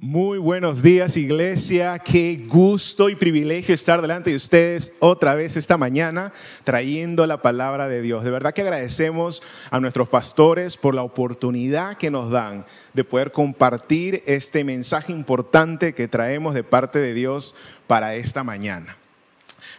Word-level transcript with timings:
Muy 0.00 0.38
buenos 0.38 0.80
días 0.80 1.16
iglesia, 1.16 1.98
qué 1.98 2.46
gusto 2.46 3.08
y 3.08 3.16
privilegio 3.16 3.74
estar 3.74 4.00
delante 4.00 4.30
de 4.30 4.36
ustedes 4.36 4.92
otra 5.00 5.34
vez 5.34 5.56
esta 5.56 5.76
mañana 5.76 6.32
trayendo 6.62 7.26
la 7.26 7.42
palabra 7.42 7.88
de 7.88 8.00
Dios. 8.00 8.22
De 8.22 8.30
verdad 8.30 8.54
que 8.54 8.60
agradecemos 8.60 9.42
a 9.72 9.80
nuestros 9.80 10.08
pastores 10.08 10.76
por 10.76 10.94
la 10.94 11.02
oportunidad 11.02 11.96
que 11.96 12.12
nos 12.12 12.30
dan 12.30 12.64
de 12.94 13.02
poder 13.02 13.32
compartir 13.32 14.22
este 14.26 14.62
mensaje 14.62 15.10
importante 15.10 15.94
que 15.94 16.06
traemos 16.06 16.54
de 16.54 16.62
parte 16.62 17.00
de 17.00 17.12
Dios 17.12 17.56
para 17.88 18.14
esta 18.14 18.44
mañana. 18.44 18.96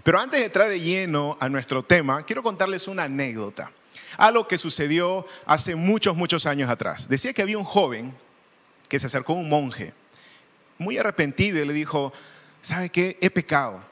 Pero 0.03 0.19
antes 0.19 0.41
de 0.41 0.47
entrar 0.47 0.67
de 0.67 0.81
lleno 0.81 1.37
a 1.39 1.47
nuestro 1.47 1.81
tema, 1.81 2.25
quiero 2.25 2.43
contarles 2.43 2.89
una 2.89 3.03
anécdota, 3.05 3.71
algo 4.17 4.49
que 4.49 4.57
sucedió 4.57 5.25
hace 5.45 5.75
muchos, 5.75 6.17
muchos 6.17 6.45
años 6.45 6.69
atrás. 6.69 7.07
Decía 7.07 7.31
que 7.31 7.41
había 7.41 7.57
un 7.57 7.63
joven 7.63 8.13
que 8.89 8.99
se 8.99 9.07
acercó 9.07 9.31
a 9.31 9.37
un 9.37 9.47
monje 9.47 9.93
muy 10.79 10.97
arrepentido 10.97 11.59
y 11.59 11.65
le 11.65 11.73
dijo, 11.73 12.11
¿sabe 12.61 12.89
qué? 12.89 13.17
He 13.21 13.29
pecado. 13.29 13.83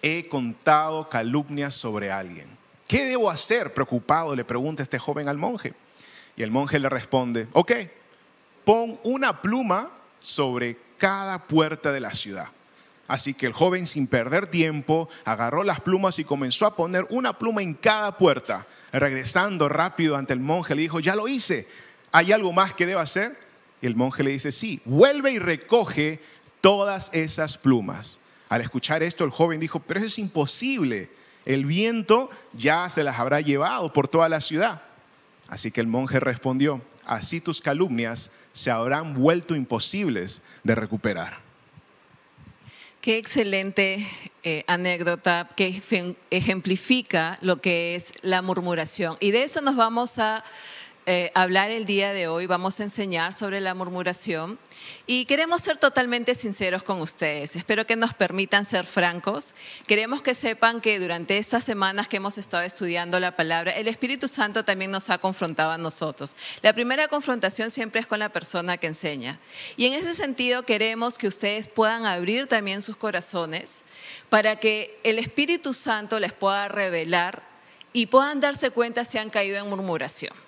He 0.00 0.28
contado 0.28 1.08
calumnias 1.08 1.74
sobre 1.74 2.10
alguien. 2.10 2.48
¿Qué 2.86 3.04
debo 3.04 3.30
hacer? 3.30 3.74
Preocupado 3.74 4.34
le 4.34 4.44
pregunta 4.44 4.82
este 4.82 4.98
joven 4.98 5.28
al 5.28 5.36
monje. 5.36 5.74
Y 6.36 6.42
el 6.42 6.50
monje 6.50 6.78
le 6.78 6.88
responde, 6.88 7.48
ok, 7.52 7.72
pon 8.64 8.98
una 9.02 9.42
pluma 9.42 9.90
sobre 10.20 10.78
cada 10.98 11.46
puerta 11.46 11.92
de 11.92 12.00
la 12.00 12.14
ciudad. 12.14 12.48
Así 13.06 13.34
que 13.34 13.46
el 13.46 13.52
joven 13.52 13.86
sin 13.86 14.06
perder 14.06 14.46
tiempo 14.46 15.08
agarró 15.24 15.62
las 15.62 15.80
plumas 15.80 16.18
y 16.18 16.24
comenzó 16.24 16.64
a 16.66 16.74
poner 16.74 17.06
una 17.10 17.38
pluma 17.38 17.62
en 17.62 17.74
cada 17.74 18.16
puerta. 18.16 18.66
Regresando 18.92 19.68
rápido 19.68 20.16
ante 20.16 20.32
el 20.32 20.40
monje 20.40 20.74
le 20.74 20.82
dijo, 20.82 21.00
ya 21.00 21.14
lo 21.14 21.28
hice, 21.28 21.68
¿hay 22.12 22.32
algo 22.32 22.52
más 22.52 22.72
que 22.72 22.86
debo 22.86 23.00
hacer? 23.00 23.36
El 23.86 23.96
monje 23.96 24.22
le 24.22 24.30
dice, 24.30 24.52
sí, 24.52 24.80
vuelve 24.84 25.32
y 25.32 25.38
recoge 25.38 26.20
todas 26.60 27.10
esas 27.12 27.58
plumas. 27.58 28.20
Al 28.48 28.60
escuchar 28.60 29.02
esto, 29.02 29.24
el 29.24 29.30
joven 29.30 29.60
dijo, 29.60 29.80
pero 29.80 29.98
eso 29.98 30.06
es 30.06 30.18
imposible. 30.18 31.10
El 31.44 31.66
viento 31.66 32.30
ya 32.52 32.88
se 32.88 33.04
las 33.04 33.18
habrá 33.18 33.40
llevado 33.40 33.92
por 33.92 34.08
toda 34.08 34.28
la 34.28 34.40
ciudad. 34.40 34.82
Así 35.48 35.70
que 35.70 35.80
el 35.80 35.86
monje 35.86 36.20
respondió, 36.20 36.80
así 37.04 37.40
tus 37.40 37.60
calumnias 37.60 38.30
se 38.52 38.70
habrán 38.70 39.14
vuelto 39.14 39.54
imposibles 39.54 40.42
de 40.62 40.74
recuperar. 40.74 41.38
Qué 43.00 43.18
excelente 43.18 44.08
eh, 44.42 44.64
anécdota 44.66 45.50
que 45.54 45.82
ejemplifica 46.30 47.38
lo 47.42 47.60
que 47.60 47.94
es 47.94 48.14
la 48.22 48.40
murmuración. 48.40 49.18
Y 49.20 49.30
de 49.30 49.42
eso 49.42 49.60
nos 49.60 49.76
vamos 49.76 50.18
a 50.18 50.42
eh, 51.06 51.30
hablar 51.34 51.70
el 51.70 51.84
día 51.84 52.14
de 52.14 52.28
hoy, 52.28 52.46
vamos 52.46 52.80
a 52.80 52.84
enseñar 52.84 53.34
sobre 53.34 53.60
la 53.60 53.74
murmuración 53.74 54.58
y 55.06 55.26
queremos 55.26 55.60
ser 55.60 55.76
totalmente 55.76 56.34
sinceros 56.34 56.82
con 56.82 57.02
ustedes. 57.02 57.56
Espero 57.56 57.86
que 57.86 57.94
nos 57.94 58.14
permitan 58.14 58.64
ser 58.64 58.86
francos. 58.86 59.54
Queremos 59.86 60.22
que 60.22 60.34
sepan 60.34 60.80
que 60.80 60.98
durante 60.98 61.36
estas 61.36 61.62
semanas 61.64 62.08
que 62.08 62.16
hemos 62.16 62.38
estado 62.38 62.62
estudiando 62.62 63.20
la 63.20 63.36
palabra, 63.36 63.72
el 63.72 63.86
Espíritu 63.86 64.28
Santo 64.28 64.64
también 64.64 64.90
nos 64.90 65.10
ha 65.10 65.18
confrontado 65.18 65.72
a 65.72 65.78
nosotros. 65.78 66.36
La 66.62 66.72
primera 66.72 67.08
confrontación 67.08 67.70
siempre 67.70 68.00
es 68.00 68.06
con 68.06 68.18
la 68.18 68.30
persona 68.30 68.78
que 68.78 68.86
enseña. 68.86 69.38
Y 69.76 69.84
en 69.84 69.92
ese 69.92 70.14
sentido 70.14 70.62
queremos 70.62 71.18
que 71.18 71.28
ustedes 71.28 71.68
puedan 71.68 72.06
abrir 72.06 72.46
también 72.46 72.80
sus 72.80 72.96
corazones 72.96 73.82
para 74.30 74.56
que 74.56 74.98
el 75.04 75.18
Espíritu 75.18 75.74
Santo 75.74 76.18
les 76.18 76.32
pueda 76.32 76.68
revelar 76.68 77.42
y 77.92 78.06
puedan 78.06 78.40
darse 78.40 78.70
cuenta 78.70 79.04
si 79.04 79.18
han 79.18 79.28
caído 79.28 79.58
en 79.58 79.68
murmuración. 79.68 80.43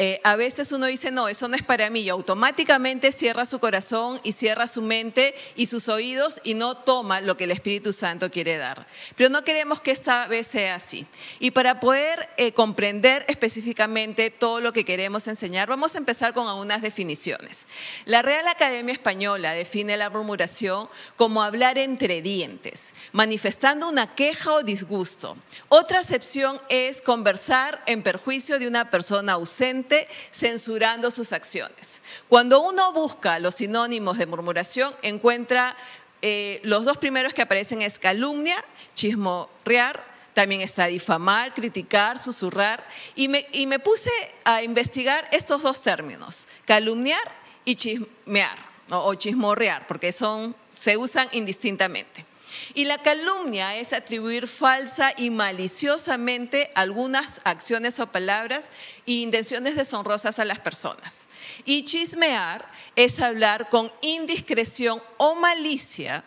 Eh, 0.00 0.20
a 0.22 0.36
veces 0.36 0.70
uno 0.70 0.86
dice, 0.86 1.10
no, 1.10 1.28
eso 1.28 1.48
no 1.48 1.56
es 1.56 1.64
para 1.64 1.90
mí, 1.90 2.02
y 2.02 2.08
automáticamente 2.08 3.10
cierra 3.10 3.44
su 3.44 3.58
corazón 3.58 4.20
y 4.22 4.30
cierra 4.30 4.68
su 4.68 4.80
mente 4.80 5.34
y 5.56 5.66
sus 5.66 5.88
oídos 5.88 6.40
y 6.44 6.54
no 6.54 6.76
toma 6.76 7.20
lo 7.20 7.36
que 7.36 7.44
el 7.44 7.50
Espíritu 7.50 7.92
Santo 7.92 8.30
quiere 8.30 8.58
dar. 8.58 8.86
Pero 9.16 9.28
no 9.28 9.42
queremos 9.42 9.80
que 9.80 9.90
esta 9.90 10.28
vez 10.28 10.46
sea 10.46 10.76
así. 10.76 11.04
Y 11.40 11.50
para 11.50 11.80
poder 11.80 12.28
eh, 12.36 12.52
comprender 12.52 13.24
específicamente 13.26 14.30
todo 14.30 14.60
lo 14.60 14.72
que 14.72 14.84
queremos 14.84 15.26
enseñar, 15.26 15.68
vamos 15.68 15.96
a 15.96 15.98
empezar 15.98 16.32
con 16.32 16.46
algunas 16.46 16.80
definiciones. 16.80 17.66
La 18.04 18.22
Real 18.22 18.46
Academia 18.46 18.92
Española 18.92 19.52
define 19.52 19.96
la 19.96 20.10
murmuración 20.10 20.88
como 21.16 21.42
hablar 21.42 21.76
entre 21.76 22.22
dientes, 22.22 22.94
manifestando 23.10 23.88
una 23.88 24.14
queja 24.14 24.52
o 24.52 24.62
disgusto. 24.62 25.36
Otra 25.68 25.98
acepción 25.98 26.60
es 26.68 27.02
conversar 27.02 27.82
en 27.86 28.04
perjuicio 28.04 28.60
de 28.60 28.68
una 28.68 28.90
persona 28.90 29.32
ausente 29.32 29.87
censurando 30.32 31.10
sus 31.10 31.32
acciones. 31.32 32.02
Cuando 32.28 32.60
uno 32.60 32.92
busca 32.92 33.38
los 33.38 33.56
sinónimos 33.56 34.18
de 34.18 34.26
murmuración, 34.26 34.94
encuentra 35.02 35.76
eh, 36.22 36.60
los 36.64 36.84
dos 36.84 36.98
primeros 36.98 37.32
que 37.32 37.42
aparecen 37.42 37.82
es 37.82 37.98
calumnia, 37.98 38.64
chismorrear, 38.94 40.04
también 40.34 40.60
está 40.60 40.86
difamar, 40.86 41.52
criticar, 41.52 42.18
susurrar, 42.18 42.86
y 43.16 43.26
me, 43.26 43.78
puse 43.80 44.10
a 44.44 44.62
investigar 44.62 45.28
estos 45.32 45.62
dos 45.62 45.82
términos, 45.82 46.46
calumniar 46.64 47.20
y 47.64 47.74
chismear, 47.74 48.56
o 48.90 49.14
chismorrear, 49.14 49.86
porque 49.88 50.12
son, 50.12 50.54
se 50.78 50.96
usan 50.96 51.28
indistintamente. 51.32 52.24
Y 52.74 52.84
la 52.84 52.98
calumnia 53.02 53.76
es 53.76 53.92
atribuir 53.92 54.48
falsa 54.48 55.12
y 55.16 55.30
maliciosamente 55.30 56.70
algunas 56.74 57.40
acciones 57.44 57.98
o 58.00 58.06
palabras 58.06 58.70
e 59.06 59.12
intenciones 59.12 59.76
deshonrosas 59.76 60.38
a 60.38 60.44
las 60.44 60.58
personas. 60.58 61.28
Y 61.64 61.84
chismear 61.84 62.70
es 62.96 63.20
hablar 63.20 63.68
con 63.68 63.92
indiscreción 64.00 65.02
o 65.16 65.34
malicia 65.34 66.24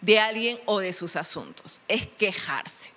de 0.00 0.18
alguien 0.20 0.58
o 0.66 0.80
de 0.80 0.92
sus 0.92 1.16
asuntos, 1.16 1.80
es 1.88 2.06
quejarse. 2.06 2.92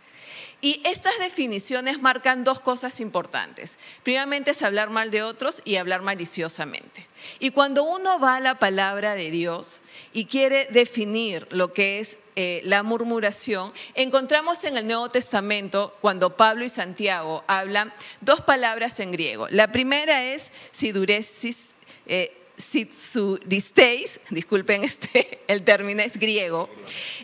Y 0.60 0.82
estas 0.86 1.18
definiciones 1.20 2.02
marcan 2.02 2.44
dos 2.44 2.60
cosas 2.60 3.00
importantes. 3.00 3.78
Primeramente 4.02 4.52
es 4.52 4.64
hablar 4.64 4.90
mal 4.90 5.12
de 5.12 5.22
otros 5.22 5.62
y 5.66 5.76
hablar 5.76 6.02
maliciosamente. 6.02 7.06
Y 7.40 7.52
cuando 7.52 7.84
uno 7.84 8.20
va 8.20 8.38
a 8.38 8.40
la 8.40 8.58
palabra 8.58 9.14
de 9.14 9.30
Dios 9.30 9.82
y 10.14 10.26
quiere 10.26 10.68
definir 10.72 11.48
lo 11.52 11.74
que 11.74 12.00
es 12.00 12.18
eh, 12.40 12.62
la 12.66 12.84
murmuración, 12.84 13.74
encontramos 13.96 14.64
en 14.64 14.78
el 14.78 14.86
Nuevo 14.86 15.10
Testamento, 15.10 15.98
cuando 16.02 16.38
Pablo 16.38 16.64
y 16.64 16.70
Santiago 16.70 17.44
hablan, 17.48 17.92
dos 18.22 18.42
palabras 18.42 19.00
en 19.00 19.12
griego. 19.12 19.48
La 19.50 19.72
primera 19.72 20.24
es 20.24 20.52
siduresis. 20.70 21.74
Eh, 22.06 22.32
disculpen 24.30 24.84
este, 24.84 25.40
el 25.48 25.64
término 25.64 26.04
es 26.04 26.20
griego, 26.20 26.70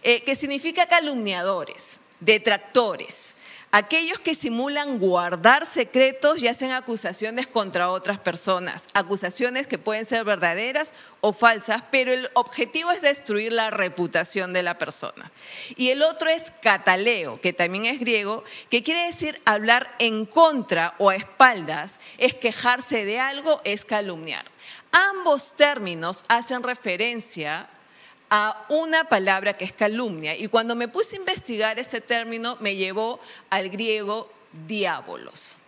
eh, 0.01 0.23
que 0.23 0.35
significa 0.35 0.87
calumniadores 0.87 1.99
detractores, 2.19 3.35
aquellos 3.73 4.19
que 4.19 4.35
simulan 4.35 4.99
guardar 4.99 5.65
secretos 5.65 6.43
y 6.43 6.47
hacen 6.47 6.71
acusaciones 6.71 7.47
contra 7.47 7.89
otras 7.89 8.19
personas, 8.19 8.87
acusaciones 8.93 9.65
que 9.65 9.79
pueden 9.79 10.05
ser 10.05 10.23
verdaderas 10.25 10.93
o 11.21 11.33
falsas, 11.33 11.81
pero 11.89 12.13
el 12.13 12.29
objetivo 12.35 12.91
es 12.91 13.01
destruir 13.01 13.51
la 13.51 13.71
reputación 13.71 14.53
de 14.53 14.61
la 14.61 14.77
persona. 14.77 15.31
Y 15.75 15.89
el 15.89 16.03
otro 16.03 16.29
es 16.29 16.53
cataleo, 16.61 17.41
que 17.41 17.51
también 17.51 17.87
es 17.87 17.99
griego, 17.99 18.43
que 18.69 18.83
quiere 18.83 19.07
decir 19.07 19.41
hablar 19.43 19.95
en 19.97 20.27
contra 20.27 20.93
o 20.99 21.09
a 21.09 21.15
espaldas, 21.15 21.99
es 22.19 22.35
quejarse 22.35 23.05
de 23.05 23.19
algo, 23.19 23.59
es 23.63 23.85
calumniar. 23.85 24.45
Ambos 24.91 25.55
términos 25.55 26.25
hacen 26.27 26.61
referencia 26.61 27.67
a 28.35 28.65
una 28.67 29.03
palabra 29.03 29.53
que 29.53 29.63
es 29.63 29.73
calumnia. 29.73 30.35
Y 30.35 30.47
cuando 30.47 30.75
me 30.75 30.87
puse 30.87 31.15
a 31.15 31.19
investigar 31.19 31.77
ese 31.77 32.01
término, 32.01 32.57
me 32.61 32.75
llevó 32.75 33.19
al 33.51 33.69
griego 33.69 34.27
diabolos. 34.65 35.59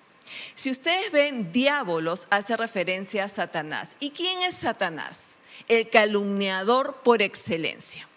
Si 0.55 0.71
ustedes 0.71 1.11
ven, 1.11 1.51
diabolos 1.51 2.25
hace 2.31 2.57
referencia 2.57 3.25
a 3.25 3.29
Satanás. 3.29 3.97
¿Y 3.99 4.09
quién 4.09 4.41
es 4.41 4.55
Satanás? 4.55 5.35
El 5.67 5.91
calumniador 5.91 7.01
por 7.03 7.21
excelencia. 7.21 8.07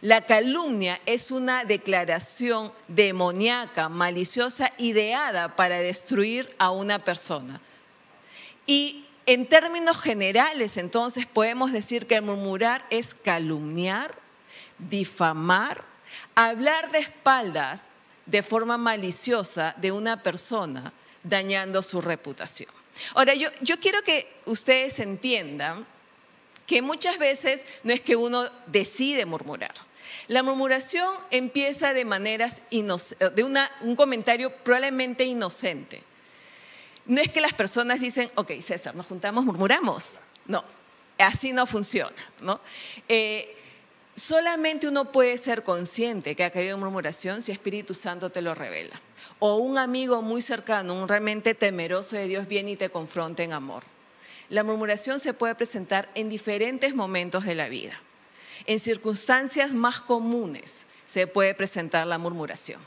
La 0.00 0.24
calumnia 0.24 1.02
es 1.04 1.30
una 1.30 1.66
declaración 1.66 2.72
demoníaca, 2.88 3.90
maliciosa, 3.90 4.72
ideada 4.78 5.54
para 5.54 5.80
destruir 5.80 6.48
a 6.58 6.70
una 6.70 7.04
persona. 7.04 7.60
Y 8.66 9.04
en 9.28 9.46
términos 9.46 10.00
generales, 10.00 10.78
entonces, 10.78 11.26
podemos 11.26 11.70
decir 11.70 12.06
que 12.06 12.18
murmurar 12.22 12.86
es 12.88 13.14
calumniar, 13.14 14.18
difamar, 14.78 15.84
hablar 16.34 16.90
de 16.92 17.00
espaldas 17.00 17.90
de 18.24 18.42
forma 18.42 18.78
maliciosa 18.78 19.74
de 19.76 19.92
una 19.92 20.22
persona, 20.22 20.94
dañando 21.22 21.82
su 21.82 22.00
reputación. 22.00 22.70
Ahora, 23.12 23.34
yo, 23.34 23.50
yo 23.60 23.78
quiero 23.80 24.00
que 24.00 24.32
ustedes 24.46 24.98
entiendan 24.98 25.86
que 26.66 26.80
muchas 26.80 27.18
veces 27.18 27.66
no 27.82 27.92
es 27.92 28.00
que 28.00 28.16
uno 28.16 28.48
decide 28.68 29.26
murmurar. 29.26 29.74
La 30.28 30.42
murmuración 30.42 31.14
empieza 31.30 31.92
de 31.92 32.06
maneras 32.06 32.62
de 32.70 33.44
un 33.82 33.94
comentario 33.94 34.56
probablemente 34.64 35.24
inocente. 35.24 36.07
No 37.08 37.22
es 37.22 37.30
que 37.30 37.40
las 37.40 37.54
personas 37.54 38.00
dicen, 38.00 38.30
ok, 38.34 38.52
César, 38.60 38.94
nos 38.94 39.06
juntamos, 39.06 39.44
murmuramos. 39.44 40.20
No. 40.46 40.62
así 41.18 41.52
no 41.52 41.66
funciona. 41.66 42.16
¿no? 42.42 42.60
Eh, 43.08 43.56
solamente 44.14 44.86
uno 44.86 45.10
puede 45.10 45.36
ser 45.38 45.64
consciente 45.64 46.36
que 46.36 46.44
ha 46.44 46.50
caído 46.50 46.74
en 46.74 46.80
murmuración 46.80 47.40
si 47.42 47.50
Espíritu 47.50 47.94
Santo 47.94 48.30
te 48.30 48.42
lo 48.42 48.54
revela. 48.54 49.00
O 49.38 49.56
un 49.56 49.78
amigo 49.78 50.20
muy 50.20 50.42
cercano, 50.42 50.94
un 50.94 51.08
realmente 51.08 51.54
temeroso 51.54 52.14
de 52.14 52.26
Dios, 52.26 52.46
viene 52.46 52.72
y 52.72 52.76
te 52.76 52.90
confronta 52.90 53.42
en 53.42 53.54
amor. 53.54 53.84
La 54.50 54.62
murmuración 54.62 55.18
se 55.18 55.32
puede 55.32 55.54
presentar 55.54 56.10
en 56.14 56.28
diferentes 56.28 56.94
momentos 56.94 57.44
de 57.44 57.54
la 57.54 57.68
vida. 57.68 58.00
En 58.66 58.80
circunstancias 58.80 59.72
más 59.72 60.00
comunes 60.00 60.86
se 61.06 61.26
puede 61.26 61.54
presentar 61.54 62.06
la 62.06 62.18
murmuración. 62.18 62.80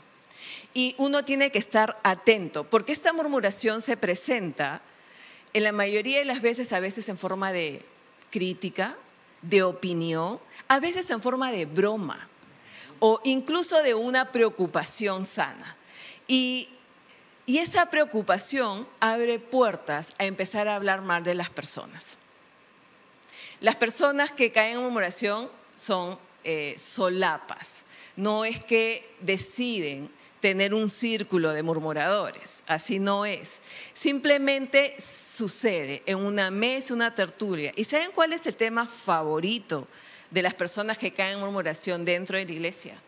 Y 0.74 0.94
uno 0.98 1.24
tiene 1.24 1.50
que 1.50 1.58
estar 1.58 1.98
atento, 2.02 2.64
porque 2.64 2.92
esta 2.92 3.12
murmuración 3.12 3.80
se 3.80 3.96
presenta 3.96 4.82
en 5.52 5.64
la 5.64 5.72
mayoría 5.72 6.18
de 6.18 6.24
las 6.24 6.40
veces, 6.40 6.72
a 6.72 6.80
veces 6.80 7.08
en 7.08 7.18
forma 7.18 7.52
de 7.52 7.84
crítica, 8.30 8.96
de 9.42 9.62
opinión, 9.62 10.40
a 10.68 10.80
veces 10.80 11.10
en 11.10 11.20
forma 11.20 11.52
de 11.52 11.66
broma 11.66 12.28
o 13.04 13.20
incluso 13.24 13.82
de 13.82 13.94
una 13.94 14.30
preocupación 14.30 15.24
sana. 15.24 15.76
Y, 16.26 16.68
esa 17.44 17.86
preocupación 17.86 18.88
abre 19.00 19.38
puertas 19.38 20.14
a 20.18 20.24
empezar 20.24 20.68
a 20.68 20.76
hablar 20.76 21.02
mal 21.02 21.22
de 21.22 21.34
las 21.34 21.50
personas. 21.50 22.16
Las 23.60 23.76
personas 23.76 24.32
que 24.32 24.52
caen 24.52 24.76
en 24.76 24.82
murmuración 24.82 25.50
son 25.74 26.18
eh, 26.44 26.74
solapas, 26.78 27.84
no 28.16 28.46
es 28.46 28.64
que 28.64 29.14
deciden 29.20 30.08
tener 30.42 30.74
un 30.74 30.90
círculo 30.90 31.52
de 31.52 31.62
murmuradores, 31.62 32.64
así 32.66 32.98
no 32.98 33.24
es. 33.24 33.62
Simplemente 33.94 34.96
sucede 35.00 36.02
en 36.04 36.18
una 36.18 36.50
mesa, 36.50 36.92
una 36.92 37.14
tertulia. 37.14 37.72
¿Y 37.76 37.84
saben 37.84 38.10
cuál 38.12 38.32
es 38.32 38.44
el 38.48 38.56
tema 38.56 38.86
favorito 38.86 39.86
de 40.32 40.42
las 40.42 40.52
personas 40.52 40.98
que 40.98 41.12
caen 41.12 41.34
en 41.34 41.40
murmuración 41.40 42.04
dentro 42.04 42.36
de 42.36 42.44
la 42.44 42.52
iglesia? 42.52 43.00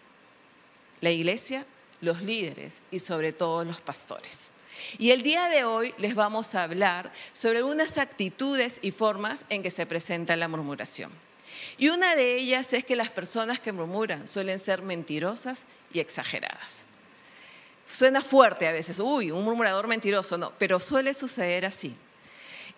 La 1.00 1.10
iglesia, 1.10 1.66
los 2.00 2.22
líderes 2.22 2.84
y 2.92 3.00
sobre 3.00 3.32
todo 3.32 3.64
los 3.64 3.81
pastores. 3.81 4.52
Y 4.96 5.10
el 5.10 5.22
día 5.22 5.48
de 5.48 5.64
hoy 5.64 5.92
les 5.98 6.14
vamos 6.14 6.54
a 6.54 6.62
hablar 6.62 7.12
sobre 7.32 7.58
algunas 7.58 7.98
actitudes 7.98 8.78
y 8.81 8.92
formas 8.92 9.44
en 9.48 9.64
que 9.64 9.72
se 9.72 9.86
presenta 9.86 10.36
la 10.36 10.46
murmuración. 10.46 11.10
Y 11.78 11.88
una 11.88 12.14
de 12.14 12.36
ellas 12.36 12.72
es 12.75 12.84
que 12.84 12.94
las 12.94 13.10
personas 13.10 13.58
que 13.58 13.72
murmuran 13.72 14.28
suelen 14.28 14.60
ser 14.60 14.82
mentirosas 14.82 15.66
y 15.92 15.98
exageradas. 15.98 16.86
Suena 17.88 18.22
fuerte 18.22 18.66
a 18.66 18.72
veces, 18.72 18.98
uy, 18.98 19.31
un 19.31 19.44
murmurador 19.44 19.86
mentiroso, 19.86 20.38
no, 20.38 20.52
pero 20.58 20.81
suele 20.81 21.14
suceder 21.14 21.66
así. 21.66 21.96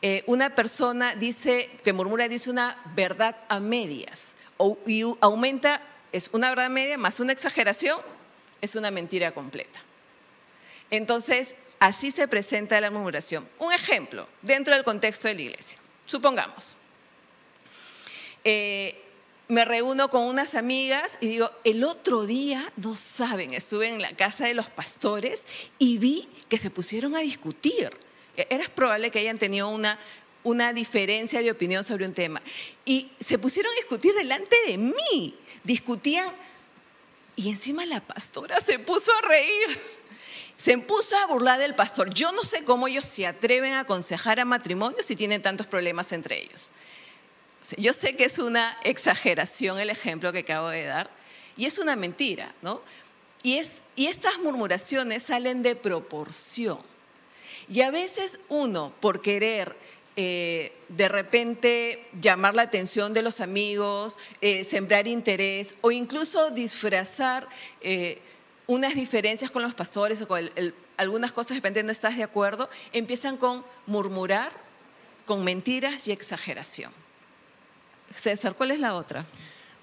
Eh, 0.03 0.25
una 0.27 0.55
persona 0.55 1.15
dice, 1.15 1.71
que 1.83 1.93
murmura 1.93 2.29
dice 2.29 2.51
una 2.51 2.77
verdad 2.95 3.37
a 3.49 3.61
medias 3.61 4.37
y 4.87 5.03
aumenta, 5.21 5.81
es 6.13 6.29
una 6.33 6.51
verdad 6.51 6.69
media 6.69 6.99
más 6.99 7.19
una 7.21 7.33
exageración, 7.33 7.99
es 8.61 8.75
una 8.77 8.91
mentira 8.91 9.33
completa. 9.33 9.81
Entonces, 10.91 11.57
así 11.79 12.11
se 12.11 12.29
presenta 12.29 12.81
la 12.81 12.91
murmuración. 12.91 13.49
Un 13.59 13.73
ejemplo, 13.73 14.29
dentro 14.43 14.75
del 14.75 14.85
contexto 14.85 15.29
de 15.29 15.35
la 15.35 15.43
iglesia. 15.43 15.79
Supongamos, 16.05 16.77
eh, 18.45 19.03
me 19.49 19.65
reúno 19.65 20.11
con 20.11 20.23
unas 20.23 20.55
amigas 20.55 21.19
y 21.21 21.29
digo, 21.29 21.51
el 21.65 21.85
otro 21.85 22.27
día, 22.27 22.73
no 22.77 22.95
saben, 22.95 23.55
estuve 23.55 23.89
en 23.89 24.03
la 24.03 24.15
casa 24.17 24.47
de 24.47 24.55
los 24.55 24.69
pastores 24.69 25.47
y 25.79 25.99
vi 25.99 26.29
que 26.49 26.59
se 26.59 26.71
pusieron 26.71 27.15
a 27.15 27.21
discutir. 27.21 27.91
E, 28.37 28.47
era 28.51 28.69
probable 28.69 29.11
que 29.11 29.21
hayan 29.21 29.39
tenido 29.39 29.69
una, 29.69 29.99
una 30.43 30.73
diferencia 30.73 31.43
de 31.43 31.51
opinión 31.51 31.85
sobre 31.85 32.07
un 32.07 32.15
tema. 32.15 32.43
Y 32.85 33.11
se 33.21 33.39
pusieron 33.39 33.73
a 33.73 33.77
discutir 33.77 34.15
delante 34.15 34.57
de 34.67 34.79
mí. 34.79 35.35
Discutían 35.63 36.31
y 37.37 37.51
encima 37.51 37.85
la 37.87 38.01
pastora 38.01 38.61
se 38.61 38.79
puso 38.79 39.13
a 39.13 39.29
reír. 39.29 39.81
Se 40.57 40.77
puso 40.79 41.17
a 41.19 41.27
burlar 41.27 41.61
del 41.61 41.75
pastor. 41.75 42.13
Yo 42.15 42.33
no 42.33 42.43
sé 42.43 42.65
cómo 42.65 42.89
ellos 42.89 43.05
se 43.05 43.27
atreven 43.27 43.75
a 43.75 43.81
aconsejar 43.81 44.41
a 44.41 44.47
matrimonios 44.47 45.05
si 45.05 45.15
tienen 45.15 45.43
tantos 45.43 45.67
problemas 45.67 46.13
entre 46.13 46.43
ellos. 46.43 46.73
Yo 47.79 47.93
sé 47.93 48.17
que 48.17 48.25
es 48.25 48.39
una 48.39 48.77
exageración 48.85 49.79
el 49.79 49.91
ejemplo 49.91 50.33
que 50.33 50.41
acabo 50.41 50.69
de 50.69 50.85
dar 50.85 51.11
y 51.57 51.67
es 51.67 51.79
una 51.79 51.97
mentira, 51.97 52.55
¿no? 52.63 52.83
Y, 53.43 53.59
es, 53.59 53.83
y 53.95 54.07
estas 54.07 54.39
murmuraciones 54.39 55.25
salen 55.25 55.63
de 55.63 55.77
proporción. 55.77 56.79
Y 57.69 57.81
a 57.81 57.91
veces 57.91 58.41
uno, 58.49 58.93
por 59.01 59.21
querer 59.21 59.77
eh, 60.17 60.73
de 60.89 61.09
repente 61.09 62.07
llamar 62.21 62.55
la 62.55 62.63
atención 62.63 63.13
de 63.13 63.23
los 63.23 63.41
amigos, 63.41 64.19
eh, 64.41 64.65
sembrar 64.65 65.07
interés 65.07 65.77
o 65.81 65.91
incluso 65.91 66.51
disfrazar 66.51 67.49
eh, 67.81 68.21
unas 68.67 68.95
diferencias 68.95 69.51
con 69.51 69.63
los 69.63 69.75
pastores 69.75 70.23
o 70.23 70.29
con 70.29 70.51
algunas 70.97 71.33
cosas 71.33 71.51
de 71.51 71.55
repente 71.57 71.83
no 71.83 71.93
estás 71.93 72.17
de 72.17 72.23
acuerdo, 72.23 72.71
empiezan 72.93 73.37
con 73.37 73.65
murmurar, 73.87 74.53
con 75.27 75.45
mentiras 75.45 76.09
y 76.09 76.13
exageración. 76.13 77.06
César, 78.15 78.55
¿cuál 78.55 78.71
es 78.71 78.81
la 78.81 78.95
otra? 78.95 79.27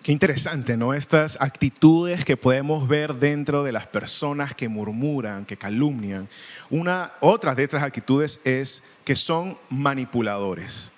Qué 0.03 0.11
interesante, 0.11 0.75
¿no? 0.75 0.93
Estas 0.93 1.37
actitudes 1.39 2.25
que 2.25 2.35
podemos 2.35 2.89
ver 2.89 3.15
dentro 3.15 3.63
de 3.63 3.71
las 3.71 3.87
personas 3.87 4.53
que 4.53 4.67
murmuran, 4.67 5.45
que 5.45 5.55
calumnian. 5.55 6.27
Una, 6.69 7.13
otra 7.21 7.55
de 7.55 7.63
estas 7.63 7.83
actitudes 7.83 8.41
es 8.43 8.83
que 9.05 9.15
son 9.15 9.57
manipuladores. 9.69 10.91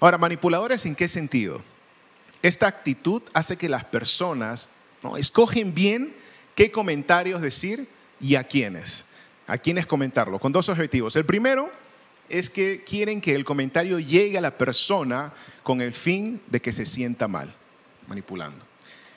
Ahora, 0.00 0.16
manipuladores 0.16 0.86
en 0.86 0.94
qué 0.94 1.06
sentido? 1.06 1.60
Esta 2.40 2.66
actitud 2.66 3.20
hace 3.34 3.58
que 3.58 3.68
las 3.68 3.84
personas 3.84 4.70
¿no? 5.02 5.18
escogen 5.18 5.74
bien 5.74 6.14
qué 6.54 6.70
comentarios 6.70 7.42
decir 7.42 7.86
y 8.20 8.36
a 8.36 8.44
quiénes. 8.44 9.04
A 9.46 9.58
quiénes 9.58 9.86
comentarlo, 9.86 10.38
con 10.38 10.50
dos 10.50 10.70
objetivos. 10.70 11.14
El 11.16 11.26
primero 11.26 11.70
es 12.28 12.50
que 12.50 12.82
quieren 12.84 13.20
que 13.20 13.34
el 13.34 13.44
comentario 13.44 13.98
llegue 13.98 14.38
a 14.38 14.40
la 14.40 14.56
persona 14.56 15.32
con 15.62 15.80
el 15.80 15.92
fin 15.92 16.40
de 16.46 16.60
que 16.60 16.72
se 16.72 16.86
sienta 16.86 17.28
mal, 17.28 17.54
manipulando. 18.06 18.64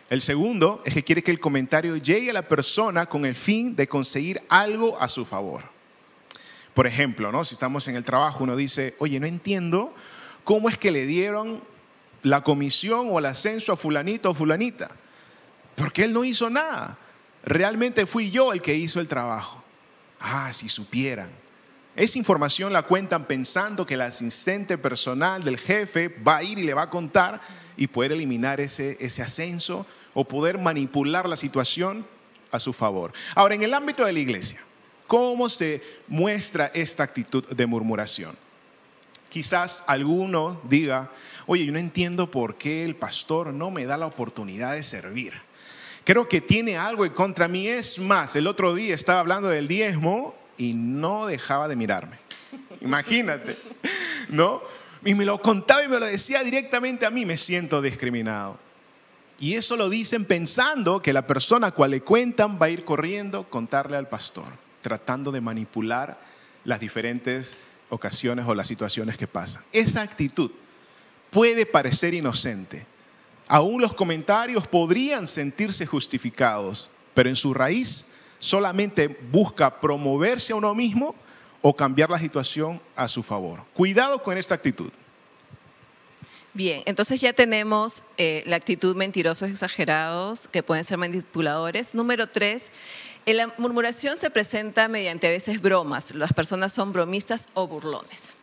El 0.09 0.21
segundo 0.21 0.81
es 0.85 0.93
que 0.93 1.03
quiere 1.03 1.23
que 1.23 1.31
el 1.31 1.39
comentario 1.39 1.97
llegue 1.97 2.29
a 2.29 2.33
la 2.33 2.47
persona 2.47 3.05
con 3.07 3.25
el 3.25 3.35
fin 3.35 3.75
de 3.75 3.87
conseguir 3.87 4.41
algo 4.47 4.99
a 5.01 5.09
su 5.09 5.25
favor. 5.25 5.63
Por 6.73 6.87
ejemplo, 6.87 7.31
¿no? 7.31 7.43
si 7.43 7.55
estamos 7.55 7.87
en 7.87 7.95
el 7.95 8.03
trabajo, 8.03 8.43
uno 8.43 8.55
dice, 8.55 8.95
oye, 8.99 9.19
no 9.19 9.25
entiendo 9.25 9.93
cómo 10.43 10.69
es 10.69 10.77
que 10.77 10.91
le 10.91 11.05
dieron 11.05 11.61
la 12.23 12.43
comisión 12.43 13.07
o 13.09 13.19
el 13.19 13.25
ascenso 13.25 13.73
a 13.73 13.77
fulanito 13.77 14.29
o 14.29 14.33
fulanita, 14.33 14.89
porque 15.75 16.03
él 16.03 16.13
no 16.13 16.23
hizo 16.23 16.49
nada. 16.49 16.97
Realmente 17.43 18.05
fui 18.05 18.31
yo 18.31 18.53
el 18.53 18.61
que 18.61 18.75
hizo 18.75 18.99
el 18.99 19.07
trabajo. 19.07 19.63
Ah, 20.19 20.51
si 20.53 20.69
supieran. 20.69 21.29
Esa 21.97 22.19
información 22.19 22.71
la 22.71 22.83
cuentan 22.83 23.25
pensando 23.25 23.83
que 23.83 23.95
el 23.95 24.01
asistente 24.01 24.77
personal 24.77 25.43
del 25.43 25.57
jefe 25.57 26.09
va 26.09 26.37
a 26.37 26.43
ir 26.43 26.59
y 26.59 26.63
le 26.63 26.75
va 26.75 26.83
a 26.83 26.89
contar 26.91 27.41
y 27.75 27.87
poder 27.87 28.11
eliminar 28.11 28.61
ese, 28.61 28.97
ese 28.99 29.23
ascenso 29.23 29.83
o 30.13 30.23
poder 30.23 30.59
manipular 30.59 31.27
la 31.27 31.35
situación 31.35 32.05
a 32.51 32.59
su 32.59 32.71
favor. 32.71 33.13
Ahora, 33.33 33.55
en 33.55 33.63
el 33.63 33.73
ámbito 33.73 34.05
de 34.05 34.13
la 34.13 34.19
iglesia, 34.19 34.59
¿cómo 35.07 35.49
se 35.49 35.81
muestra 36.07 36.67
esta 36.67 37.01
actitud 37.01 37.43
de 37.47 37.65
murmuración? 37.65 38.37
Quizás 39.27 39.83
alguno 39.87 40.61
diga, 40.69 41.11
oye, 41.47 41.65
yo 41.65 41.71
no 41.71 41.79
entiendo 41.79 42.29
por 42.29 42.57
qué 42.59 42.85
el 42.85 42.95
pastor 42.95 43.51
no 43.51 43.71
me 43.71 43.87
da 43.87 43.97
la 43.97 44.05
oportunidad 44.05 44.73
de 44.73 44.83
servir. 44.83 45.33
Creo 46.03 46.29
que 46.29 46.41
tiene 46.41 46.77
algo 46.77 47.05
en 47.05 47.13
contra 47.13 47.47
mí. 47.47 47.67
Es 47.67 47.97
más, 47.97 48.35
el 48.35 48.45
otro 48.45 48.75
día 48.75 48.93
estaba 48.93 49.19
hablando 49.19 49.49
del 49.49 49.67
diezmo 49.67 50.35
y 50.57 50.73
no 50.73 51.27
dejaba 51.27 51.67
de 51.67 51.75
mirarme. 51.75 52.17
Imagínate, 52.81 53.57
¿no? 54.29 54.61
Y 55.05 55.13
me 55.13 55.25
lo 55.25 55.41
contaba 55.41 55.83
y 55.83 55.87
me 55.87 55.99
lo 55.99 56.05
decía 56.05 56.43
directamente 56.43 57.05
a 57.05 57.09
mí, 57.09 57.25
me 57.25 57.37
siento 57.37 57.81
discriminado. 57.81 58.59
Y 59.39 59.53
eso 59.53 59.75
lo 59.75 59.89
dicen 59.89 60.25
pensando 60.25 61.01
que 61.01 61.13
la 61.13 61.27
persona 61.27 61.67
a 61.67 61.71
cual 61.71 61.91
le 61.91 62.01
cuentan 62.01 62.59
va 62.59 62.65
a 62.67 62.69
ir 62.69 62.83
corriendo 62.83 63.39
a 63.41 63.49
contarle 63.49 63.95
al 63.95 64.09
pastor, 64.09 64.47
tratando 64.81 65.31
de 65.31 65.41
manipular 65.41 66.19
las 66.65 66.79
diferentes 66.79 67.55
ocasiones 67.89 68.45
o 68.47 68.55
las 68.55 68.67
situaciones 68.67 69.17
que 69.17 69.27
pasan. 69.27 69.63
Esa 69.71 70.01
actitud 70.01 70.51
puede 71.29 71.65
parecer 71.65 72.13
inocente. 72.13 72.85
Aún 73.47 73.81
los 73.81 73.93
comentarios 73.93 74.67
podrían 74.67 75.27
sentirse 75.27 75.85
justificados, 75.85 76.89
pero 77.13 77.29
en 77.29 77.35
su 77.35 77.53
raíz 77.53 78.07
solamente 78.39 79.07
busca 79.07 79.79
promoverse 79.79 80.53
a 80.53 80.55
uno 80.55 80.73
mismo 80.75 81.15
o 81.61 81.75
cambiar 81.75 82.09
la 82.09 82.19
situación 82.19 82.81
a 82.95 83.07
su 83.07 83.23
favor. 83.23 83.61
Cuidado 83.73 84.21
con 84.21 84.37
esta 84.37 84.55
actitud. 84.55 84.91
Bien, 86.53 86.81
entonces 86.85 87.21
ya 87.21 87.33
tenemos 87.33 88.03
eh, 88.17 88.43
la 88.47 88.55
actitud 88.55 88.95
mentirosos 88.95 89.49
exagerados, 89.49 90.47
que 90.47 90.63
pueden 90.63 90.83
ser 90.83 90.97
manipuladores. 90.97 91.93
Número 91.93 92.27
tres, 92.27 92.71
la 93.25 93.53
murmuración 93.57 94.17
se 94.17 94.31
presenta 94.31 94.87
mediante 94.87 95.27
a 95.27 95.29
veces 95.29 95.61
bromas. 95.61 96.15
Las 96.15 96.33
personas 96.33 96.73
son 96.73 96.93
bromistas 96.93 97.49
o 97.53 97.67
burlones. 97.67 98.37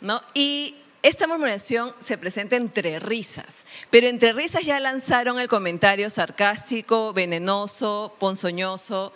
¿no? 0.00 0.22
Y 0.34 0.76
esta 1.02 1.26
murmuración 1.26 1.94
se 2.00 2.18
presenta 2.18 2.56
entre 2.56 2.98
risas, 2.98 3.64
pero 3.90 4.08
entre 4.08 4.32
risas 4.32 4.62
ya 4.62 4.80
lanzaron 4.80 5.38
el 5.38 5.48
comentario 5.48 6.10
sarcástico, 6.10 7.12
venenoso, 7.12 8.14
ponzoñoso 8.18 9.12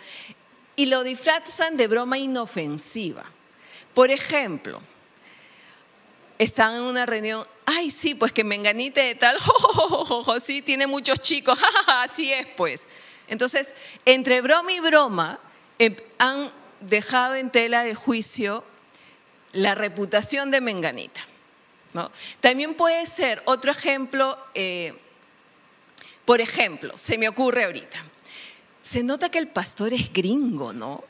y 0.77 0.87
lo 0.87 1.03
disfrazan 1.03 1.77
de 1.77 1.89
broma 1.89 2.19
inofensiva. 2.19 3.25
Por 3.95 4.11
ejemplo, 4.11 4.81
están 6.39 6.77
en 6.77 6.83
una 6.83 7.07
reunión, 7.07 7.47
ay, 7.67 7.91
sí, 7.91 8.15
pues 8.15 8.33
que 8.33 8.45
Menganite 8.45 9.01
de 9.01 9.15
tal, 9.15 9.37
sí, 10.41 10.63
tiene 10.63 10.87
muchos 10.87 11.21
chicos, 11.21 11.59
así 11.87 12.33
es, 12.33 12.47
pues. 12.57 12.87
Entonces, 13.27 13.75
entre 14.05 14.41
broma 14.41 14.73
y 14.73 14.81
broma, 14.81 15.41
eh, 15.79 15.97
han 16.19 16.51
dejado 16.81 17.35
en 17.35 17.51
tela 17.51 17.83
de 17.85 17.95
juicio 17.95 18.65
la 19.53 19.75
reputación 19.75 20.51
de 20.51 20.61
Menganita. 20.61 21.21
¿No? 21.93 22.11
También 22.41 22.75
puede 22.75 23.07
ser 23.07 23.43
otro 23.45 23.71
ejemplo, 23.71 24.39
eh, 24.55 24.95
por 26.25 26.41
ejemplo, 26.41 26.97
se 26.97 27.19
me 27.19 27.29
ocurre 27.29 27.65
ahorita, 27.65 28.05
se 28.83 29.03
nota 29.03 29.31
que 29.31 29.39
el 29.39 29.49
pastor 29.49 29.93
es 29.93 30.13
gringo, 30.13 30.73
¿no? 30.73 31.05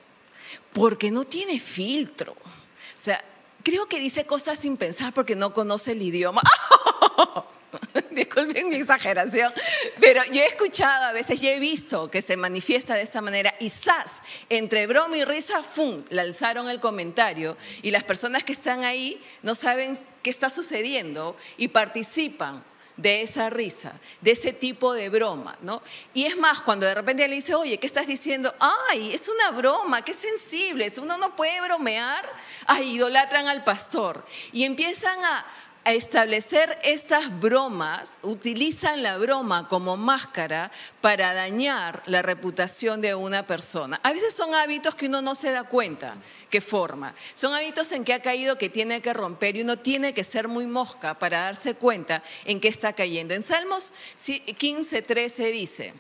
Porque 0.73 1.11
no 1.11 1.25
tiene 1.25 1.59
filtro. 1.59 2.33
O 2.33 3.03
sea, 3.03 3.25
creo 3.63 3.87
que 3.87 3.99
dice 3.99 4.27
cosas 4.27 4.59
sin 4.59 4.77
pensar 4.77 5.13
porque 5.13 5.37
no 5.37 5.53
conoce 5.53 5.93
el 5.93 6.03
idioma. 6.03 6.43
Disculpen 8.11 8.69
mi 8.69 8.77
exageración, 8.77 9.53
pero 10.01 10.25
yo 10.25 10.43
he 10.43 10.47
escuchado 10.47 11.05
a 11.05 11.13
veces 11.13 11.43
y 11.43 11.49
he 11.49 11.59
visto 11.59 12.11
que 12.11 12.23
se 12.23 12.37
manifiesta 12.37 12.95
de 12.95 13.03
esa 13.03 13.21
manera 13.21 13.55
y 13.61 13.71
¡zas! 13.71 14.23
Entre 14.49 14.87
broma 14.87 15.17
y 15.17 15.25
risa, 15.25 15.63
¡fum! 15.63 16.03
alzaron 16.19 16.69
el 16.69 16.81
comentario 16.81 17.57
y 17.83 17.91
las 17.91 18.05
personas 18.05 18.45
que 18.45 18.53
están 18.53 18.85
ahí 18.85 19.23
no 19.43 19.55
saben 19.55 19.97
qué 20.23 20.31
está 20.31 20.51
sucediendo 20.51 21.37
y 21.57 21.69
participan 21.69 22.63
de 23.01 23.23
esa 23.23 23.49
risa, 23.49 23.95
de 24.21 24.33
ese 24.33 24.53
tipo 24.53 24.93
de 24.93 25.09
broma, 25.09 25.57
¿no? 25.63 25.83
Y 26.13 26.27
es 26.27 26.37
más, 26.37 26.61
cuando 26.61 26.87
de 26.87 26.95
repente 26.95 27.27
le 27.29 27.37
dice, 27.37 27.55
oye, 27.55 27.79
¿qué 27.79 27.87
estás 27.87 28.07
diciendo? 28.07 28.55
Ay, 28.91 29.15
es 29.15 29.29
una 29.29 29.51
broma, 29.53 30.03
qué 30.03 30.13
sensible, 30.13 30.93
uno 31.01 31.17
no 31.17 31.35
puede 31.35 31.61
bromear, 31.63 32.31
ay, 32.67 32.97
idolatran 32.97 33.49
al 33.49 33.65
pastor. 33.65 34.23
Y 34.53 34.65
empiezan 34.65 35.19
a, 35.25 35.47
a 35.85 35.93
establecer 35.93 36.79
estas 36.83 37.41
bromas, 37.41 38.19
utilizan 38.23 39.03
la 39.03 39.17
broma 39.17 39.67
como 39.67 39.97
máscara 39.97 40.71
para 41.01 41.33
dañar 41.33 42.03
la 42.07 42.23
reputación 42.23 43.01
de 43.01 43.15
una 43.15 43.47
persona. 43.47 43.99
A 44.03 44.13
veces 44.13 44.35
son 44.35 44.55
hábitos 44.55 44.95
que 44.95 45.07
uno 45.07 45.23
no 45.23 45.35
se 45.35 45.51
da 45.51 45.65
cuenta 45.65 46.17
que 46.51 46.61
forma. 46.61 47.15
Son 47.35 47.55
hábitos 47.55 47.93
en 47.93 48.05
que 48.05 48.13
ha 48.13 48.21
caído 48.21 48.59
que 48.59 48.69
tiene 48.69 49.01
que 49.01 49.15
romper 49.15 49.57
y 49.57 49.63
uno 49.63 49.79
tiene 49.79 50.13
que 50.13 50.25
ser 50.25 50.49
muy 50.49 50.67
mosca 50.67 51.19
para 51.19 51.41
darse 51.41 51.75
cuenta 51.75 52.23
en 52.45 52.61
qué 52.61 52.69
está 52.69 52.93
cayendo. 52.93 53.35
En 53.35 53.43
Salmos 53.43 53.95
15, 54.19 55.03
13 55.03 55.47
dice, 55.47 55.95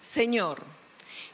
Señor, 0.00 0.64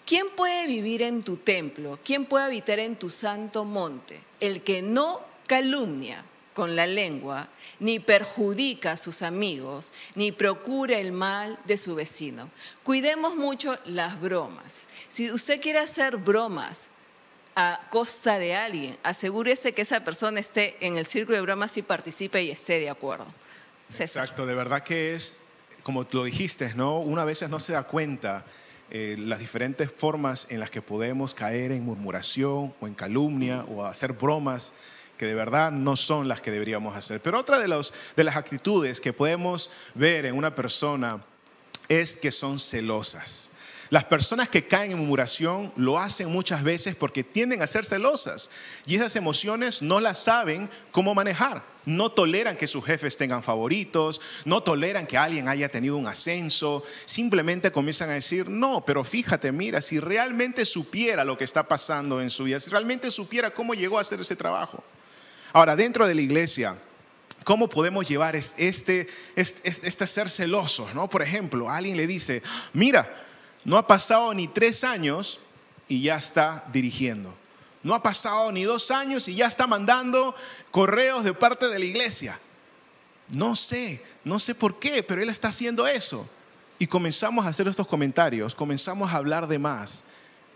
¿quién 0.05 0.29
puede 0.37 0.67
vivir 0.67 1.01
en 1.03 1.23
tu 1.23 1.39
templo? 1.39 1.99
¿Quién 2.05 2.27
puede 2.27 2.45
habitar 2.45 2.79
en 2.81 2.97
tu 2.97 3.09
santo 3.09 3.65
monte? 3.65 4.21
El 4.41 4.63
que 4.63 4.83
no 4.83 5.21
calumnia 5.47 6.25
con 6.53 6.75
la 6.75 6.87
lengua 6.87 7.49
ni 7.81 8.01
perjudica 8.01 8.93
a 8.93 8.97
sus 8.97 9.23
amigos, 9.23 9.93
ni 10.15 10.33
procura 10.33 10.99
el 10.99 11.13
mal 11.13 11.59
de 11.65 11.77
su 11.77 11.95
vecino. 11.95 12.51
Cuidemos 12.83 13.37
mucho 13.37 13.79
las 13.85 14.21
bromas. 14.21 14.89
Si 15.09 15.31
usted 15.31 15.61
quiere 15.61 15.79
hacer 15.79 16.17
bromas 16.17 16.91
a 17.55 17.81
costa 17.91 18.39
de 18.39 18.55
alguien, 18.55 18.97
asegúrese 19.03 19.73
que 19.73 19.83
esa 19.83 20.05
persona 20.05 20.41
esté 20.41 20.77
en 20.81 20.97
el 20.97 21.07
círculo 21.07 21.37
de 21.37 21.43
bromas 21.43 21.77
y 21.77 21.83
participe 21.83 22.43
y 22.43 22.51
esté 22.51 22.79
de 22.81 22.91
acuerdo. 22.91 23.27
Exacto, 23.99 24.47
de 24.47 24.55
verdad 24.55 24.83
que 24.83 25.15
es, 25.15 25.39
como 25.83 26.07
lo 26.11 26.25
dijiste, 26.25 26.75
¿no? 26.75 27.01
Una 27.01 27.25
veces 27.25 27.49
no 27.49 27.59
se 27.59 27.73
da 27.73 27.85
cuenta 27.85 28.45
eh, 28.91 29.17
las 29.19 29.39
diferentes 29.39 29.91
formas 29.91 30.47
en 30.51 30.61
las 30.61 30.71
que 30.71 30.83
podemos 30.83 31.35
caer 31.35 31.73
en 31.73 31.85
murmuración 31.85 32.75
o 32.81 32.87
en 32.87 32.95
calumnia 32.95 33.65
o 33.65 33.85
hacer 33.85 34.13
bromas 34.13 34.73
que 35.19 35.27
de 35.27 35.35
verdad 35.35 35.71
no 35.71 35.97
son 35.97 36.29
las 36.29 36.41
que 36.41 36.51
deberíamos 36.51 36.97
hacer. 36.97 37.21
Pero 37.21 37.39
otra 37.39 37.59
de, 37.59 37.69
los, 37.69 37.93
de 38.17 38.25
las 38.25 38.37
actitudes 38.37 39.01
que 39.01 39.13
podemos 39.13 39.71
ver 39.95 40.25
en 40.25 40.35
una 40.35 40.55
persona 40.55 41.21
es 41.89 42.17
que 42.17 42.31
son 42.31 42.59
celosas. 42.59 43.51
Las 43.91 44.05
personas 44.05 44.51
que 44.51 44.67
caen 44.67 44.93
en 44.93 44.99
murmuración 44.99 45.73
lo 45.77 45.99
hacen 45.99 46.31
muchas 46.31 46.63
veces 46.63 46.95
porque 46.95 47.25
tienden 47.25 47.63
a 47.63 47.67
ser 47.67 47.87
celosas 47.87 48.51
y 48.85 48.97
esas 48.97 49.17
emociones 49.17 49.81
no 49.81 49.99
las 49.99 50.19
saben 50.19 50.69
cómo 50.93 51.15
manejar. 51.15 51.65
No 51.87 52.13
toleran 52.13 52.59
que 52.59 52.67
sus 52.67 52.85
jefes 52.85 53.17
tengan 53.17 53.43
favoritos, 53.43 54.21
no 54.45 54.63
toleran 54.63 55.07
que 55.07 55.17
alguien 55.17 55.49
haya 55.49 55.71
tenido 55.71 55.97
un 55.97 56.07
ascenso, 56.07 56.83
simplemente 57.07 57.73
comienzan 57.73 58.11
a 58.11 58.15
decir, 58.15 58.51
no, 58.51 58.85
pero 58.85 59.05
fíjate, 59.05 59.53
mira, 59.53 59.81
si 59.81 59.99
realmente 59.99 60.67
supiera 60.67 61.25
lo 61.25 61.39
que 61.39 61.45
está 61.45 61.67
pasando 61.67 62.21
en 62.21 62.29
su 62.29 62.45
vida, 62.45 62.61
si 62.61 62.71
realmente 62.71 63.11
supiera 63.11 63.55
cómo 63.55 63.73
llegó 63.73 63.97
a 63.97 64.03
hacer 64.03 64.21
ese 64.21 64.37
trabajo. 64.37 64.85
Ahora, 65.53 65.77
dentro 65.77 66.07
de 66.07 66.15
la 66.15 66.21
iglesia, 66.21 66.77
¿cómo 67.45 67.69
podemos 67.69 68.07
llevar 68.07 68.37
este, 68.37 69.09
este, 69.35 70.07
ser 70.07 70.31
celosos? 70.31 70.95
¿no? 70.95 71.09
Por 71.09 71.23
ejemplo, 71.23 71.71
alguien 71.71 71.97
le 71.97 72.07
dice, 72.07 72.43
mira, 72.73 73.11
no 73.65 73.77
ha 73.77 73.87
pasado 73.87 74.35
ni 74.35 74.49
tres 74.49 74.85
años 74.85 75.41
y 75.89 76.03
ya 76.03 76.17
está 76.17 76.65
dirigiendo. 76.73 77.35
No 77.83 77.95
ha 77.95 78.03
pasado 78.03 78.53
ni 78.53 78.65
dos 78.65 78.91
años 78.91 79.29
y 79.29 79.37
ya 79.37 79.47
está 79.47 79.67
mandando 79.67 80.35
correos 80.71 81.25
de 81.25 81.33
parte 81.33 81.69
de 81.69 81.79
la 81.79 81.85
iglesia. 81.85 82.39
No 83.29 83.57
sé, 83.57 84.03
no 84.25 84.39
sé 84.39 84.55
por 84.55 84.79
qué, 84.79 85.03
pero 85.03 85.23
él 85.23 85.29
está 85.29 85.49
haciendo 85.49 85.87
eso. 85.87 86.29
Y 86.79 86.87
comenzamos 86.87 87.47
a 87.47 87.49
hacer 87.49 87.67
estos 87.69 87.87
comentarios, 87.87 88.55
comenzamos 88.55 89.13
a 89.13 89.17
hablar 89.17 89.49
de 89.49 89.59
más. 89.59 90.05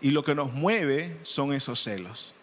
Y 0.01 0.11
lo 0.11 0.23
que 0.23 0.35
nos 0.35 0.51
mueve 0.51 1.17
son 1.23 1.53
esos 1.53 1.81
celos 1.81 2.33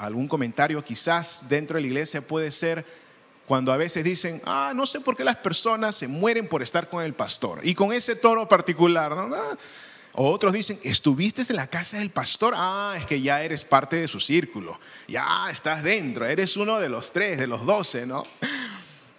algún 0.00 0.28
comentario 0.28 0.82
quizás 0.82 1.44
dentro 1.48 1.76
de 1.76 1.82
la 1.82 1.86
iglesia 1.86 2.22
puede 2.22 2.50
ser 2.50 2.86
cuando 3.46 3.72
a 3.72 3.76
veces 3.76 4.02
dicen, 4.02 4.40
ah, 4.46 4.72
no 4.74 4.86
sé 4.86 5.00
por 5.00 5.16
qué 5.16 5.24
las 5.24 5.36
personas 5.36 5.94
se 5.96 6.08
mueren 6.08 6.48
por 6.48 6.62
estar 6.62 6.88
con 6.88 7.04
el 7.04 7.14
pastor. 7.14 7.60
Y 7.64 7.74
con 7.74 7.92
ese 7.92 8.16
tono 8.16 8.48
particular, 8.48 9.14
¿no? 9.14 9.34
Ah, 9.34 9.56
o 10.12 10.30
otros 10.30 10.52
dicen, 10.52 10.78
¿estuviste 10.84 11.42
en 11.48 11.56
la 11.56 11.66
casa 11.66 11.98
del 11.98 12.10
pastor? 12.10 12.54
Ah, 12.56 12.94
es 12.96 13.06
que 13.06 13.20
ya 13.20 13.42
eres 13.42 13.62
parte 13.62 13.96
de 13.96 14.08
su 14.08 14.20
círculo. 14.20 14.80
Ya 15.06 15.48
estás 15.50 15.82
dentro, 15.82 16.24
eres 16.24 16.56
uno 16.56 16.78
de 16.78 16.88
los 16.88 17.12
tres, 17.12 17.38
de 17.38 17.46
los 17.46 17.66
doce, 17.66 18.06
¿no? 18.06 18.24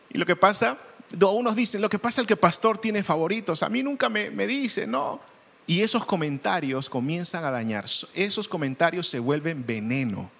Y 0.09 0.17
lo 0.17 0.25
que 0.25 0.35
pasa, 0.35 0.77
unos 1.19 1.55
dicen, 1.55 1.81
lo 1.81 1.89
que 1.89 1.99
pasa 1.99 2.21
es 2.21 2.27
que 2.27 2.33
el 2.33 2.39
pastor 2.39 2.77
tiene 2.77 3.03
favoritos. 3.03 3.63
A 3.63 3.69
mí 3.69 3.83
nunca 3.83 4.09
me, 4.09 4.31
me 4.31 4.47
dice, 4.47 4.87
no. 4.87 5.21
Y 5.67 5.81
esos 5.81 6.05
comentarios 6.05 6.89
comienzan 6.89 7.45
a 7.45 7.51
dañar. 7.51 7.85
Esos 8.13 8.47
comentarios 8.47 9.07
se 9.07 9.19
vuelven 9.19 9.65
veneno 9.65 10.31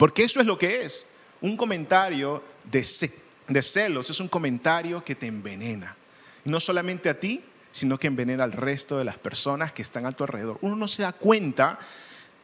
porque 0.00 0.24
eso 0.24 0.40
es 0.40 0.46
lo 0.46 0.56
que 0.56 0.80
es. 0.80 1.04
Un 1.42 1.58
comentario 1.58 2.42
de, 2.64 2.82
celos 3.62 4.08
es 4.08 4.18
un 4.18 4.28
comentario 4.28 5.04
que 5.04 5.14
te 5.14 5.26
envenena. 5.26 5.94
no 6.46 6.58
solamente 6.58 7.10
a 7.10 7.20
ti, 7.20 7.44
sino 7.70 7.98
que 7.98 8.06
envenena 8.06 8.44
al 8.44 8.52
resto 8.52 8.96
de 8.96 9.04
las 9.04 9.18
personas 9.18 9.74
que 9.74 9.82
están 9.82 10.06
a 10.06 10.12
tu 10.12 10.24
alrededor. 10.24 10.56
Uno 10.62 10.74
no 10.74 10.88
se 10.88 11.02
da 11.02 11.12
cuenta 11.12 11.78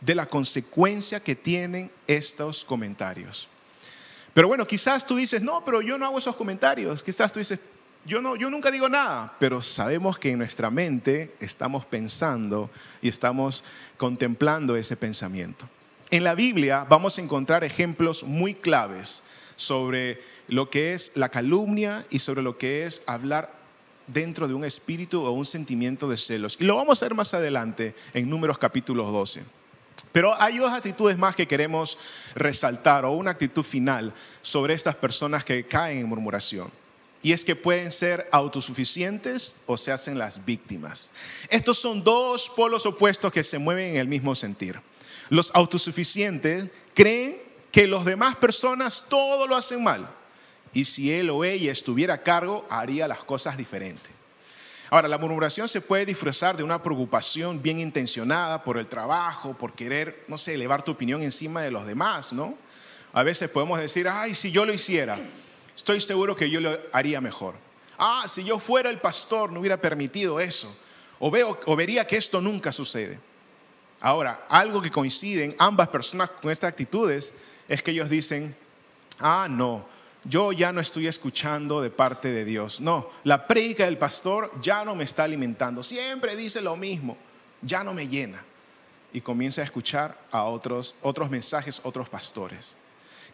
de 0.02 0.14
la 0.14 0.26
consecuencia 0.26 1.20
que 1.20 1.34
tienen 1.34 1.90
estos 2.06 2.62
comentarios. 2.62 3.48
Pero 4.34 4.48
bueno, 4.48 4.66
quizás 4.66 5.06
tú 5.06 5.16
dices, 5.16 5.40
no, 5.40 5.64
pero 5.64 5.80
yo 5.80 5.96
no 5.96 6.04
hago 6.04 6.18
esos 6.18 6.36
comentarios. 6.36 7.02
Quizás 7.02 7.32
tú 7.32 7.38
dices, 7.38 7.58
yo, 8.04 8.20
no, 8.20 8.36
yo 8.36 8.50
nunca 8.50 8.70
digo 8.70 8.90
nada, 8.90 9.34
pero 9.40 9.62
sabemos 9.62 10.18
que 10.18 10.32
en 10.32 10.40
nuestra 10.40 10.68
mente 10.68 11.34
estamos 11.40 11.86
pensando 11.86 12.68
y 13.00 13.08
estamos 13.08 13.64
contemplando 13.96 14.76
ese 14.76 14.94
pensamiento. 14.94 15.66
En 16.10 16.22
la 16.22 16.36
Biblia 16.36 16.86
vamos 16.88 17.18
a 17.18 17.20
encontrar 17.20 17.64
ejemplos 17.64 18.22
muy 18.22 18.54
claves 18.54 19.22
sobre 19.56 20.22
lo 20.46 20.70
que 20.70 20.94
es 20.94 21.10
la 21.16 21.30
calumnia 21.30 22.06
y 22.10 22.20
sobre 22.20 22.42
lo 22.42 22.58
que 22.58 22.86
es 22.86 23.02
hablar 23.06 23.52
dentro 24.06 24.46
de 24.46 24.54
un 24.54 24.64
espíritu 24.64 25.25
o 25.25 25.32
un 25.32 25.46
sentimiento 25.46 26.08
de 26.08 26.16
celos. 26.16 26.58
Y 26.60 26.64
lo 26.64 26.76
vamos 26.76 27.02
a 27.02 27.06
ver 27.06 27.14
más 27.14 27.34
adelante 27.34 27.96
en 28.14 28.30
Números 28.30 28.56
capítulo 28.56 29.10
12. 29.10 29.42
Pero 30.12 30.40
hay 30.40 30.58
dos 30.58 30.72
actitudes 30.72 31.18
más 31.18 31.34
que 31.34 31.48
queremos 31.48 31.98
resaltar 32.36 33.04
o 33.04 33.10
una 33.10 33.32
actitud 33.32 33.64
final 33.64 34.14
sobre 34.42 34.75
estas 34.75 34.94
personas 34.94 35.44
que 35.44 35.66
caen 35.66 35.98
en 35.98 36.06
murmuración. 36.06 36.70
Y 37.20 37.32
es 37.32 37.44
que 37.44 37.56
pueden 37.56 37.90
ser 37.90 38.28
autosuficientes 38.30 39.56
o 39.66 39.76
se 39.76 39.90
hacen 39.90 40.18
las 40.18 40.44
víctimas. 40.44 41.10
Estos 41.50 41.78
son 41.78 42.04
dos 42.04 42.48
polos 42.48 42.86
opuestos 42.86 43.32
que 43.32 43.42
se 43.42 43.58
mueven 43.58 43.90
en 43.90 43.96
el 43.96 44.06
mismo 44.06 44.36
sentir. 44.36 44.80
Los 45.28 45.50
autosuficientes 45.54 46.68
creen 46.95 47.42
que 47.73 47.87
los 47.87 48.04
demás 48.04 48.37
personas 48.37 49.04
todo 49.09 49.47
lo 49.47 49.56
hacen 49.56 49.83
mal. 49.83 50.09
Y 50.73 50.85
si 50.85 51.12
él 51.12 51.30
o 51.30 51.45
ella 51.45 51.73
estuviera 51.73 52.14
a 52.14 52.23
cargo, 52.23 52.66
haría 52.68 53.09
las 53.09 53.25
cosas 53.25 53.56
diferentes. 53.56 54.11
Ahora, 54.88 55.09
la 55.09 55.18
murmuración 55.18 55.68
se 55.68 55.80
puede 55.80 56.06
disfrazar 56.06 56.56
de 56.56 56.62
una 56.62 56.83
preocupación 56.83 57.61
bien 57.61 57.80
intencionada 57.80 58.62
por 58.62 58.78
el 58.78 58.87
trabajo, 58.87 59.56
por 59.56 59.75
querer, 59.75 60.25
no 60.28 60.38
sé, 60.38 60.54
elevar 60.54 60.83
tu 60.83 60.92
opinión 60.92 61.23
encima 61.23 61.61
de 61.62 61.73
los 61.73 61.87
demás, 61.87 62.33
¿no? 62.33 62.56
A 63.12 63.23
veces 63.23 63.50
podemos 63.50 63.80
decir, 63.80 64.09
ay, 64.09 64.35
si 64.35 64.52
yo 64.52 64.64
lo 64.64 64.73
hiciera. 64.73 65.18
estoy 65.75 66.00
seguro 66.00 66.37
que 66.37 66.49
yo 66.50 66.61
lo 66.61 66.78
haría 66.92 67.21
mejor. 67.21 67.54
Ah, 67.99 68.26
si 68.28 68.45
yo 68.45 68.59
fuera 68.59 68.90
el 68.90 69.00
pastor 69.00 69.50
no 69.50 69.61
hubiera 69.61 69.80
permitido 69.80 70.38
eso. 70.38 70.75
O, 71.18 71.30
veo, 71.30 71.59
o 71.64 71.76
vería 71.76 72.06
que 72.06 72.16
esto 72.16 72.40
nunca 72.40 72.73
sucede. 72.73 73.18
Ahora, 74.06 74.46
algo 74.48 74.80
que 74.80 74.88
coinciden 74.88 75.56
ambas 75.58 75.88
personas 75.88 76.30
con 76.40 76.52
estas 76.52 76.68
actitudes 76.68 77.34
es 77.66 77.82
que 77.82 77.90
ellos 77.90 78.08
dicen, 78.08 78.54
ah, 79.18 79.48
no, 79.50 79.84
yo 80.22 80.52
ya 80.52 80.70
no 80.70 80.80
estoy 80.80 81.08
escuchando 81.08 81.82
de 81.82 81.90
parte 81.90 82.30
de 82.30 82.44
Dios. 82.44 82.80
No, 82.80 83.10
la 83.25 83.48
prédica 83.48 83.84
del 83.84 83.98
pastor 83.98 84.52
ya 84.62 84.84
no 84.84 84.94
me 84.94 85.02
está 85.02 85.25
alimentando. 85.25 85.82
Siempre 85.82 86.36
dice 86.36 86.60
lo 86.60 86.76
mismo, 86.76 87.16
ya 87.62 87.82
no 87.82 87.94
me 87.94 88.06
llena. 88.06 88.44
Y 89.12 89.20
comienza 89.20 89.62
a 89.62 89.64
escuchar 89.64 90.16
a 90.30 90.44
otros, 90.44 90.94
otros 91.02 91.28
mensajes, 91.28 91.80
otros 91.82 92.08
pastores. 92.08 92.76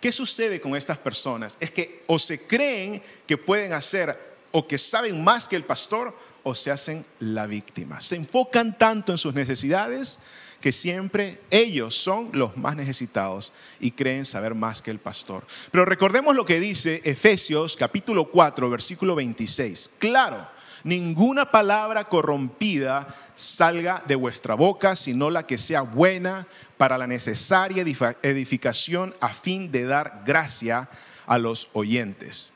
¿Qué 0.00 0.10
sucede 0.10 0.58
con 0.58 0.74
estas 0.74 0.96
personas? 0.96 1.54
Es 1.60 1.70
que 1.70 2.02
o 2.06 2.18
se 2.18 2.46
creen 2.46 3.02
que 3.26 3.36
pueden 3.36 3.74
hacer 3.74 4.18
o 4.52 4.66
que 4.66 4.78
saben 4.78 5.22
más 5.22 5.48
que 5.48 5.56
el 5.56 5.64
pastor 5.64 6.16
o 6.42 6.54
se 6.54 6.70
hacen 6.70 7.04
la 7.20 7.46
víctima. 7.46 8.00
Se 8.00 8.16
enfocan 8.16 8.78
tanto 8.78 9.12
en 9.12 9.18
sus 9.18 9.34
necesidades 9.34 10.18
que 10.62 10.72
siempre 10.72 11.40
ellos 11.50 11.94
son 11.94 12.30
los 12.32 12.56
más 12.56 12.76
necesitados 12.76 13.52
y 13.80 13.90
creen 13.90 14.24
saber 14.24 14.54
más 14.54 14.80
que 14.80 14.90
el 14.90 14.98
pastor. 14.98 15.44
Pero 15.70 15.84
recordemos 15.84 16.34
lo 16.34 16.46
que 16.46 16.60
dice 16.60 17.02
Efesios 17.04 17.76
capítulo 17.76 18.30
4, 18.30 18.70
versículo 18.70 19.14
26. 19.14 19.90
Claro, 19.98 20.48
ninguna 20.84 21.50
palabra 21.50 22.04
corrompida 22.04 23.06
salga 23.34 24.02
de 24.06 24.14
vuestra 24.14 24.54
boca, 24.54 24.96
sino 24.96 25.28
la 25.28 25.46
que 25.46 25.58
sea 25.58 25.82
buena 25.82 26.46
para 26.78 26.96
la 26.96 27.06
necesaria 27.06 27.84
edificación 28.22 29.14
a 29.20 29.34
fin 29.34 29.70
de 29.70 29.84
dar 29.84 30.22
gracia 30.24 30.88
a 31.26 31.38
los 31.38 31.68
oyentes. 31.74 32.52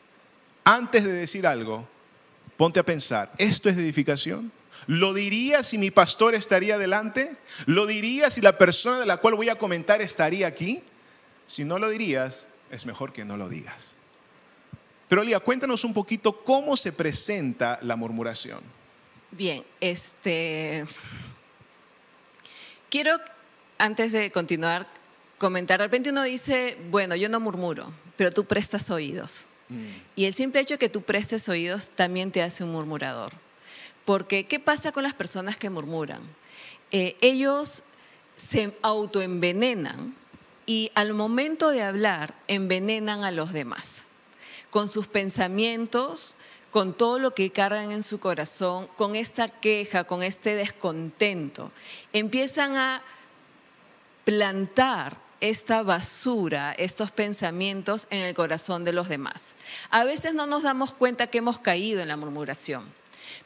Antes 0.64 1.04
de 1.04 1.12
decir 1.12 1.46
algo, 1.46 1.86
ponte 2.56 2.80
a 2.80 2.84
pensar, 2.84 3.32
¿esto 3.36 3.68
es 3.68 3.76
edificación? 3.76 4.52
¿Lo 4.86 5.14
diría 5.14 5.64
si 5.64 5.78
mi 5.78 5.90
pastor 5.90 6.34
estaría 6.34 6.78
delante? 6.78 7.36
¿Lo 7.66 7.86
diría 7.86 8.30
si 8.30 8.40
la 8.40 8.58
persona 8.58 9.00
de 9.00 9.06
la 9.06 9.16
cual 9.18 9.34
voy 9.34 9.48
a 9.48 9.58
comentar 9.58 10.00
estaría 10.00 10.46
aquí? 10.46 10.82
Si 11.46 11.64
no 11.64 11.78
lo 11.78 11.88
dirías, 11.88 12.46
es 12.70 12.86
mejor 12.86 13.12
que 13.12 13.24
no 13.24 13.36
lo 13.36 13.48
digas. 13.48 13.92
Pero 15.08 15.22
Lía, 15.22 15.40
cuéntanos 15.40 15.84
un 15.84 15.94
poquito 15.94 16.44
cómo 16.44 16.76
se 16.76 16.92
presenta 16.92 17.78
la 17.82 17.96
murmuración. 17.96 18.60
Bien, 19.30 19.64
este 19.80 20.86
quiero 22.88 23.18
antes 23.78 24.12
de 24.12 24.30
continuar 24.30 24.86
comentar, 25.38 25.78
de 25.78 25.84
repente 25.84 26.10
uno 26.10 26.22
dice, 26.22 26.78
bueno, 26.90 27.14
yo 27.14 27.28
no 27.28 27.40
murmuro, 27.40 27.92
pero 28.16 28.30
tú 28.30 28.44
prestas 28.44 28.90
oídos. 28.90 29.48
Mm. 29.68 29.84
Y 30.16 30.24
el 30.24 30.32
simple 30.32 30.60
hecho 30.60 30.74
de 30.74 30.78
que 30.78 30.88
tú 30.88 31.02
prestes 31.02 31.48
oídos 31.48 31.90
también 31.90 32.30
te 32.30 32.42
hace 32.42 32.64
un 32.64 32.72
murmurador. 32.72 33.32
Porque, 34.06 34.46
¿qué 34.46 34.58
pasa 34.58 34.92
con 34.92 35.02
las 35.02 35.12
personas 35.12 35.58
que 35.58 35.68
murmuran? 35.68 36.22
Eh, 36.90 37.16
ellos 37.20 37.84
se 38.36 38.72
autoenvenenan 38.80 40.16
y 40.64 40.90
al 40.94 41.12
momento 41.12 41.70
de 41.70 41.82
hablar 41.82 42.34
envenenan 42.48 43.22
a 43.24 43.32
los 43.32 43.52
demás 43.52 44.06
con 44.70 44.88
sus 44.88 45.06
pensamientos, 45.06 46.36
con 46.70 46.92
todo 46.92 47.18
lo 47.18 47.34
que 47.34 47.50
cargan 47.50 47.92
en 47.92 48.02
su 48.02 48.20
corazón, 48.20 48.88
con 48.96 49.16
esta 49.16 49.48
queja, 49.48 50.04
con 50.04 50.22
este 50.22 50.54
descontento. 50.54 51.72
Empiezan 52.12 52.76
a 52.76 53.02
plantar 54.24 55.18
esta 55.40 55.82
basura, 55.82 56.72
estos 56.72 57.10
pensamientos 57.10 58.06
en 58.10 58.22
el 58.22 58.34
corazón 58.34 58.84
de 58.84 58.92
los 58.92 59.08
demás. 59.08 59.54
A 59.90 60.04
veces 60.04 60.34
no 60.34 60.46
nos 60.46 60.62
damos 60.62 60.92
cuenta 60.92 61.26
que 61.26 61.38
hemos 61.38 61.58
caído 61.58 62.02
en 62.02 62.08
la 62.08 62.16
murmuración. 62.16 62.84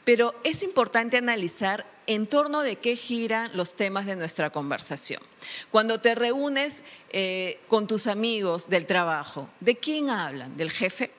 Pero 0.03 0.33
es 0.43 0.63
importante 0.63 1.17
analizar 1.17 1.85
en 2.07 2.27
torno 2.27 2.61
de 2.61 2.77
qué 2.77 2.95
giran 2.95 3.51
los 3.53 3.75
temas 3.75 4.05
de 4.05 4.15
nuestra 4.15 4.49
conversación. 4.49 5.21
Cuando 5.69 5.99
te 5.99 6.15
reúnes 6.15 6.83
eh, 7.09 7.59
con 7.67 7.87
tus 7.87 8.07
amigos 8.07 8.69
del 8.69 8.85
trabajo, 8.85 9.49
¿de 9.59 9.77
quién 9.77 10.09
hablan? 10.09 10.57
¿Del 10.57 10.71
jefe? 10.71 11.11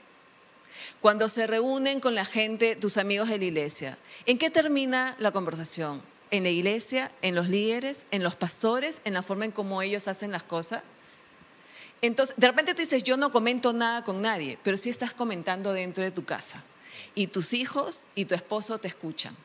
Cuando 1.01 1.29
se 1.29 1.47
reúnen 1.47 2.01
con 2.01 2.15
la 2.15 2.25
gente, 2.25 2.77
tus 2.77 2.97
amigos 2.97 3.29
de 3.29 3.39
la 3.39 3.45
iglesia, 3.45 3.99
¿en 4.27 4.39
qué 4.39 4.51
termina 4.51 5.17
la 5.19 5.33
conversación? 5.33 6.03
¿En 6.31 6.45
la 6.45 6.51
iglesia? 6.51 7.13
¿En 7.23 7.35
los 7.35 7.49
líderes? 7.49 8.07
¿En 8.11 8.23
los 8.23 8.35
pastores? 8.35 9.03
¿En 9.05 9.15
la 9.15 9.23
forma 9.23 9.45
en 9.45 9.53
cómo 9.53 9.83
ellos 9.83 10.09
hacen 10.09 10.33
las 10.33 10.43
cosas? 10.43 10.83
Entonces, 12.01 12.35
de 12.37 12.49
repente 12.49 12.75
tú 12.75 12.81
dices, 12.81 13.05
yo 13.05 13.17
no 13.17 13.31
comento 13.31 13.73
nada 13.73 14.03
con 14.03 14.23
nadie, 14.23 14.59
pero 14.63 14.77
sí 14.77 14.91
estás 14.91 15.15
comentando 15.15 15.73
dentro 15.73 16.03
de 16.03 16.11
tu 16.11 16.25
casa 16.25 16.65
y 17.15 17.29
tus 17.29 17.53
hijos 17.53 18.05
y 18.15 18.25
tu 18.25 18.35
esposo 18.35 18.79
te 18.79 18.89
escuchan. 18.89 19.37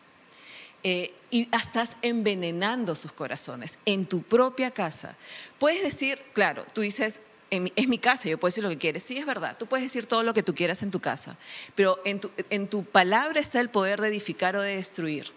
Eh, 0.83 1.13
y 1.31 1.49
estás 1.55 1.97
envenenando 2.01 2.95
sus 2.95 3.11
corazones 3.11 3.79
en 3.85 4.05
tu 4.05 4.21
propia 4.21 4.71
casa. 4.71 5.17
Puedes 5.59 5.81
decir, 5.81 6.21
claro, 6.33 6.65
tú 6.73 6.81
dices, 6.81 7.21
es 7.49 7.87
mi 7.87 7.97
casa, 7.97 8.29
yo 8.29 8.37
puedo 8.37 8.49
decir 8.49 8.63
lo 8.63 8.69
que 8.69 8.77
quieres. 8.77 9.03
Sí, 9.03 9.17
es 9.17 9.25
verdad, 9.25 9.57
tú 9.57 9.65
puedes 9.67 9.83
decir 9.83 10.05
todo 10.05 10.23
lo 10.23 10.33
que 10.33 10.43
tú 10.43 10.53
quieras 10.53 10.83
en 10.83 10.91
tu 10.91 10.99
casa, 10.99 11.37
pero 11.75 11.99
en 12.05 12.19
tu, 12.19 12.31
en 12.49 12.67
tu 12.67 12.83
palabra 12.83 13.39
está 13.39 13.59
el 13.59 13.69
poder 13.69 14.01
de 14.01 14.09
edificar 14.09 14.55
o 14.55 14.61
de 14.61 14.75
destruir. 14.75 15.33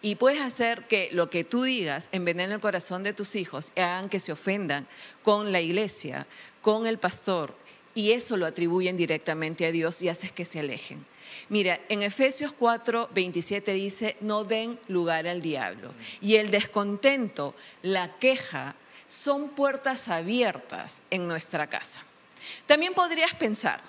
Y 0.00 0.14
puedes 0.14 0.40
hacer 0.40 0.86
que 0.86 1.10
lo 1.12 1.28
que 1.28 1.44
tú 1.44 1.62
digas 1.64 2.08
envenene 2.12 2.54
el 2.54 2.60
corazón 2.60 3.02
de 3.02 3.12
tus 3.12 3.36
hijos 3.36 3.72
y 3.76 3.80
hagan 3.80 4.08
que 4.08 4.20
se 4.20 4.32
ofendan 4.32 4.86
con 5.22 5.52
la 5.52 5.60
iglesia, 5.60 6.26
con 6.62 6.86
el 6.86 6.98
pastor, 6.98 7.54
y 7.94 8.12
eso 8.12 8.36
lo 8.36 8.46
atribuyen 8.46 8.96
directamente 8.96 9.66
a 9.66 9.72
Dios 9.72 10.02
y 10.02 10.08
haces 10.08 10.32
que 10.32 10.44
se 10.44 10.60
alejen. 10.60 11.04
Mira, 11.48 11.80
en 11.88 12.02
Efesios 12.02 12.52
4, 12.52 13.10
27 13.12 13.72
dice, 13.72 14.16
no 14.20 14.44
den 14.44 14.78
lugar 14.88 15.26
al 15.26 15.42
diablo. 15.42 15.92
Y 16.20 16.36
el 16.36 16.50
descontento, 16.50 17.54
la 17.82 18.16
queja, 18.18 18.74
son 19.08 19.50
puertas 19.50 20.08
abiertas 20.08 21.02
en 21.10 21.28
nuestra 21.28 21.68
casa. 21.68 22.02
También 22.66 22.94
podrías 22.94 23.34
pensar, 23.34 23.80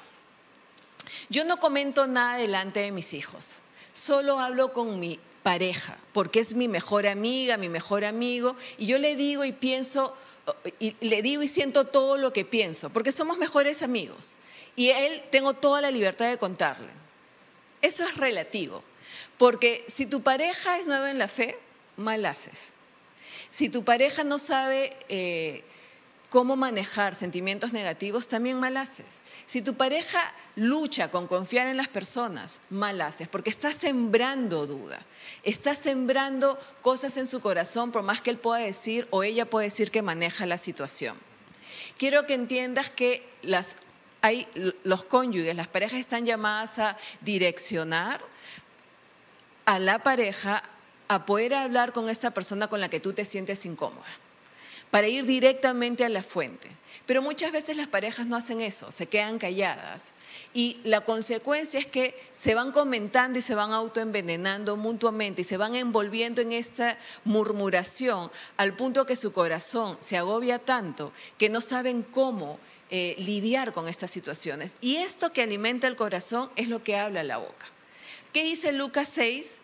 yo 1.30 1.46
no 1.46 1.60
comento 1.60 2.08
nada 2.08 2.38
delante 2.38 2.82
de 2.82 2.92
mis 2.92 3.14
hijos, 3.14 3.62
solo 3.94 4.40
hablo 4.40 4.74
con 4.74 5.00
mi 5.00 5.20
pareja, 5.44 5.98
porque 6.14 6.40
es 6.40 6.54
mi 6.54 6.68
mejor 6.68 7.08
amiga, 7.08 7.58
mi 7.58 7.70
mejor 7.70 8.06
amigo, 8.06 8.56
y 8.78 8.86
yo 8.86 8.98
le 8.98 9.16
digo 9.16 9.46
y 9.46 9.52
pienso, 9.52 10.16
y 10.80 10.96
le 11.02 11.22
digo 11.22 11.44
y 11.44 11.48
siento 11.48 11.86
todo 11.86 12.18
lo 12.18 12.34
que 12.34 12.46
pienso, 12.46 12.90
porque 12.90 13.12
somos 13.12 13.38
mejores 13.38 13.84
amigos. 13.84 14.36
Y 14.76 14.90
él 14.90 15.24
tengo 15.32 15.54
toda 15.54 15.82
la 15.82 15.92
libertad 15.92 16.30
de 16.30 16.38
contarle. 16.38 17.05
Eso 17.82 18.08
es 18.08 18.18
relativo, 18.18 18.84
porque 19.38 19.84
si 19.88 20.06
tu 20.06 20.22
pareja 20.22 20.80
es 20.80 20.88
nueva 20.88 21.12
en 21.12 21.18
la 21.18 21.28
fe, 21.28 21.58
mal 21.98 22.26
haces. 22.26 22.74
Si 23.50 23.70
tu 23.70 23.84
pareja 23.84 24.24
no 24.24 24.40
sabe 24.40 24.98
eh, 25.08 25.64
cómo 26.30 26.56
manejar 26.58 27.16
sentimientos 27.16 27.72
negativos, 27.72 28.28
también 28.28 28.60
mal 28.60 28.76
haces. 28.76 29.22
Si 29.46 29.62
tu 29.62 29.76
pareja 29.76 30.20
lucha 30.56 31.10
con 31.10 31.28
confiar 31.28 31.68
en 31.68 31.78
las 31.78 31.88
personas, 31.88 32.60
mal 32.70 33.00
haces, 33.02 33.28
porque 33.28 33.50
estás 33.50 33.78
sembrando 33.78 34.68
duda, 34.68 35.06
estás 35.44 35.78
sembrando 35.78 36.60
cosas 36.82 37.16
en 37.18 37.28
su 37.28 37.40
corazón, 37.40 37.92
por 37.92 38.04
más 38.04 38.22
que 38.22 38.32
él 38.32 38.38
pueda 38.38 38.62
decir 38.62 39.08
o 39.12 39.24
ella 39.24 39.50
pueda 39.50 39.64
decir 39.64 39.92
que 39.92 40.02
maneja 40.02 40.46
la 40.46 40.58
situación. 40.58 41.18
Quiero 41.98 42.26
que 42.26 42.34
entiendas 42.34 42.90
que 42.90 43.24
las 43.42 43.78
los 44.84 45.04
cónyuges, 45.04 45.56
las 45.56 45.68
parejas 45.68 46.00
están 46.00 46.26
llamadas 46.26 46.80
a 46.80 46.98
direccionar 47.22 48.22
a 49.66 49.80
la 49.80 50.00
pareja 50.00 50.64
a 51.08 51.26
poder 51.26 51.54
hablar 51.54 51.94
con 51.94 52.10
esta 52.10 52.32
persona 52.32 52.68
con 52.68 52.80
la 52.80 52.90
que 52.90 53.00
tú 53.00 53.14
te 53.14 53.26
sientes 53.26 53.66
incómoda, 53.66 54.06
para 54.90 55.08
ir 55.08 55.26
directamente 55.26 56.06
a 56.06 56.10
la 56.10 56.24
fuente. 56.24 56.70
Pero 57.06 57.22
muchas 57.22 57.52
veces 57.52 57.78
las 57.78 57.88
parejas 57.88 58.26
no 58.26 58.36
hacen 58.36 58.62
eso, 58.62 58.92
se 58.92 59.06
quedan 59.06 59.38
calladas. 59.38 60.14
Y 60.56 60.80
la 60.84 61.02
consecuencia 61.02 61.80
es 61.80 61.86
que 61.86 62.20
se 62.32 62.56
van 62.56 62.72
comentando 62.72 63.38
y 63.38 63.44
se 63.44 63.54
van 63.54 63.74
autoenvenenando 63.74 64.76
mutuamente 64.76 65.42
y 65.42 65.44
se 65.44 65.58
van 65.58 65.76
envolviendo 65.76 66.42
en 66.42 66.52
esta 66.52 66.98
murmuración 67.24 68.32
al 68.58 68.74
punto 68.74 69.06
que 69.06 69.16
su 69.16 69.32
corazón 69.32 69.98
se 70.00 70.18
agobia 70.18 70.58
tanto 70.58 71.12
que 71.38 71.50
no 71.50 71.62
saben 71.62 72.02
cómo 72.02 72.60
eh, 72.90 73.16
lidiar 73.18 73.74
con 73.74 73.88
estas 73.88 74.12
situaciones. 74.12 74.78
Y 74.82 74.98
esto 74.98 75.34
que 75.34 75.42
alimenta 75.42 75.88
el 75.88 75.96
corazón 75.96 76.50
es 76.56 76.68
lo 76.68 76.84
que 76.84 76.98
habla 76.98 77.24
la 77.24 77.38
boca. 77.38 77.66
¿Qué 78.32 78.44
dice 78.44 78.72
Lucas 78.74 79.10
6, 79.10 79.62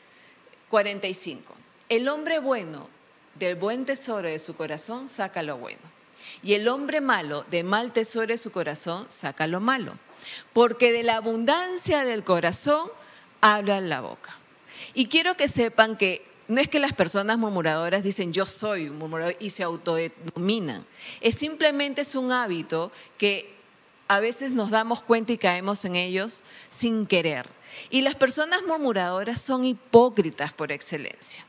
45? 0.69 1.53
El 1.89 2.07
hombre 2.07 2.39
bueno 2.39 2.89
del 3.35 3.55
buen 3.55 3.85
tesoro 3.85 4.27
de 4.27 4.39
su 4.39 4.55
corazón 4.55 5.07
saca 5.07 5.43
lo 5.43 5.57
bueno. 5.57 5.81
Y 6.43 6.53
el 6.53 6.67
hombre 6.67 7.01
malo 7.01 7.45
de 7.51 7.63
mal 7.63 7.91
tesoro 7.93 8.27
de 8.27 8.37
su 8.37 8.51
corazón 8.51 9.05
saca 9.09 9.47
lo 9.47 9.59
malo. 9.59 9.93
Porque 10.53 10.91
de 10.91 11.03
la 11.03 11.17
abundancia 11.17 12.05
del 12.05 12.23
corazón 12.23 12.89
habla 13.41 13.81
la 13.81 14.01
boca. 14.01 14.37
Y 14.93 15.07
quiero 15.07 15.35
que 15.35 15.47
sepan 15.47 15.97
que 15.97 16.25
no 16.47 16.59
es 16.59 16.67
que 16.67 16.79
las 16.79 16.93
personas 16.93 17.37
murmuradoras 17.37 18.03
dicen 18.03 18.33
yo 18.33 18.45
soy 18.45 18.89
un 18.89 18.97
murmurador 18.97 19.35
y 19.39 19.51
se 19.51 19.63
autodenominan. 19.63 20.85
Es 21.21 21.35
simplemente 21.35 22.01
es 22.01 22.15
un 22.15 22.31
hábito 22.31 22.91
que 23.17 23.55
a 24.07 24.19
veces 24.19 24.51
nos 24.51 24.71
damos 24.71 25.01
cuenta 25.01 25.31
y 25.31 25.37
caemos 25.37 25.85
en 25.85 25.95
ellos 25.95 26.43
sin 26.69 27.07
querer. 27.07 27.47
Y 27.89 28.01
las 28.01 28.15
personas 28.15 28.63
murmuradoras 28.67 29.41
son 29.41 29.63
hipócritas 29.63 30.51
por 30.51 30.73
excelencia, 30.73 31.45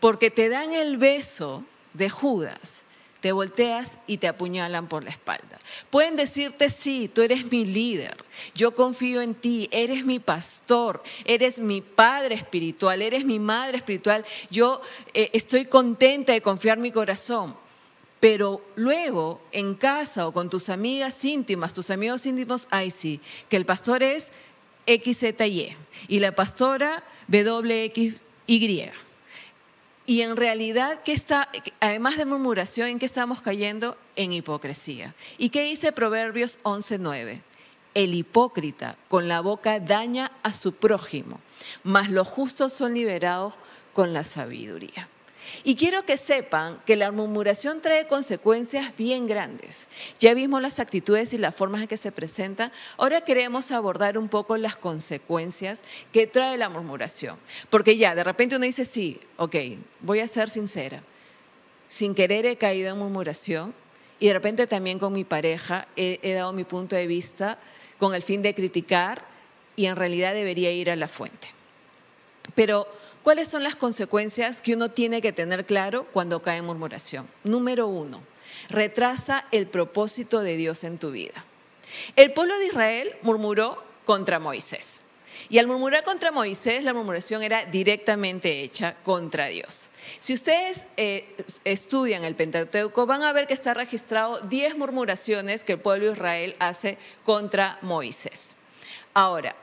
porque 0.00 0.30
te 0.30 0.48
dan 0.48 0.72
el 0.72 0.96
beso 0.96 1.64
de 1.92 2.08
Judas, 2.08 2.84
te 3.22 3.30
volteas 3.30 3.98
y 4.08 4.18
te 4.18 4.26
apuñalan 4.26 4.88
por 4.88 5.04
la 5.04 5.10
espalda. 5.10 5.56
Pueden 5.90 6.16
decirte, 6.16 6.68
sí, 6.68 7.08
tú 7.08 7.22
eres 7.22 7.50
mi 7.50 7.64
líder, 7.64 8.16
yo 8.52 8.74
confío 8.74 9.22
en 9.22 9.36
ti, 9.36 9.68
eres 9.70 10.04
mi 10.04 10.18
pastor, 10.18 11.04
eres 11.24 11.60
mi 11.60 11.80
padre 11.80 12.34
espiritual, 12.34 13.00
eres 13.00 13.24
mi 13.24 13.38
madre 13.38 13.78
espiritual, 13.78 14.24
yo 14.50 14.82
eh, 15.14 15.30
estoy 15.34 15.66
contenta 15.66 16.32
de 16.32 16.42
confiar 16.42 16.78
mi 16.78 16.90
corazón. 16.90 17.56
Pero 18.18 18.60
luego, 18.74 19.40
en 19.52 19.74
casa 19.74 20.26
o 20.26 20.32
con 20.32 20.50
tus 20.50 20.68
amigas 20.68 21.24
íntimas, 21.24 21.74
tus 21.74 21.90
amigos 21.90 22.26
íntimos, 22.26 22.66
ay 22.70 22.90
sí, 22.90 23.20
que 23.48 23.56
el 23.56 23.64
pastor 23.64 24.02
es 24.02 24.32
XZY 24.86 25.76
y 26.08 26.18
la 26.18 26.34
pastora 26.34 27.04
WXY. 27.28 28.90
Y 30.04 30.22
en 30.22 30.36
realidad, 30.36 31.00
¿qué 31.04 31.12
está, 31.12 31.48
además 31.80 32.16
de 32.16 32.26
murmuración, 32.26 32.88
¿en 32.88 32.98
qué 32.98 33.06
estamos 33.06 33.40
cayendo? 33.40 33.96
En 34.16 34.32
hipocresía. 34.32 35.14
¿Y 35.38 35.50
qué 35.50 35.62
dice 35.62 35.92
Proverbios 35.92 36.58
11.9? 36.64 37.40
El 37.94 38.14
hipócrita 38.14 38.96
con 39.08 39.28
la 39.28 39.40
boca 39.40 39.78
daña 39.78 40.32
a 40.42 40.52
su 40.52 40.72
prójimo, 40.72 41.40
mas 41.84 42.10
los 42.10 42.26
justos 42.26 42.72
son 42.72 42.94
liberados 42.94 43.54
con 43.92 44.12
la 44.12 44.24
sabiduría. 44.24 45.08
Y 45.64 45.74
quiero 45.76 46.04
que 46.04 46.16
sepan 46.16 46.80
que 46.86 46.96
la 46.96 47.12
murmuración 47.12 47.80
trae 47.80 48.06
consecuencias 48.06 48.96
bien 48.96 49.26
grandes. 49.26 49.88
Ya 50.18 50.34
vimos 50.34 50.62
las 50.62 50.80
actitudes 50.80 51.32
y 51.34 51.38
las 51.38 51.54
formas 51.54 51.82
en 51.82 51.88
que 51.88 51.96
se 51.96 52.12
presentan. 52.12 52.72
Ahora 52.96 53.22
queremos 53.22 53.70
abordar 53.70 54.18
un 54.18 54.28
poco 54.28 54.56
las 54.56 54.76
consecuencias 54.76 55.82
que 56.12 56.26
trae 56.26 56.58
la 56.58 56.68
murmuración. 56.68 57.36
Porque 57.70 57.96
ya, 57.96 58.14
de 58.14 58.24
repente 58.24 58.56
uno 58.56 58.64
dice, 58.64 58.84
sí, 58.84 59.20
ok, 59.36 59.56
voy 60.00 60.20
a 60.20 60.28
ser 60.28 60.50
sincera. 60.50 61.02
Sin 61.88 62.14
querer 62.14 62.46
he 62.46 62.56
caído 62.56 62.92
en 62.92 62.98
murmuración 62.98 63.74
y 64.18 64.28
de 64.28 64.32
repente 64.32 64.66
también 64.66 64.98
con 64.98 65.12
mi 65.12 65.24
pareja 65.24 65.86
he, 65.96 66.18
he 66.22 66.32
dado 66.32 66.52
mi 66.52 66.64
punto 66.64 66.96
de 66.96 67.06
vista 67.06 67.58
con 67.98 68.14
el 68.14 68.22
fin 68.22 68.42
de 68.42 68.54
criticar 68.54 69.24
y 69.76 69.86
en 69.86 69.96
realidad 69.96 70.34
debería 70.34 70.70
ir 70.72 70.90
a 70.90 70.96
la 70.96 71.08
fuente. 71.08 71.48
Pero 72.54 72.86
¿Cuáles 73.22 73.48
son 73.48 73.62
las 73.62 73.76
consecuencias 73.76 74.60
que 74.60 74.74
uno 74.74 74.90
tiene 74.90 75.20
que 75.20 75.32
tener 75.32 75.64
claro 75.64 76.06
cuando 76.12 76.42
cae 76.42 76.58
en 76.58 76.64
murmuración? 76.64 77.28
Número 77.44 77.86
uno, 77.86 78.20
retrasa 78.68 79.46
el 79.52 79.68
propósito 79.68 80.40
de 80.40 80.56
Dios 80.56 80.82
en 80.82 80.98
tu 80.98 81.12
vida. 81.12 81.44
El 82.16 82.32
pueblo 82.32 82.58
de 82.58 82.66
Israel 82.66 83.16
murmuró 83.22 83.82
contra 84.04 84.40
Moisés. 84.40 85.02
Y 85.48 85.58
al 85.58 85.66
murmurar 85.66 86.02
contra 86.02 86.32
Moisés, 86.32 86.82
la 86.82 86.92
murmuración 86.94 87.42
era 87.42 87.64
directamente 87.64 88.62
hecha 88.62 88.96
contra 89.02 89.46
Dios. 89.46 89.90
Si 90.18 90.34
ustedes 90.34 90.86
eh, 90.96 91.36
estudian 91.64 92.24
el 92.24 92.34
Pentateuco, 92.34 93.06
van 93.06 93.22
a 93.22 93.32
ver 93.32 93.46
que 93.46 93.54
está 93.54 93.74
registrado 93.74 94.40
10 94.40 94.76
murmuraciones 94.76 95.64
que 95.64 95.74
el 95.74 95.80
pueblo 95.80 96.06
de 96.06 96.12
Israel 96.12 96.56
hace 96.58 96.98
contra 97.24 97.78
Moisés. 97.82 98.56
Ahora, 99.14 99.54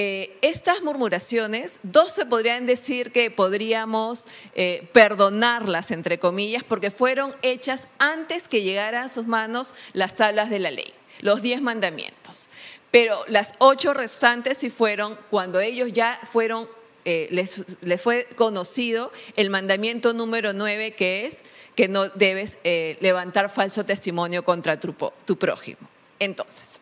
eh, 0.00 0.38
estas 0.42 0.80
murmuraciones, 0.82 1.80
dos 1.82 2.12
se 2.12 2.24
podrían 2.24 2.66
decir 2.66 3.10
que 3.10 3.32
podríamos 3.32 4.28
eh, 4.54 4.88
perdonarlas, 4.92 5.90
entre 5.90 6.20
comillas, 6.20 6.62
porque 6.62 6.92
fueron 6.92 7.34
hechas 7.42 7.88
antes 7.98 8.46
que 8.46 8.62
llegaran 8.62 9.06
a 9.06 9.08
sus 9.08 9.26
manos 9.26 9.74
las 9.94 10.14
tablas 10.14 10.50
de 10.50 10.60
la 10.60 10.70
ley, 10.70 10.94
los 11.18 11.42
diez 11.42 11.60
mandamientos. 11.60 12.48
Pero 12.92 13.24
las 13.26 13.56
ocho 13.58 13.92
restantes 13.92 14.58
sí 14.58 14.70
fueron 14.70 15.18
cuando 15.30 15.58
ellos 15.58 15.92
ya 15.92 16.20
fueron, 16.30 16.68
eh, 17.04 17.26
les, 17.32 17.64
fue 18.00 18.28
conocido 18.36 19.10
el 19.34 19.50
mandamiento 19.50 20.14
número 20.14 20.52
nueve, 20.52 20.92
que 20.92 21.26
es 21.26 21.42
que 21.74 21.88
no 21.88 22.08
debes 22.08 22.58
levantar 23.00 23.50
falso 23.50 23.84
testimonio 23.84 24.44
contra 24.44 24.78
tu 24.78 25.36
prójimo. 25.36 25.88
Entonces, 26.20 26.80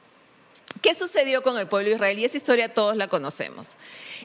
¿Qué 0.83 0.95
sucedió 0.95 1.43
con 1.43 1.59
el 1.59 1.69
pueblo 1.69 1.89
de 1.89 1.97
Israel? 1.97 2.19
Y 2.19 2.25
esa 2.25 2.37
historia 2.37 2.73
todos 2.73 2.97
la 2.97 3.09
conocemos. 3.09 3.77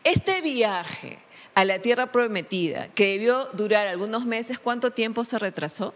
Este 0.03 0.41
viaje 0.41 1.19
a 1.55 1.65
la 1.65 1.79
tierra 1.79 2.11
prometida, 2.11 2.87
que 2.93 3.07
debió 3.07 3.45
durar 3.53 3.87
algunos 3.87 4.25
meses, 4.25 4.59
¿cuánto 4.59 4.91
tiempo 4.91 5.23
se 5.23 5.39
retrasó? 5.39 5.93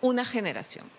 Una 0.00 0.24
generación. 0.24 0.90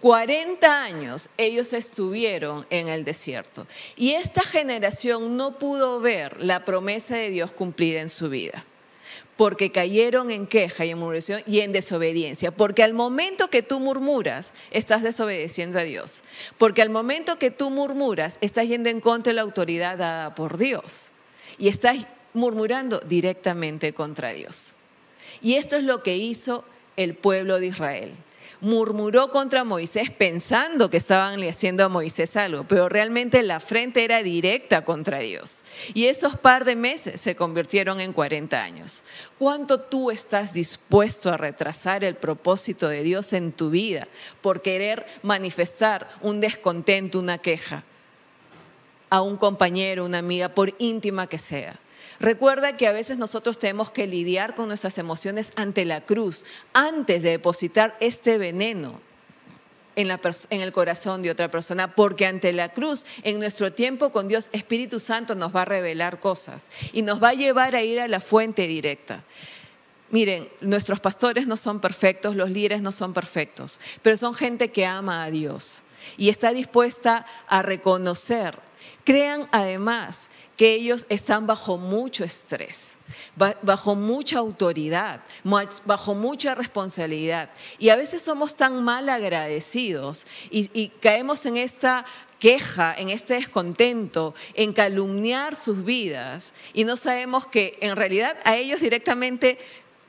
40 0.00 0.82
años 0.82 1.30
ellos 1.38 1.72
estuvieron 1.72 2.66
en 2.70 2.88
el 2.88 3.04
desierto 3.04 3.66
y 3.96 4.12
esta 4.12 4.42
generación 4.42 5.36
no 5.36 5.58
pudo 5.58 6.00
ver 6.00 6.40
la 6.40 6.64
promesa 6.64 7.16
de 7.16 7.30
Dios 7.30 7.52
cumplida 7.52 8.00
en 8.00 8.10
su 8.10 8.28
vida 8.28 8.66
porque 9.36 9.72
cayeron 9.72 10.30
en 10.30 10.46
queja 10.46 10.84
y 10.84 10.90
en 10.90 10.98
murmuración 10.98 11.42
y 11.46 11.60
en 11.60 11.72
desobediencia. 11.72 12.50
Porque 12.50 12.82
al 12.82 12.94
momento 12.94 13.48
que 13.48 13.62
tú 13.62 13.80
murmuras, 13.80 14.52
estás 14.70 15.02
desobedeciendo 15.02 15.78
a 15.78 15.82
Dios. 15.82 16.22
Porque 16.58 16.82
al 16.82 16.90
momento 16.90 17.38
que 17.38 17.50
tú 17.50 17.70
murmuras, 17.70 18.38
estás 18.40 18.68
yendo 18.68 18.90
en 18.90 19.00
contra 19.00 19.30
de 19.30 19.34
la 19.34 19.42
autoridad 19.42 19.98
dada 19.98 20.34
por 20.34 20.58
Dios. 20.58 21.10
Y 21.58 21.68
estás 21.68 22.06
murmurando 22.32 23.00
directamente 23.00 23.92
contra 23.92 24.32
Dios. 24.32 24.76
Y 25.42 25.54
esto 25.54 25.76
es 25.76 25.84
lo 25.84 26.02
que 26.02 26.16
hizo 26.16 26.64
el 26.96 27.14
pueblo 27.14 27.58
de 27.58 27.66
Israel 27.66 28.12
murmuró 28.64 29.30
contra 29.30 29.62
Moisés 29.62 30.10
pensando 30.10 30.88
que 30.88 30.96
estaban 30.96 31.38
le 31.38 31.50
haciendo 31.50 31.84
a 31.84 31.88
Moisés 31.90 32.36
algo, 32.36 32.64
pero 32.64 32.88
realmente 32.88 33.42
la 33.42 33.60
frente 33.60 34.04
era 34.04 34.22
directa 34.22 34.84
contra 34.84 35.18
Dios. 35.18 35.62
Y 35.92 36.06
esos 36.06 36.38
par 36.38 36.64
de 36.64 36.74
meses 36.74 37.20
se 37.20 37.36
convirtieron 37.36 38.00
en 38.00 38.14
40 38.14 38.62
años. 38.62 39.04
¿Cuánto 39.38 39.80
tú 39.80 40.10
estás 40.10 40.54
dispuesto 40.54 41.30
a 41.30 41.36
retrasar 41.36 42.04
el 42.04 42.16
propósito 42.16 42.88
de 42.88 43.02
Dios 43.02 43.34
en 43.34 43.52
tu 43.52 43.68
vida 43.68 44.08
por 44.40 44.62
querer 44.62 45.04
manifestar 45.22 46.08
un 46.22 46.40
descontento, 46.40 47.18
una 47.18 47.38
queja 47.38 47.84
a 49.10 49.20
un 49.20 49.36
compañero, 49.36 50.06
una 50.06 50.18
amiga, 50.18 50.48
por 50.48 50.74
íntima 50.78 51.26
que 51.26 51.38
sea? 51.38 51.78
Recuerda 52.20 52.76
que 52.76 52.86
a 52.86 52.92
veces 52.92 53.18
nosotros 53.18 53.58
tenemos 53.58 53.90
que 53.90 54.06
lidiar 54.06 54.54
con 54.54 54.68
nuestras 54.68 54.98
emociones 54.98 55.52
ante 55.56 55.84
la 55.84 56.00
cruz 56.00 56.44
antes 56.72 57.22
de 57.22 57.30
depositar 57.30 57.96
este 58.00 58.38
veneno 58.38 59.00
en, 59.96 60.60
el 60.60 60.72
corazón 60.72 61.22
de 61.22 61.30
otra 61.30 61.50
persona, 61.50 61.94
porque 61.94 62.26
ante 62.26 62.52
la 62.52 62.70
cruz, 62.70 63.06
en 63.22 63.38
nuestro 63.38 63.72
tiempo 63.72 64.10
con 64.10 64.28
Dios, 64.28 64.50
Espíritu 64.52 65.00
Santo 65.00 65.34
nos 65.34 65.54
va 65.54 65.62
a 65.62 65.66
revelar 65.66 66.20
cosas 66.20 66.70
y 66.92 67.02
nos 67.02 67.22
va 67.22 67.30
a 67.30 67.34
llevar 67.34 67.74
a 67.74 67.82
ir 67.82 68.00
a 68.00 68.08
la 68.08 68.20
fuente 68.20 68.66
directa. 68.66 69.22
Miren, 70.10 70.48
nuestros 70.60 71.00
pastores 71.00 71.46
no 71.46 71.56
son 71.56 71.80
perfectos, 71.80 72.36
los 72.36 72.50
líderes 72.50 72.82
no 72.82 72.92
son 72.92 73.12
perfectos, 73.12 73.80
pero 74.02 74.16
son 74.16 74.34
gente 74.34 74.70
que 74.70 74.86
ama 74.86 75.24
a 75.24 75.30
Dios 75.30 75.82
y 76.16 76.28
está 76.28 76.52
dispuesta 76.52 77.26
a 77.48 77.62
reconocer. 77.62 78.58
Crean 79.04 79.46
además 79.52 80.30
que 80.56 80.72
ellos 80.72 81.04
están 81.10 81.46
bajo 81.46 81.76
mucho 81.76 82.24
estrés, 82.24 82.98
bajo 83.62 83.94
mucha 83.94 84.38
autoridad, 84.38 85.20
bajo 85.84 86.14
mucha 86.14 86.54
responsabilidad. 86.54 87.50
Y 87.78 87.90
a 87.90 87.96
veces 87.96 88.22
somos 88.22 88.54
tan 88.54 88.82
mal 88.82 89.08
agradecidos 89.10 90.26
y, 90.50 90.88
caemos 91.00 91.44
en 91.44 91.58
esta 91.58 92.06
queja, 92.38 92.94
en 92.96 93.10
este 93.10 93.34
descontento, 93.34 94.34
en 94.54 94.72
calumniar 94.72 95.54
sus 95.54 95.84
vidas 95.84 96.54
y 96.72 96.84
no 96.84 96.96
sabemos 96.96 97.46
que 97.46 97.78
en 97.80 97.96
realidad 97.96 98.36
a 98.44 98.56
ellos 98.56 98.80
directamente 98.80 99.58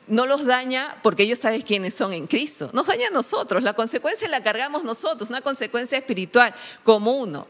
no 0.08 0.26
los 0.26 0.46
daña 0.46 0.98
porque 1.02 1.24
ellos 1.24 1.40
saben 1.40 1.62
quiénes 1.62 1.96
son 1.96 2.14
en 2.14 2.28
Cristo. 2.28 2.70
Nos 2.74 2.88
daña 2.88 3.08
a 3.08 3.12
nosotros. 3.12 3.64
La 3.64 3.74
consecuencia 3.74 4.30
la 4.30 4.44
cargamos 4.44 4.84
nosotros, 4.84 5.30
una 5.30 5.42
consecuencia 5.42 5.98
espiritual 5.98 6.54
como 6.84 7.14
uno 7.14 7.48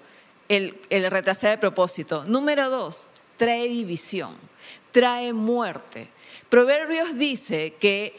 el, 0.50 0.80
el 0.90 1.10
retrasar 1.10 1.54
el 1.54 1.60
propósito. 1.60 2.24
Número 2.26 2.70
dos, 2.70 3.10
trae 3.38 3.68
división, 3.68 4.36
trae 4.92 5.34
muerte. 5.34 6.08
Proverbios 6.50 7.18
dice 7.18 7.74
que 7.80 8.14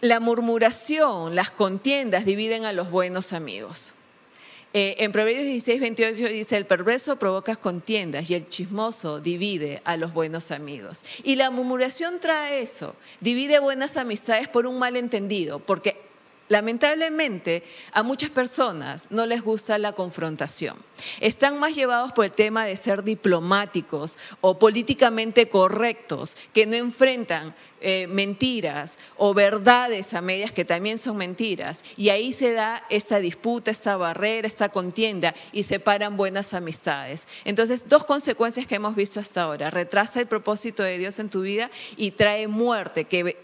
la 0.00 0.20
murmuración, 0.20 1.34
las 1.34 1.50
contiendas 1.50 2.24
dividen 2.24 2.64
a 2.64 2.72
los 2.72 2.90
buenos 2.90 3.32
amigos. 3.32 3.94
Eh, 4.72 4.96
en 4.98 5.10
Proverbios 5.10 5.46
16, 5.46 5.80
28 5.80 6.28
dice, 6.28 6.56
el 6.56 6.64
perverso 6.64 7.16
provoca 7.16 7.56
contiendas 7.56 8.30
y 8.30 8.34
el 8.34 8.48
chismoso 8.48 9.18
divide 9.18 9.82
a 9.84 9.96
los 9.96 10.14
buenos 10.14 10.52
amigos. 10.52 11.04
Y 11.24 11.34
la 11.34 11.50
murmuración 11.50 12.20
trae 12.20 12.60
eso, 12.60 12.94
divide 13.20 13.58
buenas 13.58 13.96
amistades 13.96 14.46
por 14.46 14.68
un 14.68 14.78
malentendido, 14.78 15.58
porque 15.58 16.00
Lamentablemente, 16.50 17.62
a 17.92 18.02
muchas 18.02 18.30
personas 18.30 19.06
no 19.10 19.24
les 19.24 19.40
gusta 19.40 19.78
la 19.78 19.92
confrontación. 19.92 20.76
Están 21.20 21.60
más 21.60 21.76
llevados 21.76 22.10
por 22.10 22.24
el 22.24 22.32
tema 22.32 22.66
de 22.66 22.76
ser 22.76 23.04
diplomáticos 23.04 24.18
o 24.40 24.58
políticamente 24.58 25.48
correctos, 25.48 26.36
que 26.52 26.66
no 26.66 26.74
enfrentan 26.74 27.54
eh, 27.80 28.08
mentiras 28.08 28.98
o 29.16 29.32
verdades 29.32 30.12
a 30.12 30.20
medias 30.22 30.50
que 30.50 30.64
también 30.64 30.98
son 30.98 31.18
mentiras. 31.18 31.84
Y 31.96 32.08
ahí 32.08 32.32
se 32.32 32.52
da 32.52 32.82
esta 32.90 33.20
disputa, 33.20 33.70
esta 33.70 33.96
barrera, 33.96 34.48
esta 34.48 34.70
contienda 34.70 35.36
y 35.52 35.62
separan 35.62 36.16
buenas 36.16 36.52
amistades. 36.52 37.28
Entonces, 37.44 37.88
dos 37.88 38.02
consecuencias 38.02 38.66
que 38.66 38.74
hemos 38.74 38.96
visto 38.96 39.20
hasta 39.20 39.42
ahora. 39.42 39.70
Retrasa 39.70 40.18
el 40.18 40.26
propósito 40.26 40.82
de 40.82 40.98
Dios 40.98 41.20
en 41.20 41.30
tu 41.30 41.42
vida 41.42 41.70
y 41.96 42.10
trae 42.10 42.48
muerte, 42.48 43.04
que 43.04 43.38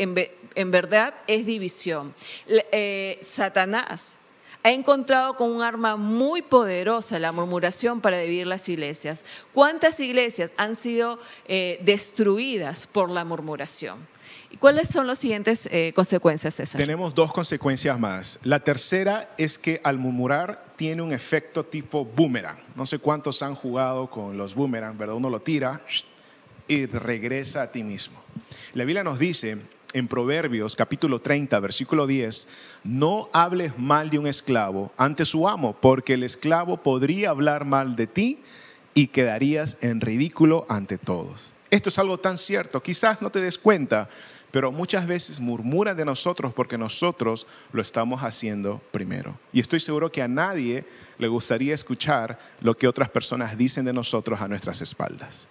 en, 0.57 0.71
verdad 0.71 1.14
es 1.27 1.47
división. 1.47 2.14
Eh, 2.49 3.19
Satanás 3.23 4.19
ha 4.66 4.73
encontrado 4.73 5.37
con 5.37 5.53
un 5.53 5.62
arma 5.62 5.97
muy 5.97 6.42
poderosa 6.42 7.21
la 7.21 7.31
murmuración 7.31 8.01
para 8.01 8.19
dividir 8.19 8.49
las 8.49 8.69
iglesias. 8.69 9.25
¿Cuántas 9.55 10.01
iglesias 10.01 10.55
han 10.57 10.75
sido 10.75 11.21
eh, 11.47 11.79
destruidas 11.85 12.88
por 12.88 13.09
la 13.09 13.25
murmuración? 13.25 14.09
¿Y 14.51 14.57
cuáles 14.57 14.88
son 14.88 15.07
las 15.07 15.21
siguientes 15.21 15.69
eh, 15.71 15.92
consecuencias, 15.95 16.55
César? 16.55 16.81
Tenemos 16.81 17.14
dos 17.14 17.33
consecuencias 17.33 17.97
más. 18.01 18.40
La 18.42 18.59
tercera 18.59 19.33
es 19.38 19.57
que 19.57 19.81
al 19.85 19.99
murmurar 19.99 20.64
tiene 20.75 21.01
un 21.01 21.12
efecto 21.12 21.64
tipo 21.64 22.05
boomerang. 22.05 22.59
No 22.75 22.87
sé 22.87 22.99
cuántos 22.99 23.42
han 23.42 23.55
jugado 23.55 24.11
con 24.11 24.37
los 24.37 24.57
boomerang, 24.57 24.99
¿verdad? 24.99 25.14
Uno 25.14 25.31
lo 25.31 25.40
tira 25.40 25.81
y 26.66 26.87
regresa 26.87 27.62
a 27.62 27.71
ti 27.71 27.85
mismo. 27.85 28.21
La 28.75 28.85
Biblia 28.85 29.05
nos 29.05 29.21
dice 29.21 29.59
en 29.97 30.09
Proverbios 30.09 30.77
capítulo 30.77 31.23
30, 31.23 31.59
versículo 31.59 32.07
10, 32.07 32.49
no 32.85 33.31
hables 33.33 33.79
mal 33.79 34.11
de 34.11 34.19
un 34.19 34.27
esclavo 34.27 34.93
ante 34.99 35.25
su 35.25 35.49
amo, 35.49 35.75
porque 35.81 36.15
el 36.15 36.23
esclavo 36.23 36.83
podría 36.83 37.31
hablar 37.31 37.65
mal 37.65 37.97
de 37.97 38.07
ti 38.07 38.39
y 38.93 39.07
quedarías 39.07 39.79
en 39.81 40.03
ridículo 40.03 40.67
ante 40.69 40.99
todos. 40.99 41.55
Esto 41.71 41.89
es 41.89 41.99
algo 41.99 42.19
tan 42.19 42.37
cierto, 42.37 42.83
quizás 42.83 43.23
no 43.23 43.31
te 43.31 43.41
des 43.41 43.57
cuenta, 43.57 44.11
pero 44.51 44.71
muchas 44.71 45.07
veces 45.07 45.41
murmuran 45.41 45.97
de 45.97 46.05
nosotros 46.05 46.53
porque 46.53 46.77
nosotros 46.77 47.47
lo 47.73 47.81
estamos 47.81 48.23
haciendo 48.23 48.83
primero. 48.91 49.39
Y 49.51 49.61
estoy 49.61 49.81
seguro 49.81 50.13
que 50.13 50.21
a 50.21 50.29
nadie 50.29 50.85
le 51.17 51.29
gustaría 51.29 51.75
escuchar 51.75 52.39
lo 52.61 52.77
que 52.77 52.87
otras 52.87 53.09
personas 53.09 53.57
dicen 53.57 53.87
de 53.87 53.95
nosotros 53.95 54.43
a 54.43 54.49
nuestras 54.49 54.83
espaldas. 54.83 55.49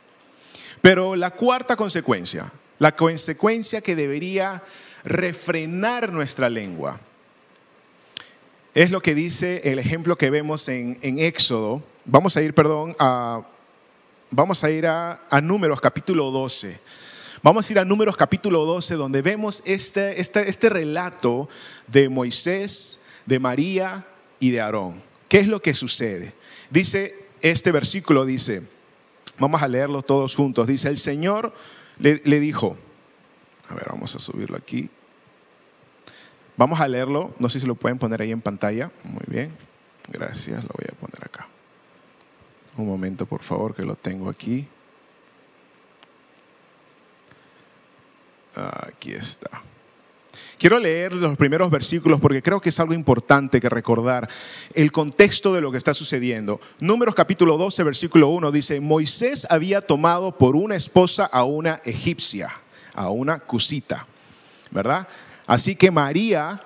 Pero 0.83 1.15
la 1.15 1.31
cuarta 1.31 1.75
consecuencia, 1.75 2.51
la 2.79 2.95
consecuencia 2.95 3.81
que 3.81 3.95
debería 3.95 4.63
refrenar 5.03 6.11
nuestra 6.11 6.49
lengua, 6.49 6.99
es 8.73 8.91
lo 8.91 9.01
que 9.01 9.15
dice 9.15 9.61
el 9.63 9.79
ejemplo 9.79 10.17
que 10.17 10.29
vemos 10.29 10.67
en, 10.67 10.97
Éxodo. 11.01 11.81
Vamos 12.03 12.35
a 12.35 12.41
ir, 12.41 12.53
perdón, 12.53 12.93
a, 12.99 13.41
vamos 14.29 14.63
a, 14.65 14.69
ir 14.69 14.85
a, 14.85 15.21
a 15.29 15.39
Números 15.39 15.79
capítulo 15.79 16.29
12. 16.29 16.77
Vamos 17.41 17.69
a 17.69 17.71
ir 17.71 17.79
a 17.79 17.85
Números 17.85 18.17
capítulo 18.17 18.65
12, 18.65 18.95
donde 18.95 19.21
vemos 19.21 19.63
este, 19.65 20.19
este, 20.19 20.49
este 20.49 20.67
relato 20.67 21.47
de 21.87 22.09
Moisés, 22.09 22.99
de 23.25 23.39
María 23.39 24.05
y 24.39 24.51
de 24.51 24.59
Aarón. 24.59 25.01
¿Qué 25.29 25.39
es 25.39 25.47
lo 25.47 25.61
que 25.61 25.73
sucede? 25.73 26.33
Dice, 26.69 27.27
este 27.41 27.71
versículo 27.71 28.25
dice, 28.25 28.63
vamos 29.37 29.61
a 29.61 29.67
leerlo 29.67 30.01
todos 30.01 30.35
juntos, 30.35 30.67
dice, 30.67 30.89
el 30.89 30.97
Señor 30.97 31.53
le, 31.99 32.21
le 32.23 32.39
dijo, 32.39 32.77
a 33.69 33.75
ver, 33.75 33.87
vamos 33.89 34.15
a 34.15 34.19
subirlo 34.19 34.57
aquí. 34.57 34.89
Vamos 36.57 36.79
a 36.79 36.87
leerlo, 36.87 37.33
no 37.37 37.49
sé 37.49 37.59
si 37.59 37.65
lo 37.65 37.75
pueden 37.75 37.97
poner 37.97 38.21
ahí 38.21 38.31
en 38.31 38.41
pantalla. 38.41 38.91
Muy 39.03 39.23
bien, 39.27 39.55
gracias, 40.07 40.63
lo 40.63 40.69
voy 40.77 40.87
a 40.89 40.95
poner 40.95 41.25
acá. 41.25 41.47
Un 42.77 42.87
momento, 42.87 43.25
por 43.25 43.43
favor, 43.43 43.75
que 43.75 43.83
lo 43.83 43.95
tengo 43.95 44.29
aquí. 44.29 44.67
Aquí 48.55 49.13
está. 49.13 49.61
Quiero 50.57 50.79
leer 50.79 51.13
los 51.13 51.35
primeros 51.37 51.69
versículos 51.69 52.21
porque 52.21 52.41
creo 52.41 52.61
que 52.61 52.69
es 52.69 52.79
algo 52.79 52.93
importante 52.93 53.59
que 53.59 53.67
recordar 53.67 54.29
el 54.73 54.91
contexto 54.91 55.53
de 55.53 55.59
lo 55.59 55.71
que 55.71 55.77
está 55.77 55.93
sucediendo. 55.93 56.61
Números 56.79 57.13
capítulo 57.13 57.57
12, 57.57 57.83
versículo 57.83 58.29
1 58.29 58.51
dice, 58.51 58.79
Moisés 58.79 59.45
había 59.49 59.81
tomado 59.81 60.37
por 60.37 60.55
una 60.55 60.75
esposa 60.75 61.25
a 61.25 61.43
una 61.43 61.81
egipcia, 61.83 62.53
a 62.93 63.09
una 63.09 63.39
cusita, 63.39 64.07
¿verdad? 64.71 65.07
Así 65.45 65.75
que 65.75 65.91
María, 65.91 66.61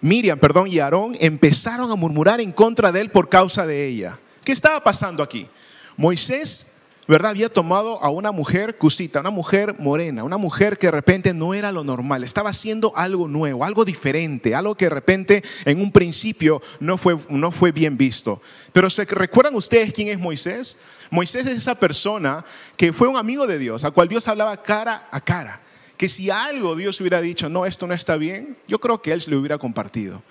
Miriam, 0.00 0.38
perdón, 0.38 0.66
y 0.68 0.80
Aarón 0.80 1.16
empezaron 1.20 1.92
a 1.92 1.96
murmurar 1.96 2.40
en 2.40 2.50
contra 2.50 2.90
de 2.90 3.02
él 3.02 3.10
por 3.10 3.28
causa 3.28 3.66
de 3.66 3.86
ella. 3.86 4.18
¿Qué 4.42 4.50
estaba 4.50 4.82
pasando 4.82 5.22
aquí? 5.22 5.48
Moisés 5.96 6.72
¿verdad? 7.08 7.30
Había 7.30 7.48
tomado 7.48 8.02
a 8.04 8.10
una 8.10 8.32
mujer 8.32 8.76
cusita, 8.76 9.20
una 9.20 9.30
mujer 9.30 9.76
morena, 9.78 10.24
una 10.24 10.36
mujer 10.36 10.76
que 10.76 10.88
de 10.88 10.90
repente 10.90 11.32
no 11.32 11.54
era 11.54 11.72
lo 11.72 11.82
normal, 11.82 12.22
estaba 12.22 12.50
haciendo 12.50 12.92
algo 12.94 13.26
nuevo, 13.26 13.64
algo 13.64 13.86
diferente, 13.86 14.54
algo 14.54 14.74
que 14.74 14.84
de 14.84 14.90
repente 14.90 15.42
en 15.64 15.80
un 15.80 15.90
principio 15.90 16.60
no 16.80 16.98
fue, 16.98 17.18
no 17.30 17.50
fue 17.50 17.72
bien 17.72 17.96
visto. 17.96 18.42
Pero 18.74 18.90
¿se 18.90 19.06
recuerdan 19.06 19.54
ustedes 19.54 19.90
quién 19.94 20.08
es 20.08 20.18
Moisés? 20.18 20.76
Moisés 21.10 21.46
es 21.46 21.56
esa 21.56 21.74
persona 21.74 22.44
que 22.76 22.92
fue 22.92 23.08
un 23.08 23.16
amigo 23.16 23.46
de 23.46 23.58
Dios, 23.58 23.84
a 23.84 23.90
cual 23.90 24.08
Dios 24.08 24.28
hablaba 24.28 24.62
cara 24.62 25.08
a 25.10 25.20
cara. 25.22 25.62
Que 25.96 26.10
si 26.10 26.30
algo 26.30 26.76
Dios 26.76 27.00
hubiera 27.00 27.22
dicho, 27.22 27.48
no, 27.48 27.64
esto 27.64 27.86
no 27.86 27.94
está 27.94 28.16
bien, 28.18 28.58
yo 28.68 28.78
creo 28.80 29.00
que 29.00 29.12
él 29.12 29.24
le 29.26 29.36
hubiera 29.36 29.56
compartido. 29.56 30.22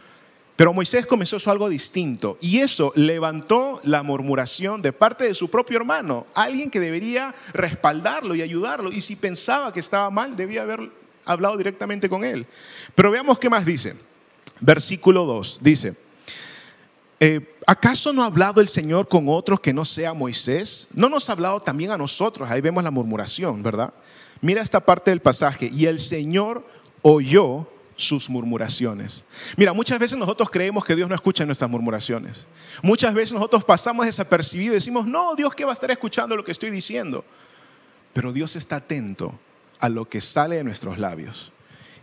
Pero 0.57 0.73
Moisés 0.73 1.05
comenzó 1.05 1.39
su 1.39 1.51
algo 1.51 1.69
distinto 1.69 2.35
y 2.41 2.57
eso 2.61 2.91
levantó 2.95 3.79
la 3.83 4.01
murmuración 4.01 4.81
de 4.81 4.91
parte 4.91 5.25
de 5.25 5.35
su 5.35 5.51
propio 5.51 5.77
hermano, 5.77 6.25
alguien 6.33 6.71
que 6.71 6.79
debería 6.79 7.35
respaldarlo 7.53 8.33
y 8.33 8.41
ayudarlo. 8.41 8.91
Y 8.91 9.01
si 9.01 9.15
pensaba 9.15 9.71
que 9.71 9.79
estaba 9.79 10.09
mal, 10.09 10.35
debía 10.35 10.63
haber 10.63 10.89
hablado 11.25 11.57
directamente 11.57 12.09
con 12.09 12.23
él. 12.23 12.47
Pero 12.95 13.11
veamos 13.11 13.37
qué 13.37 13.51
más 13.51 13.67
dice. 13.67 13.93
Versículo 14.59 15.25
2 15.25 15.59
dice, 15.61 15.93
eh, 17.19 17.55
¿acaso 17.67 18.11
no 18.11 18.23
ha 18.23 18.25
hablado 18.25 18.59
el 18.59 18.67
Señor 18.67 19.07
con 19.07 19.29
otros 19.29 19.59
que 19.59 19.73
no 19.73 19.85
sea 19.85 20.15
Moisés? 20.15 20.87
¿No 20.91 21.07
nos 21.07 21.29
ha 21.29 21.33
hablado 21.33 21.59
también 21.59 21.91
a 21.91 21.99
nosotros? 21.99 22.49
Ahí 22.49 22.61
vemos 22.61 22.83
la 22.83 22.89
murmuración, 22.89 23.61
¿verdad? 23.61 23.93
Mira 24.41 24.63
esta 24.63 24.79
parte 24.79 25.11
del 25.11 25.21
pasaje. 25.21 25.69
Y 25.71 25.85
el 25.85 25.99
Señor 25.99 26.65
oyó 27.03 27.67
sus 27.97 28.29
murmuraciones. 28.29 29.25
Mira, 29.57 29.73
muchas 29.73 29.99
veces 29.99 30.17
nosotros 30.17 30.49
creemos 30.49 30.85
que 30.85 30.95
Dios 30.95 31.09
no 31.09 31.15
escucha 31.15 31.45
nuestras 31.45 31.69
murmuraciones. 31.69 32.47
Muchas 32.81 33.13
veces 33.13 33.33
nosotros 33.33 33.65
pasamos 33.65 34.05
desapercibidos 34.05 34.71
y 34.71 34.75
decimos, 34.75 35.05
no, 35.05 35.35
Dios 35.35 35.53
que 35.53 35.65
va 35.65 35.71
a 35.71 35.73
estar 35.73 35.91
escuchando 35.91 36.35
lo 36.35 36.45
que 36.45 36.51
estoy 36.51 36.69
diciendo. 36.69 37.25
Pero 38.13 38.31
Dios 38.31 38.55
está 38.55 38.77
atento 38.77 39.37
a 39.79 39.89
lo 39.89 40.07
que 40.07 40.21
sale 40.21 40.55
de 40.55 40.63
nuestros 40.63 40.97
labios. 40.97 41.51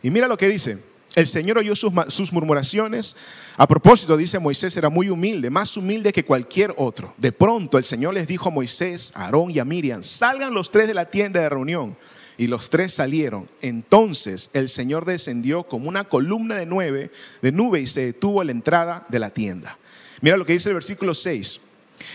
Y 0.02 0.10
mira 0.10 0.28
lo 0.28 0.36
que 0.36 0.48
dice. 0.48 0.78
El 1.14 1.28
Señor 1.28 1.58
oyó 1.58 1.76
sus, 1.76 1.92
sus, 2.08 2.32
murmuraciones. 2.32 3.14
A 3.56 3.68
propósito, 3.68 4.16
dice 4.16 4.40
Moisés, 4.40 4.76
era 4.76 4.88
muy 4.88 5.08
humilde, 5.08 5.48
más 5.48 5.76
humilde 5.76 6.12
que 6.12 6.24
cualquier 6.24 6.74
otro. 6.76 7.14
De 7.16 7.30
pronto 7.30 7.78
el 7.78 7.84
Señor 7.84 8.14
les 8.14 8.26
dijo 8.26 8.48
a 8.48 8.52
Moisés, 8.52 9.12
a 9.14 9.26
Aarón 9.26 9.52
y 9.52 9.60
a 9.60 9.64
Miriam, 9.64 10.02
salgan 10.02 10.52
los 10.52 10.72
tres 10.72 10.88
de 10.88 10.94
la 10.94 11.08
tienda 11.08 11.40
de 11.40 11.48
reunión. 11.48 11.96
Y 12.36 12.46
los 12.46 12.70
tres 12.70 12.94
salieron. 12.94 13.48
Entonces 13.60 14.50
el 14.52 14.68
Señor 14.68 15.04
descendió 15.04 15.64
como 15.64 15.88
una 15.88 16.04
columna 16.04 16.56
de, 16.56 17.10
de 17.42 17.52
nube 17.52 17.80
y 17.80 17.86
se 17.86 18.06
detuvo 18.06 18.40
a 18.40 18.44
la 18.44 18.52
entrada 18.52 19.06
de 19.08 19.18
la 19.18 19.30
tienda. 19.30 19.78
Mira 20.20 20.36
lo 20.36 20.44
que 20.44 20.54
dice 20.54 20.70
el 20.70 20.74
versículo 20.74 21.14
6. 21.14 21.60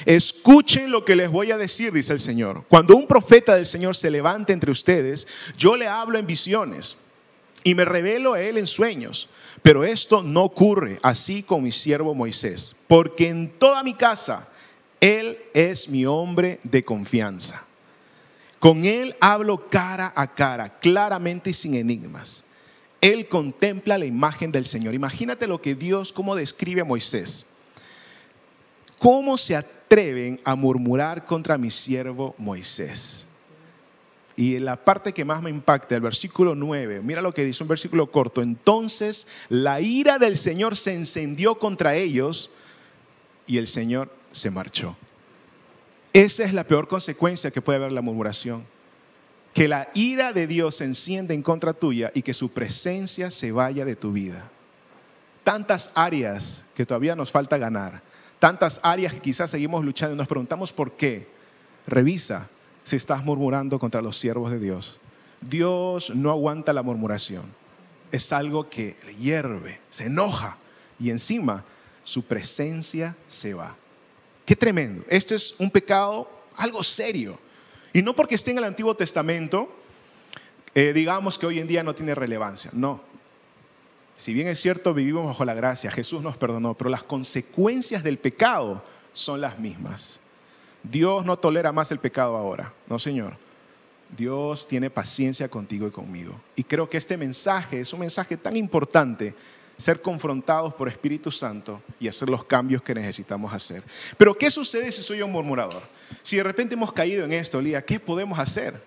Escuchen 0.06 0.92
lo 0.92 1.06
que 1.06 1.16
les 1.16 1.30
voy 1.30 1.52
a 1.52 1.58
decir, 1.58 1.94
dice 1.94 2.14
el 2.14 2.20
Señor. 2.20 2.64
Cuando 2.68 2.96
un 2.96 3.08
profeta 3.08 3.56
del 3.56 3.66
Señor 3.66 3.96
se 3.96 4.10
levante 4.10 4.54
entre 4.54 4.72
ustedes, 4.72 5.28
yo 5.58 5.76
le 5.78 5.88
hablo 5.88 6.18
en 6.18 6.28
visiones 6.28 6.98
y 7.64 7.76
me 7.76 7.86
revelo 7.86 8.34
a 8.34 8.42
él 8.42 8.58
en 8.58 8.68
sueños. 8.68 9.30
Pero 9.62 9.84
esto 9.84 10.24
no 10.24 10.44
ocurre 10.44 11.00
así 11.02 11.44
con 11.44 11.64
mi 11.64 11.72
siervo 11.72 12.14
Moisés, 12.14 12.76
porque 12.88 13.28
en 13.28 13.50
toda 13.50 13.84
mi 13.84 13.94
casa 13.94 14.48
él 15.02 15.38
es 15.54 15.90
mi 15.90 16.06
hombre 16.06 16.60
de 16.64 16.84
confianza. 16.84 17.66
Con 18.60 18.84
Él 18.84 19.16
hablo 19.22 19.70
cara 19.70 20.12
a 20.16 20.34
cara, 20.34 20.80
claramente 20.80 21.52
y 21.52 21.54
sin 21.54 21.76
enigmas. 21.76 22.44
Él 23.02 23.28
contempla 23.30 23.98
la 23.98 24.06
imagen 24.06 24.52
del 24.52 24.66
Señor. 24.66 24.94
Imagínate 24.94 25.48
lo 25.48 25.62
que 25.62 25.76
Dios, 25.76 26.12
cómo 26.12 26.36
describe 26.36 26.82
a 26.82 26.86
Moisés. 26.86 27.46
¿Cómo 28.98 29.38
se 29.38 29.56
atreven 29.56 30.42
a 30.44 30.56
murmurar 30.56 31.26
contra 31.26 31.58
mi 31.58 31.72
siervo 31.72 32.36
Moisés? 32.38 33.26
Y 34.36 34.60
la 34.60 34.78
parte 34.78 35.14
que 35.14 35.26
más 35.26 35.42
me 35.42 35.50
impacta, 35.50 35.96
el 35.96 36.02
versículo 36.02 36.56
9, 36.56 37.02
mira 37.02 37.22
lo 37.22 37.34
que 37.34 37.46
dice 37.46 37.64
un 37.64 37.70
versículo 37.70 38.12
corto. 38.12 38.42
Entonces 38.42 39.28
la 39.48 39.80
ira 39.80 40.18
del 40.18 40.36
Señor 40.36 40.76
se 40.76 40.94
encendió 40.94 41.60
contra 41.60 41.96
ellos 41.96 42.50
y 43.48 43.58
el 43.58 43.68
Señor 43.68 44.14
se 44.32 44.52
marchó. 44.52 44.98
Esa 46.14 46.44
es 46.44 46.54
la 46.54 46.64
peor 46.64 46.88
consecuencia 46.88 47.52
que 47.52 47.62
puede 47.62 47.78
haber 47.78 47.92
la 47.92 48.02
murmuración. 48.02 48.66
Que 49.54 49.68
la 49.68 49.90
ira 49.94 50.34
de 50.34 50.48
Dios 50.48 50.76
se 50.76 50.86
encienda 50.86 51.34
en 51.34 51.42
contra 51.42 51.74
tuya 51.74 52.12
y 52.14 52.22
que 52.22 52.34
su 52.34 52.50
presencia 52.52 53.32
se 53.32 53.52
vaya 53.52 53.86
de 53.86 53.96
tu 53.96 54.12
vida. 54.12 54.50
tantas 55.44 55.90
áreas 55.96 56.64
que 56.76 56.86
todavía 56.86 57.16
nos 57.16 57.32
falta 57.32 57.58
ganar, 57.58 58.04
tantas 58.38 58.80
áreas 58.84 59.14
que 59.14 59.20
quizás 59.20 59.50
seguimos 59.50 59.84
luchando 59.84 60.14
y 60.14 60.18
nos 60.18 60.28
preguntamos 60.28 60.72
por 60.72 60.92
qué. 60.92 61.28
Revisa 61.88 62.48
si 62.84 62.96
estás 62.96 63.24
murmurando 63.26 63.80
contra 63.80 64.00
los 64.00 64.16
siervos 64.16 64.52
de 64.52 64.60
Dios. 64.60 65.00
Dios 65.42 66.12
no 66.14 66.30
aguanta 66.30 66.72
la 66.72 66.84
murmuración. 66.84 67.44
Es 68.12 68.32
algo 68.32 68.70
que 68.70 68.96
le 69.08 69.16
hierve, 69.16 69.82
se 69.90 70.06
enoja 70.06 70.58
y 71.00 71.10
encima 71.10 71.64
su 72.04 72.22
presencia 72.22 73.16
se 73.28 73.56
va. 73.56 73.76
Qué 74.50 74.56
tremendo. 74.56 75.06
Este 75.08 75.36
es 75.36 75.54
un 75.60 75.70
pecado, 75.70 76.28
algo 76.56 76.84
serio. 76.84 77.38
Y 77.94 78.02
no 78.02 78.16
porque 78.16 78.34
esté 78.34 78.50
en 78.50 78.58
el 78.58 78.64
Antiguo 78.64 78.96
Testamento, 78.96 79.72
eh, 80.74 80.92
digamos 80.92 81.38
que 81.38 81.46
hoy 81.46 81.60
en 81.60 81.68
día 81.68 81.84
no 81.84 81.94
tiene 81.94 82.16
relevancia. 82.16 82.72
No. 82.74 83.00
Si 84.18 84.34
bien 84.34 84.48
es 84.48 84.60
cierto, 84.60 84.96
vivimos 84.96 85.24
bajo 85.28 85.46
la 85.46 85.54
gracia, 85.54 85.92
Jesús 85.92 86.24
nos 86.24 86.36
perdonó, 86.36 86.74
pero 86.74 86.90
las 86.90 87.04
consecuencias 87.04 88.04
del 88.04 88.18
pecado 88.18 88.84
son 89.14 89.40
las 89.40 89.60
mismas. 89.60 90.20
Dios 90.82 91.24
no 91.26 91.38
tolera 91.38 91.72
más 91.72 91.92
el 91.92 92.00
pecado 92.00 92.36
ahora, 92.36 92.74
no 92.88 92.98
Señor. 92.98 93.38
Dios 94.18 94.68
tiene 94.68 94.90
paciencia 94.90 95.48
contigo 95.48 95.86
y 95.86 95.92
conmigo. 95.92 96.34
Y 96.56 96.64
creo 96.64 96.90
que 96.90 96.98
este 96.98 97.18
mensaje 97.18 97.82
es 97.82 97.94
un 97.94 98.00
mensaje 98.00 98.36
tan 98.36 98.56
importante, 98.56 99.36
ser 99.80 100.02
confrontados 100.02 100.74
por 100.74 100.90
Espíritu 100.90 101.32
Santo 101.32 101.82
y 102.00 102.10
hacer 102.10 102.30
los 102.30 102.44
cambios 102.44 102.84
que 102.84 102.94
necesitamos 102.94 103.54
hacer. 103.54 103.82
Pero 104.18 104.38
¿qué 104.38 104.52
sucede 104.52 104.92
si 104.92 105.02
soy 105.02 105.22
un 105.22 105.32
murmurador? 105.32 105.82
Si 106.22 106.36
de 106.36 106.44
repente 106.44 106.76
hemos 106.76 106.92
caído 106.92 107.24
en 107.24 107.32
esto, 107.32 107.62
Lía, 107.62 107.84
¿qué 107.84 108.00
podemos 108.00 108.38
hacer? 108.38 108.84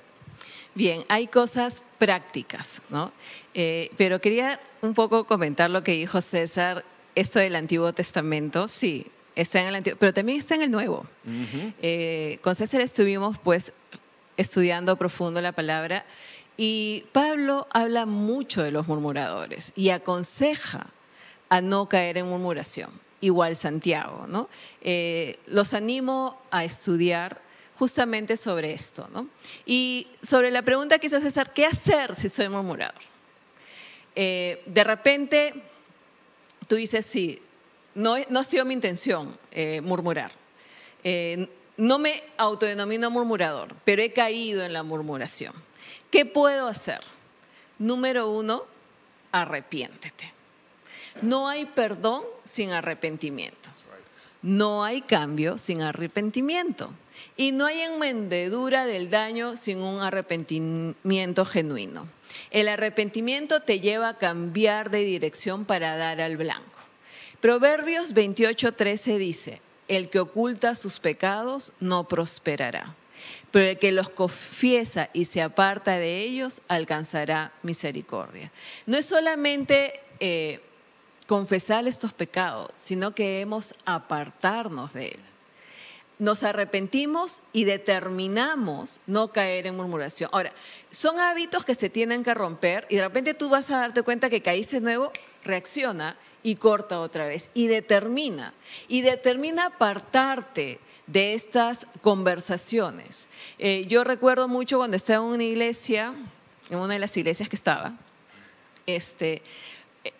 Bien, 0.74 1.02
hay 1.08 1.26
cosas 1.26 1.82
prácticas, 1.98 2.82
¿no? 2.90 3.10
Eh, 3.54 3.90
pero 3.96 4.20
quería 4.20 4.60
un 4.82 4.92
poco 4.92 5.24
comentar 5.24 5.70
lo 5.70 5.82
que 5.82 5.92
dijo 5.92 6.20
César, 6.20 6.84
esto 7.14 7.38
del 7.38 7.56
Antiguo 7.56 7.92
Testamento, 7.94 8.68
sí, 8.68 9.06
está 9.34 9.60
en 9.60 9.68
el 9.68 9.74
Antiguo, 9.76 9.98
pero 9.98 10.12
también 10.12 10.38
está 10.38 10.54
en 10.56 10.62
el 10.62 10.70
Nuevo. 10.70 11.06
Eh, 11.80 12.38
con 12.42 12.54
César 12.54 12.82
estuvimos 12.82 13.38
pues 13.38 13.72
estudiando 14.36 14.96
profundo 14.96 15.40
la 15.40 15.52
palabra 15.52 16.04
y 16.56 17.04
Pablo 17.12 17.66
habla 17.70 18.06
mucho 18.06 18.62
de 18.62 18.70
los 18.70 18.86
murmuradores 18.86 19.72
y 19.74 19.90
aconseja 19.90 20.86
a 21.48 21.60
no 21.60 21.88
caer 21.88 22.18
en 22.18 22.28
murmuración, 22.28 22.90
igual 23.20 23.56
Santiago, 23.56 24.26
¿no? 24.26 24.48
Eh, 24.80 25.38
los 25.46 25.74
animo 25.74 26.40
a 26.50 26.64
estudiar 26.64 27.40
justamente 27.78 28.36
sobre 28.36 28.72
esto. 28.72 29.08
¿no? 29.12 29.28
Y 29.66 30.08
sobre 30.22 30.50
la 30.50 30.62
pregunta 30.62 30.98
que 30.98 31.08
hizo 31.08 31.20
César, 31.20 31.52
¿qué 31.52 31.66
hacer 31.66 32.16
si 32.16 32.28
soy 32.28 32.48
murmurador? 32.48 33.00
Eh, 34.14 34.62
de 34.66 34.84
repente 34.84 35.54
tú 36.68 36.76
dices, 36.76 37.04
sí, 37.04 37.40
no, 37.94 38.16
no 38.28 38.40
ha 38.40 38.44
sido 38.44 38.64
mi 38.64 38.74
intención 38.74 39.36
eh, 39.50 39.80
murmurar. 39.80 40.32
No 41.76 41.98
me 41.98 42.22
autodenomino 42.36 43.10
murmurador, 43.10 43.74
pero 43.84 44.02
he 44.02 44.12
caído 44.12 44.62
en 44.62 44.72
la 44.72 44.82
murmuración. 44.82 45.52
¿Qué 46.12 46.26
puedo 46.26 46.68
hacer? 46.68 47.00
Número 47.78 48.28
uno, 48.30 48.64
arrepiéntete. 49.32 50.30
No 51.22 51.48
hay 51.48 51.64
perdón 51.64 52.22
sin 52.44 52.70
arrepentimiento. 52.70 53.70
No 54.42 54.84
hay 54.84 55.00
cambio 55.00 55.56
sin 55.56 55.80
arrepentimiento. 55.80 56.92
Y 57.38 57.52
no 57.52 57.64
hay 57.64 57.80
enmendedura 57.80 58.84
del 58.84 59.08
daño 59.08 59.56
sin 59.56 59.80
un 59.80 60.02
arrepentimiento 60.02 61.46
genuino. 61.46 62.06
El 62.50 62.68
arrepentimiento 62.68 63.60
te 63.60 63.80
lleva 63.80 64.10
a 64.10 64.18
cambiar 64.18 64.90
de 64.90 65.04
dirección 65.04 65.64
para 65.64 65.96
dar 65.96 66.20
al 66.20 66.36
blanco. 66.36 66.78
Proverbios 67.40 68.12
28:13 68.14 69.16
dice, 69.16 69.62
el 69.88 70.10
que 70.10 70.20
oculta 70.20 70.74
sus 70.74 71.00
pecados 71.00 71.72
no 71.80 72.06
prosperará, 72.06 72.94
pero 73.52 73.70
el 73.70 73.78
que 73.78 73.92
los 73.92 74.08
confiesa 74.08 75.10
y 75.12 75.26
se 75.26 75.42
aparta 75.42 75.98
de 75.98 76.18
ellos 76.18 76.62
alcanzará 76.66 77.52
misericordia. 77.62 78.50
No 78.86 78.96
es 78.96 79.06
solamente 79.06 80.00
eh, 80.18 80.60
confesar 81.28 81.86
estos 81.86 82.12
pecados, 82.12 82.70
sino 82.74 83.14
que 83.14 83.28
debemos 83.28 83.76
apartarnos 83.84 84.92
de 84.94 85.08
él 85.08 85.20
nos 86.22 86.44
arrepentimos 86.44 87.42
y 87.52 87.64
determinamos 87.64 89.00
no 89.08 89.32
caer 89.32 89.66
en 89.66 89.74
murmuración. 89.74 90.30
Ahora, 90.32 90.52
son 90.88 91.18
hábitos 91.18 91.64
que 91.64 91.74
se 91.74 91.90
tienen 91.90 92.22
que 92.22 92.32
romper 92.32 92.86
y 92.88 92.94
de 92.94 93.02
repente 93.02 93.34
tú 93.34 93.48
vas 93.48 93.72
a 93.72 93.78
darte 93.78 94.04
cuenta 94.04 94.30
que 94.30 94.40
caíste 94.40 94.80
nuevo, 94.80 95.10
reacciona 95.42 96.16
y 96.44 96.54
corta 96.54 97.00
otra 97.00 97.26
vez 97.26 97.50
y 97.54 97.66
determina. 97.66 98.54
Y 98.86 99.00
determina 99.00 99.66
apartarte 99.66 100.78
de 101.06 101.34
estas 101.34 101.86
conversaciones. 102.00 103.28
Eh, 103.58 103.86
yo 103.88 104.04
recuerdo 104.04 104.48
mucho 104.48 104.78
cuando 104.78 104.96
estaba 104.96 105.24
en 105.24 105.32
una 105.32 105.44
iglesia, 105.44 106.14
en 106.70 106.78
una 106.78 106.94
de 106.94 107.00
las 107.00 107.16
iglesias 107.16 107.48
que 107.48 107.56
estaba, 107.56 107.94
este, 108.86 109.42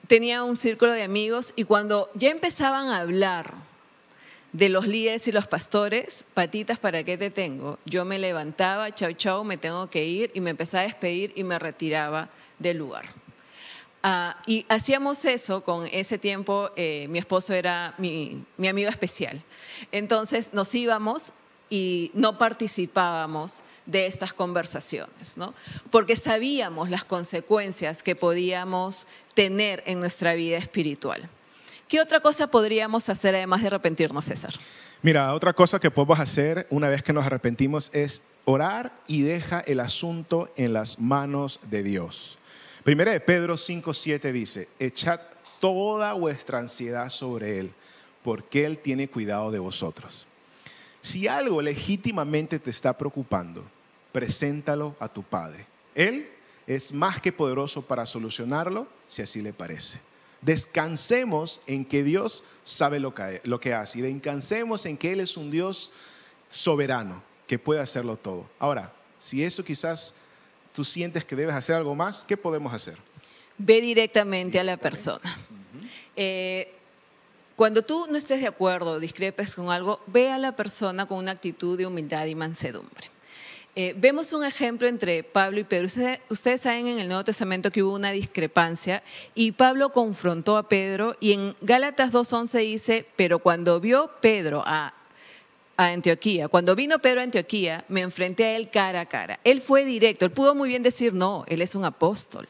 tenía 0.07 0.45
un 0.45 0.57
círculo 0.57 0.92
de 0.92 1.03
amigos 1.03 1.53
y 1.57 1.64
cuando 1.64 2.11
ya 2.14 2.31
empezaban 2.31 2.88
a 2.88 2.99
hablar, 2.99 3.55
de 4.53 4.68
los 4.68 4.87
líderes 4.87 5.27
y 5.29 5.33
los 5.33 5.47
pastores, 5.47 6.27
patitas, 6.35 6.79
¿para 6.79 7.03
qué 7.05 7.16
te 7.16 7.31
tengo? 7.31 7.79
Yo 7.87 8.05
me 8.05 8.18
levantaba, 8.18 8.95
chau, 8.95 9.12
chau, 9.14 9.45
me 9.45 9.57
tengo 9.57 9.88
que 9.88 10.05
ir, 10.05 10.31
y 10.35 10.40
me 10.40 10.51
empezaba 10.51 10.83
a 10.83 10.87
despedir 10.87 11.33
y 11.35 11.42
me 11.42 11.59
retiraba 11.59 12.29
del 12.59 12.79
lugar. 12.79 13.07
Ah, 14.03 14.43
y 14.47 14.67
hacíamos 14.69 15.25
eso 15.25 15.62
con 15.62 15.87
ese 15.87 16.19
tiempo, 16.19 16.71
eh, 16.75 17.07
mi 17.09 17.19
esposo 17.19 17.55
era 17.55 17.95
mi, 17.99 18.45
mi 18.57 18.69
amigo 18.69 18.91
especial. 18.91 19.43
Entonces 19.93 20.51
nos 20.53 20.75
íbamos 20.75 21.33
y 21.73 22.11
no 22.12 22.37
participábamos 22.37 23.62
de 23.87 24.07
estas 24.07 24.35
conversaciones, 24.35 25.38
¿no? 25.38 25.55
porque 25.91 26.17
sabíamos 26.17 26.91
las 26.91 27.07
consecuencias 27.07 28.03
que 28.03 28.15
podíamos 28.15 29.09
tener 29.33 29.83
en 29.87 29.99
nuestra 29.99 30.35
vida 30.35 30.59
espiritual. 30.59 31.31
¿Qué 31.88 31.99
otra 31.99 32.21
cosa 32.21 32.49
podríamos 32.49 33.09
hacer 33.09 33.35
además 33.35 33.62
de 33.62 33.69
arrepentirnos, 33.69 34.27
César? 34.27 34.53
Mira, 35.01 35.33
otra 35.33 35.55
cosa 35.55 35.79
que 35.79 35.91
podemos 35.91 36.21
hacer 36.21 36.67
una 36.69 36.91
vez 36.91 37.03
que 37.03 37.15
nos 37.15 37.25
arrepentimos 37.25 37.91
es 37.95 38.23
orar 38.45 38.93
y 39.07 39.23
deja 39.23 39.61
el 39.61 39.81
asunto 39.81 40.53
en 40.57 40.75
las 40.75 40.99
manos 40.99 41.59
de 41.71 41.83
Dios. 41.83 42.38
Primera 42.85 43.12
de 43.12 43.21
Pedro 43.21 43.57
5:7 43.57 44.33
dice, 44.33 44.68
echad 44.81 45.21
toda 45.61 46.14
vuestra 46.14 46.59
ansiedad 46.59 47.09
sobre 47.11 47.61
Él, 47.61 47.73
porque 48.25 48.64
Él 48.64 48.79
tiene 48.79 49.09
cuidado 49.09 49.53
de 49.53 49.61
vosotros. 49.61 50.27
Si 51.01 51.29
algo 51.29 51.62
legítimamente 51.62 52.59
te 52.59 52.71
está 52.71 52.99
preocupando, 52.99 53.64
preséntalo 54.11 54.97
a 54.99 55.09
tu 55.09 55.23
Padre. 55.23 55.64
Él 55.95 56.29
es 56.66 56.92
más 56.92 57.21
que 57.21 57.33
poderoso 57.33 57.83
para 57.83 58.05
solucionarlo, 58.05 58.88
si 59.07 59.23
así 59.23 59.42
le 59.42 59.53
parece. 59.53 60.01
Descansemos 60.40 61.61
en 61.68 61.85
que 61.85 62.03
Dios 62.03 62.42
sabe 62.64 62.99
lo 62.99 63.14
que, 63.14 63.40
lo 63.45 63.61
que 63.61 63.75
hace 63.75 64.01
y 64.01 64.03
descansemos 64.03 64.87
en 64.87 64.97
que 64.97 65.12
Él 65.12 65.21
es 65.21 65.37
un 65.37 65.53
Dios 65.53 65.92
soberano 66.49 67.23
que 67.47 67.61
puede 67.61 67.81
hacerlo 67.81 68.16
todo. 68.16 68.49
Ahora, 68.59 68.92
si 69.21 69.45
eso 69.45 69.64
quizás 69.64 70.16
tú 70.73 70.85
sientes 70.85 71.25
que 71.25 71.37
debes 71.37 71.55
hacer 71.55 71.77
algo 71.77 71.95
más, 71.95 72.25
¿qué 72.25 72.37
podemos 72.37 72.73
hacer? 72.73 72.97
Ve 73.59 73.81
directamente 73.81 74.59
a 74.59 74.65
la 74.65 74.77
persona. 74.77 75.39
Eh, 76.17 76.73
cuando 77.57 77.83
tú 77.83 78.07
no 78.11 78.17
estés 78.17 78.41
de 78.41 78.47
acuerdo 78.47 78.93
o 78.93 79.01
discrepes 79.01 79.55
con 79.55 79.71
algo, 79.71 80.01
ve 80.07 80.31
a 80.31 80.39
la 80.39 80.57
persona 80.57 81.07
con 81.07 81.19
una 81.19 81.33
actitud 81.33 81.79
de 81.79 81.87
humildad 81.87 82.27
y 82.27 82.35
mansedumbre. 82.35 83.13
Eh, 83.75 83.95
vemos 83.97 84.35
un 84.35 84.45
ejemplo 84.45 84.87
entre 84.87 85.23
Pablo 85.23 85.59
y 85.59 85.65
Pedro. 85.65 85.87
Ustedes, 86.29 86.61
saben 86.61 86.89
en 86.89 86.99
el 86.99 87.09
Nuevo 87.09 87.25
Testamento 87.25 87.71
que 87.71 87.83
hubo 87.83 87.95
una 87.95 88.11
discrepancia 88.11 89.03
y 89.35 89.53
Pablo 89.53 89.93
confrontó 89.93 90.59
a 90.59 90.69
Pedro 90.69 91.17
y 91.21 91.33
en 91.33 91.57
Gálatas 91.63 92.13
2.11 92.13 92.59
dice, 92.59 93.07
pero 93.17 93.39
cuando 93.39 93.81
vio 93.81 94.11
Pedro 94.21 94.63
a, 94.67 94.93
a 95.77 95.87
Antioquía, 95.87 96.49
cuando 96.49 96.75
vino 96.75 96.99
Pedro 96.99 97.21
a 97.21 97.25
Antioquía, 97.25 97.85
me 97.89 98.03
enfrenté 98.03 98.45
a 98.45 98.57
él 98.57 98.71
cara 98.71 99.01
a 99.01 99.07
cara. 99.07 99.41
Él 99.45 99.61
fue 99.61 99.85
directo, 99.85 100.25
él 100.25 100.31
pudo 100.31 100.55
muy 100.55 100.69
bien 100.69 100.83
decir, 100.83 101.15
no, 101.15 101.45
él 101.49 101.63
es 101.63 101.75
un 101.75 101.85
apóstol 101.85 102.49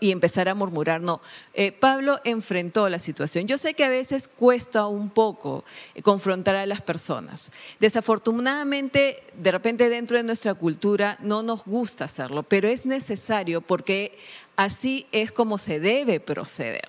y 0.00 0.10
empezar 0.10 0.48
a 0.48 0.54
murmurar. 0.54 1.00
No, 1.00 1.20
eh, 1.54 1.72
Pablo 1.72 2.20
enfrentó 2.24 2.88
la 2.88 2.98
situación. 2.98 3.46
Yo 3.46 3.58
sé 3.58 3.74
que 3.74 3.84
a 3.84 3.88
veces 3.88 4.28
cuesta 4.28 4.86
un 4.86 5.10
poco 5.10 5.64
eh, 5.94 6.02
confrontar 6.02 6.56
a 6.56 6.66
las 6.66 6.82
personas. 6.82 7.50
Desafortunadamente, 7.80 9.22
de 9.34 9.50
repente 9.50 9.88
dentro 9.88 10.16
de 10.16 10.22
nuestra 10.22 10.54
cultura 10.54 11.16
no 11.20 11.42
nos 11.42 11.64
gusta 11.64 12.04
hacerlo, 12.04 12.42
pero 12.42 12.68
es 12.68 12.86
necesario 12.86 13.60
porque 13.60 14.18
así 14.56 15.06
es 15.12 15.32
como 15.32 15.58
se 15.58 15.80
debe 15.80 16.20
proceder. 16.20 16.88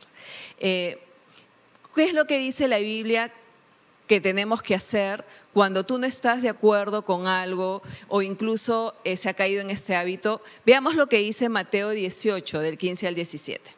Eh, 0.59 0.99
¿Qué 1.95 2.05
es 2.05 2.13
lo 2.13 2.25
que 2.25 2.37
dice 2.37 2.67
la 2.67 2.77
Biblia? 2.79 3.31
Que 4.09 4.19
tenemos 4.19 4.63
que 4.63 4.73
hacer 4.73 5.23
cuando 5.53 5.85
tú 5.85 5.99
no 5.99 6.07
estás 6.07 6.41
de 6.41 6.49
acuerdo 6.49 7.05
con 7.05 7.27
algo 7.27 7.83
o 8.07 8.23
incluso 8.23 8.95
eh, 9.03 9.15
se 9.15 9.29
ha 9.29 9.35
caído 9.35 9.61
en 9.61 9.69
este 9.69 9.95
hábito. 9.95 10.41
Veamos 10.65 10.95
lo 10.95 11.07
que 11.07 11.19
dice 11.19 11.47
Mateo 11.47 11.91
18, 11.91 12.59
del 12.59 12.79
15 12.79 13.07
al 13.07 13.13
17. 13.13 13.75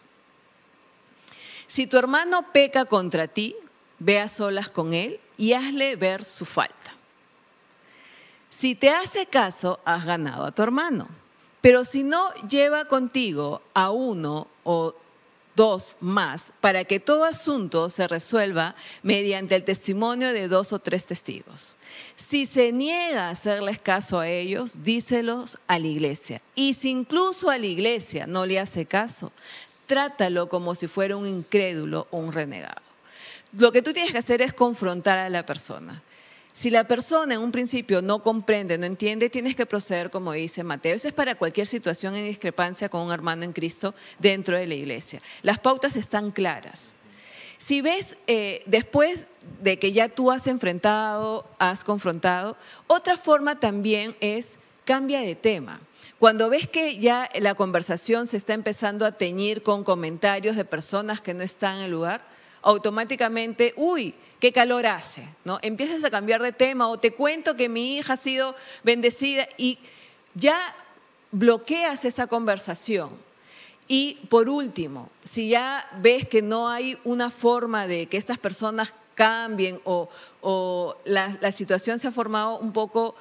Si 1.67 1.85
tu 1.85 1.97
hermano 1.97 2.45
peca 2.53 2.85
contra 2.85 3.27
ti, 3.27 3.57
ve 3.99 4.19
a 4.19 4.29
solas 4.29 4.69
con 4.69 4.93
él 4.93 5.19
y 5.37 5.51
hazle 5.51 5.97
ver 5.97 6.23
su 6.23 6.45
falta. 6.45 6.95
Si 8.49 8.73
te 8.73 8.89
hace 8.89 9.25
caso, 9.25 9.81
has 9.83 10.05
ganado 10.05 10.45
a 10.45 10.51
tu 10.53 10.63
hermano. 10.63 11.09
Pero 11.59 11.83
si 11.83 12.05
no, 12.05 12.31
lleva 12.49 12.85
contigo 12.85 13.61
a 13.73 13.91
uno 13.91 14.47
o 14.63 14.95
dos 15.55 15.97
más 15.99 16.53
para 16.61 16.83
que 16.83 16.99
todo 16.99 17.25
asunto 17.25 17.89
se 17.89 18.07
resuelva 18.07 18.75
mediante 19.03 19.55
el 19.55 19.63
testimonio 19.63 20.33
de 20.33 20.47
dos 20.47 20.73
o 20.73 20.79
tres 20.79 21.05
testigos. 21.05 21.77
Si 22.15 22.45
se 22.45 22.71
niega 22.71 23.27
a 23.27 23.31
hacerles 23.31 23.79
caso 23.79 24.19
a 24.19 24.27
ellos, 24.27 24.83
díselos 24.83 25.57
a 25.67 25.79
la 25.79 25.87
iglesia. 25.87 26.41
Y 26.55 26.73
si 26.73 26.89
incluso 26.89 27.49
a 27.49 27.57
la 27.57 27.65
iglesia 27.65 28.27
no 28.27 28.45
le 28.45 28.59
hace 28.59 28.85
caso, 28.85 29.31
trátalo 29.87 30.47
como 30.49 30.75
si 30.75 30.87
fuera 30.87 31.17
un 31.17 31.27
incrédulo 31.27 32.07
o 32.11 32.17
un 32.17 32.31
renegado. 32.31 32.81
Lo 33.57 33.71
que 33.71 33.81
tú 33.81 33.91
tienes 33.91 34.11
que 34.11 34.17
hacer 34.17 34.41
es 34.41 34.53
confrontar 34.53 35.17
a 35.17 35.29
la 35.29 35.45
persona. 35.45 36.01
Si 36.53 36.69
la 36.69 36.83
persona 36.85 37.35
en 37.35 37.41
un 37.41 37.51
principio 37.51 38.01
no 38.01 38.21
comprende, 38.21 38.77
no 38.77 38.85
entiende, 38.85 39.29
tienes 39.29 39.55
que 39.55 39.65
proceder 39.65 40.11
como 40.11 40.33
dice 40.33 40.63
Mateo. 40.63 40.95
Eso 40.95 41.07
es 41.07 41.13
para 41.13 41.35
cualquier 41.35 41.65
situación 41.65 42.15
en 42.15 42.25
discrepancia 42.25 42.89
con 42.89 43.01
un 43.01 43.13
hermano 43.13 43.43
en 43.43 43.53
Cristo 43.53 43.95
dentro 44.19 44.57
de 44.57 44.67
la 44.67 44.75
iglesia. 44.75 45.21
Las 45.43 45.59
pautas 45.59 45.95
están 45.95 46.31
claras. 46.31 46.95
Si 47.57 47.81
ves, 47.81 48.17
eh, 48.25 48.63
después 48.65 49.27
de 49.61 49.77
que 49.77 49.91
ya 49.91 50.09
tú 50.09 50.31
has 50.31 50.47
enfrentado, 50.47 51.47
has 51.59 51.83
confrontado, 51.83 52.57
otra 52.87 53.17
forma 53.17 53.59
también 53.59 54.15
es 54.19 54.59
cambia 54.83 55.21
de 55.21 55.35
tema. 55.35 55.79
Cuando 56.17 56.49
ves 56.49 56.67
que 56.67 56.97
ya 56.97 57.29
la 57.39 57.55
conversación 57.55 58.27
se 58.27 58.37
está 58.37 58.53
empezando 58.53 59.05
a 59.05 59.11
teñir 59.11 59.63
con 59.63 59.83
comentarios 59.83 60.55
de 60.55 60.65
personas 60.65 61.21
que 61.21 61.33
no 61.33 61.43
están 61.43 61.77
en 61.77 61.83
el 61.83 61.91
lugar, 61.91 62.21
automáticamente, 62.61 63.73
uy, 63.77 64.15
qué 64.41 64.51
calor 64.51 64.87
hace, 64.87 65.23
¿no? 65.45 65.59
Empiezas 65.61 66.03
a 66.03 66.09
cambiar 66.09 66.41
de 66.41 66.51
tema 66.51 66.89
o 66.89 66.99
te 66.99 67.13
cuento 67.13 67.55
que 67.55 67.69
mi 67.69 67.97
hija 67.97 68.13
ha 68.13 68.17
sido 68.17 68.55
bendecida 68.83 69.47
y 69.55 69.77
ya 70.33 70.57
bloqueas 71.31 72.03
esa 72.05 72.25
conversación. 72.25 73.11
Y 73.87 74.15
por 74.29 74.49
último, 74.49 75.09
si 75.23 75.49
ya 75.49 75.87
ves 76.01 76.27
que 76.27 76.41
no 76.41 76.69
hay 76.69 76.97
una 77.03 77.29
forma 77.29 77.85
de 77.85 78.07
que 78.07 78.17
estas 78.17 78.39
personas 78.39 78.93
cambien 79.13 79.79
o, 79.83 80.09
la, 81.05 81.37
la 81.39 81.51
situación 81.51 81.99
se 81.99 82.07
ha 82.07 82.11
formado 82.11 82.57
un 82.57 82.73
poco 82.73 83.13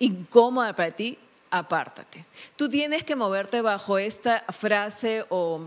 incómoda 0.00 0.74
para 0.74 0.90
ti, 0.90 1.16
apártate. 1.50 2.24
Tú 2.56 2.68
tienes 2.68 3.04
que 3.04 3.14
moverte 3.14 3.60
bajo 3.60 3.96
esta 3.96 4.40
frase 4.48 5.24
o, 5.28 5.60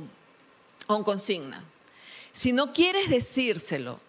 o 0.87 1.03
consigna. 1.05 1.63
Si 2.33 2.51
no 2.51 2.73
quieres 2.73 3.09
decírselo 3.09 4.01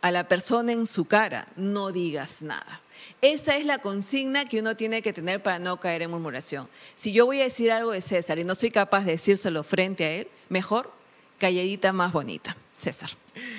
a 0.00 0.10
la 0.10 0.28
persona 0.28 0.72
en 0.72 0.86
su 0.86 1.06
cara, 1.06 1.48
no 1.56 1.92
digas 1.92 2.42
nada. 2.42 2.80
Esa 3.22 3.56
es 3.56 3.66
la 3.66 3.78
consigna 3.78 4.44
que 4.44 4.60
uno 4.60 4.76
tiene 4.76 5.02
que 5.02 5.12
tener 5.12 5.42
para 5.42 5.58
no 5.58 5.78
caer 5.78 6.02
en 6.02 6.10
murmuración. 6.10 6.68
Si 6.94 7.12
yo 7.12 7.26
voy 7.26 7.40
a 7.40 7.44
decir 7.44 7.72
algo 7.72 7.92
de 7.92 8.00
César 8.00 8.38
y 8.38 8.44
no 8.44 8.54
soy 8.54 8.70
capaz 8.70 9.04
de 9.04 9.12
decírselo 9.12 9.62
frente 9.62 10.04
a 10.04 10.10
él, 10.12 10.28
mejor 10.48 10.92
calladita 11.38 11.92
más 11.92 12.12
bonita. 12.12 12.56
César. 12.76 13.10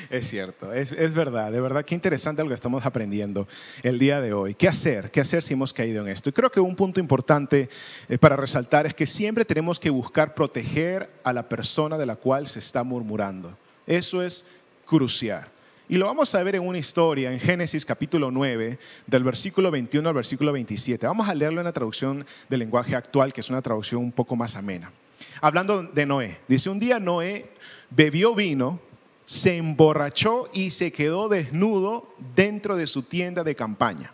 Es 0.09 0.27
cierto, 0.27 0.73
es, 0.73 1.13
verdad, 1.13 1.51
de 1.51 1.59
verdad, 1.59 1.83
qué 1.83 1.95
interesante 1.95 2.43
lo 2.43 2.49
que 2.49 2.55
estamos 2.55 2.85
aprendiendo 2.85 3.47
el 3.83 3.99
día 3.99 4.21
de 4.21 4.33
hoy. 4.33 4.53
¿Qué 4.53 4.67
hacer? 4.67 5.11
¿Qué 5.11 5.19
hacer 5.19 5.43
si 5.43 5.53
hemos 5.53 5.73
caído 5.73 6.03
en 6.03 6.11
esto? 6.11 6.29
Y 6.29 6.33
creo 6.33 6.51
que 6.51 6.59
un 6.59 6.75
punto 6.75 6.99
importante 6.99 7.69
eh, 8.09 8.17
para 8.17 8.35
resaltar 8.35 8.85
es 8.85 8.93
que 8.93 9.07
siempre 9.07 9.43
tenemos 9.43 9.79
que 9.79 9.89
buscar 9.89 10.35
proteger 10.35 11.09
a 11.23 11.33
la 11.33 11.49
persona 11.49 11.97
de 11.97 12.05
la 12.05 12.15
cual 12.15 12.47
se 12.47 12.59
está 12.59 12.83
murmurando. 12.83 13.57
Eso 13.85 14.21
es 14.21 14.45
crucial. 14.85 15.47
Y 15.89 15.95
lo 15.95 16.05
vamos 16.05 16.35
a 16.35 16.43
ver 16.43 16.55
en 16.55 16.67
una 16.67 16.77
historia 16.77 17.31
en 17.31 17.39
Génesis 17.39 17.85
capítulo 17.85 18.29
9, 18.29 18.77
del 19.05 19.23
versículo 19.23 19.71
21 19.71 20.09
al 20.09 20.15
versículo 20.15 20.51
27. 20.51 21.07
Vamos 21.07 21.29
a 21.29 21.33
leerlo 21.33 21.61
en 21.61 21.65
la 21.65 21.71
traducción 21.71 22.25
del 22.49 22.59
lenguaje 22.59 22.93
actual, 22.93 23.31
que 23.31 23.39
es 23.39 23.49
una 23.49 23.61
traducción 23.61 24.01
un 24.01 24.11
poco 24.11 24.35
más 24.35 24.57
amena. 24.57 24.91
Hablando 25.39 25.83
de 25.83 26.05
Noé, 26.05 26.39
dice, 26.49 26.69
un 26.69 26.77
día 26.77 26.99
Noé 26.99 27.51
bebió 27.89 28.35
vino, 28.35 28.81
se 29.25 29.55
emborrachó 29.55 30.49
y 30.53 30.71
se 30.71 30.91
quedó 30.91 31.29
desnudo 31.29 32.13
dentro 32.35 32.75
de 32.75 32.85
su 32.85 33.03
tienda 33.03 33.45
de 33.45 33.55
campaña. 33.55 34.11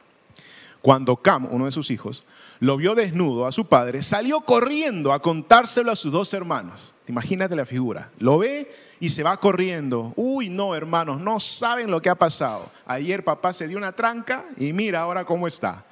Cuando 0.84 1.16
Cam, 1.16 1.48
uno 1.50 1.64
de 1.64 1.72
sus 1.72 1.92
hijos, 1.92 2.26
lo 2.60 2.76
vio 2.76 2.94
desnudo 2.94 3.48
a 3.48 3.54
su 3.54 3.68
padre, 3.68 4.02
salió 4.02 4.42
corriendo 4.42 5.14
a 5.14 5.22
contárselo 5.22 5.90
a 5.90 5.96
sus 5.96 6.12
dos 6.12 6.34
hermanos. 6.34 6.94
Imagínate 7.08 7.56
la 7.56 7.66
figura. 7.66 8.12
Lo 8.20 8.38
ve 8.38 8.70
y 9.00 9.08
se 9.08 9.24
va 9.24 9.38
corriendo. 9.38 10.12
Uy, 10.18 10.50
no, 10.50 10.76
hermanos, 10.76 11.22
no 11.22 11.40
saben 11.40 11.90
lo 11.90 12.02
que 12.02 12.10
ha 12.10 12.16
pasado. 12.16 12.70
Ayer 12.86 13.24
papá 13.24 13.54
se 13.54 13.66
dio 13.66 13.78
una 13.78 13.94
tranca 13.94 14.44
y 14.58 14.74
mira 14.74 15.00
ahora 15.00 15.24
cómo 15.24 15.48
está. 15.48 15.86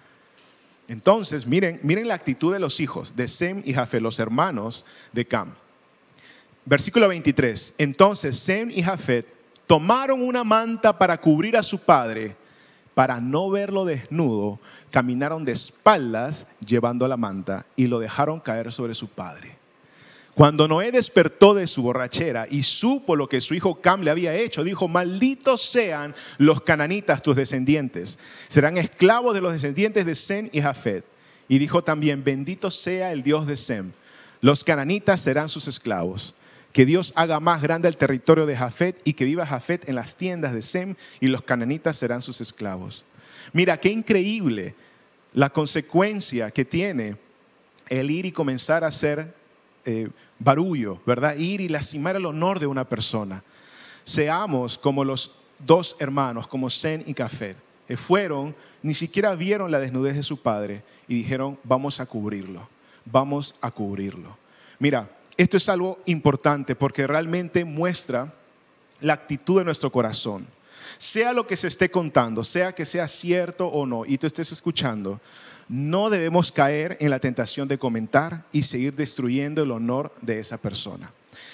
Entonces, 0.90 1.48
miren, 1.48 1.80
miren 1.84 2.10
la 2.10 2.16
actitud 2.16 2.52
de 2.52 2.60
los 2.60 2.82
hijos 2.82 3.16
de 3.16 3.30
Sem 3.30 3.62
y 3.64 3.72
Jafet, 3.74 4.02
los 4.02 4.20
hermanos 4.20 4.84
de 5.14 5.26
Cam. 5.26 5.54
Versículo 6.66 7.08
23. 7.08 7.76
Entonces 7.78 8.38
Sem 8.38 8.70
y 8.72 8.84
Jafet 8.84 9.26
tomaron 9.68 10.22
una 10.22 10.44
manta 10.44 11.00
para 11.00 11.22
cubrir 11.22 11.56
a 11.56 11.64
su 11.64 11.80
padre 11.80 12.36
para 13.02 13.20
no 13.20 13.50
verlo 13.50 13.84
desnudo, 13.84 14.60
caminaron 14.92 15.44
de 15.44 15.54
espaldas 15.54 16.46
llevando 16.64 17.08
la 17.08 17.18
manta 17.18 17.66
y 17.76 17.88
lo 17.88 17.98
dejaron 17.98 18.40
caer 18.40 18.72
sobre 18.72 18.94
su 18.94 19.08
padre. 19.08 19.58
Cuando 20.36 20.68
Noé 20.68 20.92
despertó 20.92 21.56
de 21.56 21.66
su 21.66 21.82
borrachera 21.82 22.46
y 22.48 22.62
supo 22.62 23.16
lo 23.16 23.28
que 23.28 23.42
su 23.42 23.56
hijo 23.56 23.82
Cam 23.82 24.04
le 24.04 24.12
había 24.12 24.36
hecho, 24.36 24.64
dijo, 24.64 24.88
malditos 24.88 25.64
sean 25.64 26.14
los 26.38 26.62
cananitas 26.62 27.24
tus 27.24 27.36
descendientes, 27.36 28.20
serán 28.50 28.78
esclavos 28.78 29.34
de 29.34 29.42
los 29.42 29.54
descendientes 29.54 30.06
de 30.06 30.14
Sem 30.14 30.50
y 30.52 30.62
Jafet. 30.62 31.04
Y 31.50 31.58
dijo 31.58 31.84
también, 31.84 32.24
bendito 32.24 32.70
sea 32.70 33.14
el 33.14 33.24
Dios 33.24 33.48
de 33.48 33.58
Sem, 33.58 33.94
los 34.42 34.64
cananitas 34.64 35.22
serán 35.22 35.50
sus 35.50 35.68
esclavos 35.68 36.36
que 36.74 36.86
Dios 36.86 37.14
haga 37.16 37.40
más 37.40 37.62
grande 37.62 37.88
el 37.88 37.98
territorio 37.98 38.46
de 38.46 38.56
Jafet 38.56 39.02
y 39.04 39.14
que 39.14 39.26
viva 39.26 39.46
Jafet 39.46 39.88
en 39.90 39.96
las 39.96 40.16
tiendas 40.16 40.54
de 40.54 40.62
Sem 40.62 40.96
y 41.20 41.28
los 41.28 41.42
cananitas 41.42 41.98
serán 41.98 42.22
sus 42.22 42.42
esclavos. 42.42 43.04
Mira, 43.54 43.78
qué 43.78 43.90
increíble 43.90 44.76
la 45.34 45.50
consecuencia 45.50 46.52
que 46.52 46.66
tiene 46.66 47.18
el 47.90 48.10
ir 48.10 48.26
y 48.26 48.32
comenzar 48.32 48.84
a 48.84 48.88
hacer 48.88 49.34
eh, 49.86 50.10
barullo, 50.40 51.02
¿verdad? 51.06 51.36
Ir 51.38 51.62
y 51.62 51.68
lastimar 51.68 52.16
el 52.16 52.26
honor 52.26 52.60
de 52.60 52.68
una 52.68 52.88
persona. 52.88 53.44
Seamos 54.04 54.78
como 54.78 55.04
los 55.04 55.32
dos 55.60 55.96
hermanos, 56.00 56.48
como 56.48 56.70
Sem 56.70 57.04
y 57.06 57.14
Jafet, 57.14 57.58
que 57.88 57.98
fueron, 57.98 58.56
ni 58.82 58.94
siquiera 58.94 59.36
vieron 59.36 59.72
la 59.72 59.80
desnudez 59.80 60.16
de 60.16 60.24
su 60.24 60.38
padre 60.38 60.84
y 61.08 61.16
dijeron, 61.16 61.60
vamos 61.64 62.00
a 62.00 62.06
cubrirlo, 62.06 62.68
vamos 63.06 63.56
a 63.62 63.72
cubrirlo. 63.72 64.38
Mira, 64.80 65.10
esto 65.38 65.58
es 65.58 65.70
algo 65.70 66.00
importante 66.06 66.76
porque 66.76 67.08
realmente 67.08 67.66
muestra 67.66 68.34
la 69.00 69.14
actitud 69.14 69.60
de 69.60 69.66
nuestro 69.66 69.92
corazón. 69.92 70.48
Sea 70.98 71.34
lo 71.34 71.48
que 71.48 71.58
se 71.58 71.68
esté 71.68 71.90
contando, 71.90 72.44
sea 72.44 72.74
que 72.74 72.86
sea 72.86 73.08
cierto 73.08 73.68
o 73.68 73.86
no, 73.86 74.06
y 74.06 74.18
tú 74.18 74.28
estés 74.28 74.52
escuchando, 74.52 75.20
no 75.68 76.10
debemos 76.10 76.52
caer 76.52 76.98
en 77.00 77.10
la 77.10 77.20
tentación 77.20 77.68
de 77.68 77.80
comentar 77.80 78.44
y 78.52 78.64
seguir 78.64 78.96
destruyendo 78.96 79.64
el 79.64 79.72
honor 79.72 80.14
de 80.22 80.40
esa 80.40 80.58
persona. 80.58 81.12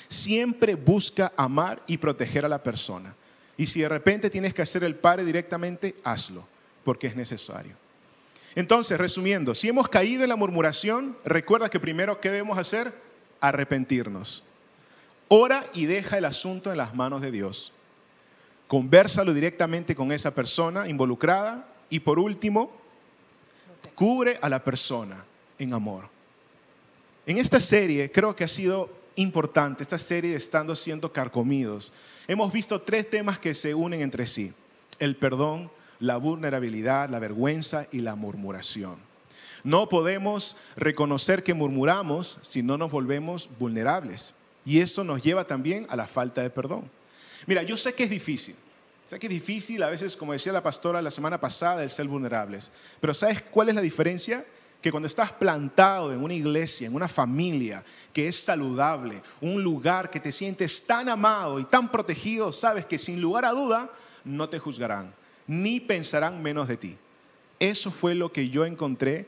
Siempre 0.08 0.76
busca 0.76 1.32
amar 1.38 1.84
y 1.88 1.98
proteger 1.98 2.46
a 2.46 2.50
la 2.50 2.64
persona. 2.64 3.14
Y 3.58 3.68
si 3.68 3.82
de 3.82 3.90
repente 3.90 4.30
tienes 4.30 4.54
que 4.54 4.62
hacer 4.62 4.84
el 4.84 4.96
padre 4.96 5.24
directamente, 5.24 5.96
hazlo, 6.04 6.48
porque 6.84 7.08
es 7.08 7.16
necesario. 7.16 7.74
Entonces, 8.56 8.98
resumiendo, 8.98 9.54
si 9.54 9.70
hemos 9.70 9.88
caído 9.88 10.24
en 10.24 10.30
la 10.30 10.36
murmuración, 10.36 11.16
recuerda 11.24 11.70
que 11.70 11.80
primero, 11.80 12.20
¿qué 12.20 12.32
debemos 12.32 12.58
hacer? 12.58 12.92
Arrepentirnos. 13.42 14.44
Ora 15.28 15.66
y 15.74 15.86
deja 15.86 16.18
el 16.18 16.26
asunto 16.26 16.72
en 16.72 16.78
las 16.78 16.96
manos 16.96 17.22
de 17.22 17.32
Dios. 17.32 17.74
Conversalo 18.68 19.34
directamente 19.34 19.96
con 19.96 20.12
esa 20.12 20.32
persona 20.34 20.88
involucrada 20.88 21.68
y 21.90 22.00
por 22.00 22.20
último, 22.20 22.72
cubre 23.96 24.38
a 24.42 24.50
la 24.50 24.64
persona 24.64 25.24
en 25.58 25.74
amor. 25.74 26.10
En 27.26 27.38
esta 27.38 27.60
serie 27.60 28.12
creo 28.12 28.36
que 28.36 28.44
ha 28.44 28.48
sido 28.48 28.90
importante, 29.16 29.84
esta 29.84 29.98
serie 29.98 30.32
de 30.32 30.38
estando 30.38 30.76
siendo 30.76 31.12
carcomidos. 31.12 31.92
Hemos 32.28 32.54
visto 32.54 32.82
tres 32.82 33.10
temas 33.10 33.40
que 33.40 33.54
se 33.54 33.74
unen 33.74 34.02
entre 34.02 34.26
sí. 34.26 34.54
El 35.00 35.16
perdón, 35.16 35.72
la 36.00 36.18
vulnerabilidad, 36.18 37.10
la 37.10 37.20
vergüenza 37.20 37.88
y 37.92 38.00
la 38.00 38.16
murmuración. 38.16 39.07
No 39.64 39.90
podemos 39.90 40.58
reconocer 40.76 41.44
que 41.44 41.54
murmuramos 41.54 42.38
si 42.42 42.64
no 42.64 42.78
nos 42.78 42.92
volvemos 42.92 43.50
vulnerables. 43.60 44.34
Y 44.66 44.80
eso 44.80 45.04
nos 45.04 45.24
lleva 45.24 45.46
también 45.46 45.86
a 45.90 45.96
la 45.96 46.08
falta 46.08 46.42
de 46.42 46.50
perdón. 46.50 46.90
Mira, 47.46 47.64
yo 47.64 47.78
sé 47.78 47.94
que 47.94 48.04
es 48.04 48.10
difícil. 48.10 48.56
Sé 49.08 49.18
que 49.20 49.28
es 49.28 49.32
difícil 49.32 49.82
a 49.84 49.90
veces, 49.90 50.18
como 50.18 50.34
decía 50.34 50.52
la 50.52 50.64
pastora 50.64 51.02
la 51.02 51.12
semana 51.12 51.40
pasada, 51.40 51.84
el 51.84 51.90
ser 51.90 52.08
vulnerables. 52.08 52.72
Pero 53.00 53.14
¿sabes 53.14 53.42
cuál 53.42 53.70
es 53.70 53.76
la 53.76 53.82
diferencia? 53.82 54.46
que 54.82 54.92
cuando 54.92 55.08
estás 55.08 55.32
plantado 55.32 56.14
en 56.14 56.24
una 56.24 56.34
iglesia, 56.34 56.88
en 56.88 56.96
una 56.96 57.08
familia 57.08 57.84
que 58.14 58.28
es 58.28 58.36
saludable, 58.38 59.22
un 59.42 59.64
lugar 59.64 60.10
que 60.10 60.20
te 60.20 60.32
sientes 60.32 60.86
tan 60.86 61.10
amado 61.10 61.60
y 61.60 61.66
tan 61.66 61.90
protegido, 61.90 62.52
sabes 62.52 62.86
que 62.86 62.98
sin 62.98 63.20
lugar 63.20 63.46
a 63.46 63.52
duda 63.52 63.90
no 64.24 64.50
te 64.50 64.60
juzgarán, 64.60 65.14
ni 65.48 65.80
pensarán 65.80 66.42
menos 66.42 66.68
de 66.68 66.78
ti. 66.78 66.98
Eso 67.60 67.90
fue 67.90 68.14
lo 68.14 68.32
que 68.32 68.50
yo 68.50 68.66
encontré 68.66 69.28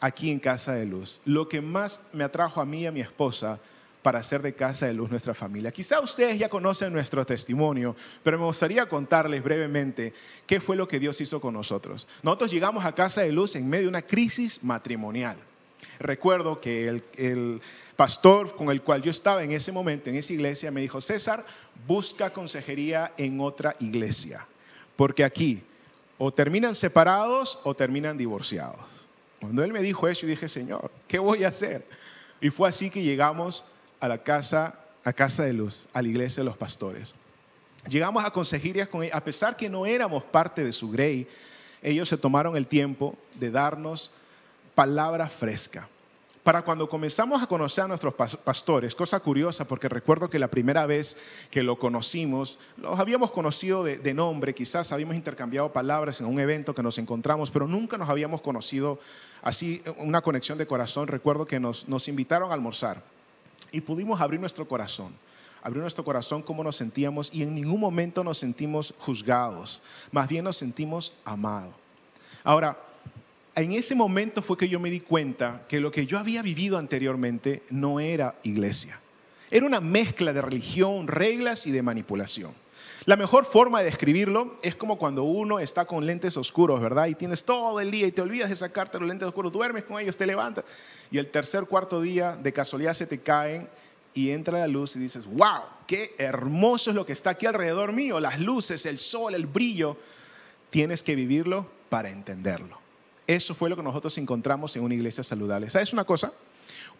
aquí 0.00 0.30
en 0.30 0.38
Casa 0.38 0.74
de 0.74 0.86
Luz. 0.86 1.20
Lo 1.24 1.48
que 1.48 1.60
más 1.60 2.02
me 2.12 2.24
atrajo 2.24 2.60
a 2.60 2.66
mí 2.66 2.82
y 2.82 2.86
a 2.86 2.92
mi 2.92 3.00
esposa 3.00 3.58
para 4.02 4.20
hacer 4.20 4.40
de 4.42 4.54
Casa 4.54 4.86
de 4.86 4.94
Luz 4.94 5.10
nuestra 5.10 5.34
familia. 5.34 5.72
Quizá 5.72 6.00
ustedes 6.00 6.38
ya 6.38 6.48
conocen 6.48 6.92
nuestro 6.92 7.26
testimonio, 7.26 7.96
pero 8.22 8.38
me 8.38 8.44
gustaría 8.44 8.88
contarles 8.88 9.42
brevemente 9.42 10.12
qué 10.46 10.60
fue 10.60 10.76
lo 10.76 10.88
que 10.88 10.98
Dios 10.98 11.20
hizo 11.20 11.40
con 11.40 11.54
nosotros. 11.54 12.06
Nosotros 12.22 12.50
llegamos 12.50 12.84
a 12.84 12.94
Casa 12.94 13.22
de 13.22 13.32
Luz 13.32 13.56
en 13.56 13.68
medio 13.68 13.84
de 13.84 13.88
una 13.88 14.02
crisis 14.02 14.62
matrimonial. 14.62 15.36
Recuerdo 15.98 16.60
que 16.60 16.88
el, 16.88 17.04
el 17.16 17.60
pastor 17.96 18.54
con 18.54 18.70
el 18.70 18.82
cual 18.82 19.02
yo 19.02 19.10
estaba 19.10 19.42
en 19.42 19.50
ese 19.52 19.72
momento, 19.72 20.10
en 20.10 20.16
esa 20.16 20.32
iglesia, 20.32 20.70
me 20.70 20.80
dijo, 20.80 21.00
César, 21.00 21.44
busca 21.86 22.32
consejería 22.32 23.12
en 23.16 23.40
otra 23.40 23.74
iglesia, 23.80 24.46
porque 24.96 25.24
aquí 25.24 25.62
o 26.18 26.32
terminan 26.32 26.74
separados 26.74 27.58
o 27.64 27.74
terminan 27.74 28.16
divorciados. 28.16 28.97
Cuando 29.40 29.62
él 29.62 29.72
me 29.72 29.80
dijo 29.80 30.08
eso, 30.08 30.22
yo 30.22 30.28
dije, 30.28 30.48
Señor, 30.48 30.90
¿qué 31.06 31.18
voy 31.18 31.44
a 31.44 31.48
hacer? 31.48 31.86
Y 32.40 32.50
fue 32.50 32.68
así 32.68 32.90
que 32.90 33.02
llegamos 33.02 33.64
a 34.00 34.08
la 34.08 34.18
casa, 34.18 34.78
a 35.04 35.12
casa 35.12 35.44
de 35.44 35.52
luz, 35.52 35.88
a 35.92 36.02
la 36.02 36.08
iglesia 36.08 36.42
de 36.42 36.48
los 36.48 36.56
pastores. 36.56 37.14
Llegamos 37.88 38.24
a 38.24 38.30
consejerías 38.30 38.88
con 38.88 39.02
ellos, 39.02 39.14
a 39.14 39.22
pesar 39.22 39.56
que 39.56 39.68
no 39.68 39.86
éramos 39.86 40.24
parte 40.24 40.64
de 40.64 40.72
su 40.72 40.90
grey, 40.90 41.28
ellos 41.82 42.08
se 42.08 42.16
tomaron 42.16 42.56
el 42.56 42.66
tiempo 42.66 43.16
de 43.34 43.50
darnos 43.50 44.10
palabra 44.74 45.28
fresca. 45.28 45.88
Para 46.42 46.62
cuando 46.62 46.88
comenzamos 46.88 47.42
a 47.42 47.46
conocer 47.46 47.84
a 47.84 47.88
nuestros 47.88 48.14
pastores, 48.14 48.94
cosa 48.94 49.20
curiosa, 49.20 49.66
porque 49.66 49.88
recuerdo 49.88 50.30
que 50.30 50.38
la 50.38 50.48
primera 50.48 50.86
vez 50.86 51.16
que 51.50 51.62
lo 51.62 51.78
conocimos, 51.78 52.58
los 52.76 52.98
habíamos 52.98 53.30
conocido 53.32 53.84
de, 53.84 54.14
nombre, 54.14 54.54
quizás 54.54 54.92
habíamos 54.92 55.16
intercambiado 55.16 55.72
palabras 55.72 56.20
en 56.20 56.26
un 56.26 56.40
evento 56.40 56.74
que 56.74 56.82
nos 56.82 56.98
encontramos, 56.98 57.50
pero 57.50 57.66
nunca 57.66 57.98
nos 57.98 58.08
habíamos 58.08 58.40
conocido 58.40 58.98
así, 59.42 59.82
una 59.98 60.22
conexión 60.22 60.58
de 60.58 60.66
corazón. 60.66 61.08
Recuerdo 61.08 61.46
que 61.46 61.60
nos, 61.60 61.88
nos 61.88 62.08
invitaron 62.08 62.50
a 62.50 62.54
almorzar 62.54 63.02
y 63.72 63.80
pudimos 63.80 64.20
abrir 64.20 64.40
nuestro 64.40 64.66
corazón, 64.66 65.12
abrir 65.62 65.82
nuestro 65.82 66.04
corazón 66.04 66.42
cómo 66.42 66.64
nos 66.64 66.76
sentíamos 66.76 67.32
y 67.34 67.42
en 67.42 67.54
ningún 67.54 67.80
momento 67.80 68.24
nos 68.24 68.38
sentimos 68.38 68.94
juzgados, 68.98 69.82
más 70.12 70.28
bien 70.28 70.44
nos 70.44 70.56
sentimos 70.56 71.12
amados. 71.24 71.74
Ahora, 72.44 72.78
en 73.62 73.72
ese 73.72 73.94
momento 73.94 74.42
fue 74.42 74.56
que 74.56 74.68
yo 74.68 74.80
me 74.80 74.90
di 74.90 75.00
cuenta 75.00 75.64
que 75.68 75.80
lo 75.80 75.90
que 75.90 76.06
yo 76.06 76.18
había 76.18 76.42
vivido 76.42 76.78
anteriormente 76.78 77.62
no 77.70 78.00
era 78.00 78.36
iglesia. 78.42 79.00
Era 79.50 79.66
una 79.66 79.80
mezcla 79.80 80.32
de 80.32 80.42
religión, 80.42 81.08
reglas 81.08 81.66
y 81.66 81.70
de 81.70 81.82
manipulación. 81.82 82.52
La 83.06 83.16
mejor 83.16 83.46
forma 83.46 83.78
de 83.78 83.86
describirlo 83.86 84.56
es 84.62 84.76
como 84.76 84.98
cuando 84.98 85.22
uno 85.22 85.58
está 85.60 85.86
con 85.86 86.04
lentes 86.04 86.36
oscuros, 86.36 86.80
¿verdad? 86.80 87.06
Y 87.06 87.14
tienes 87.14 87.44
todo 87.44 87.80
el 87.80 87.90
día 87.90 88.06
y 88.06 88.12
te 88.12 88.20
olvidas 88.20 88.50
de 88.50 88.56
sacarte 88.56 88.98
los 88.98 89.08
lentes 89.08 89.26
oscuros, 89.26 89.50
duermes 89.50 89.84
con 89.84 89.98
ellos, 89.98 90.16
te 90.16 90.26
levantas 90.26 90.64
y 91.10 91.18
el 91.18 91.28
tercer, 91.28 91.64
cuarto 91.64 92.00
día 92.00 92.36
de 92.36 92.52
casualidad 92.52 92.92
se 92.92 93.06
te 93.06 93.20
caen 93.20 93.68
y 94.14 94.30
entra 94.30 94.58
la 94.58 94.66
luz 94.66 94.96
y 94.96 94.98
dices, 94.98 95.26
wow, 95.26 95.62
qué 95.86 96.14
hermoso 96.18 96.90
es 96.90 96.96
lo 96.96 97.06
que 97.06 97.12
está 97.12 97.30
aquí 97.30 97.46
alrededor 97.46 97.92
mío, 97.92 98.20
las 98.20 98.40
luces, 98.40 98.84
el 98.86 98.98
sol, 98.98 99.34
el 99.34 99.46
brillo. 99.46 99.96
Tienes 100.70 101.02
que 101.02 101.14
vivirlo 101.14 101.66
para 101.88 102.10
entenderlo. 102.10 102.78
Eso 103.28 103.54
fue 103.54 103.68
lo 103.68 103.76
que 103.76 103.82
nosotros 103.82 104.16
encontramos 104.16 104.74
en 104.74 104.82
una 104.82 104.94
iglesia 104.94 105.22
saludable. 105.22 105.68
¿Sabes 105.68 105.92
una 105.92 106.04
cosa? 106.04 106.32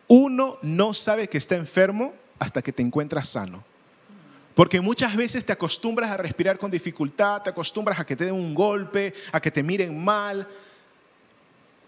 Uno 0.06 0.58
no 0.60 0.92
sabe 0.92 1.26
que 1.26 1.38
está 1.38 1.56
enfermo 1.56 2.12
hasta 2.38 2.60
que 2.60 2.70
te 2.70 2.82
encuentras 2.82 3.28
sano. 3.28 3.64
Porque 4.54 4.82
muchas 4.82 5.16
veces 5.16 5.46
te 5.46 5.52
acostumbras 5.52 6.10
a 6.10 6.18
respirar 6.18 6.58
con 6.58 6.70
dificultad, 6.70 7.40
te 7.40 7.48
acostumbras 7.48 7.98
a 7.98 8.04
que 8.04 8.14
te 8.14 8.26
den 8.26 8.34
un 8.34 8.54
golpe, 8.54 9.14
a 9.32 9.40
que 9.40 9.50
te 9.50 9.62
miren 9.62 10.04
mal. 10.04 10.46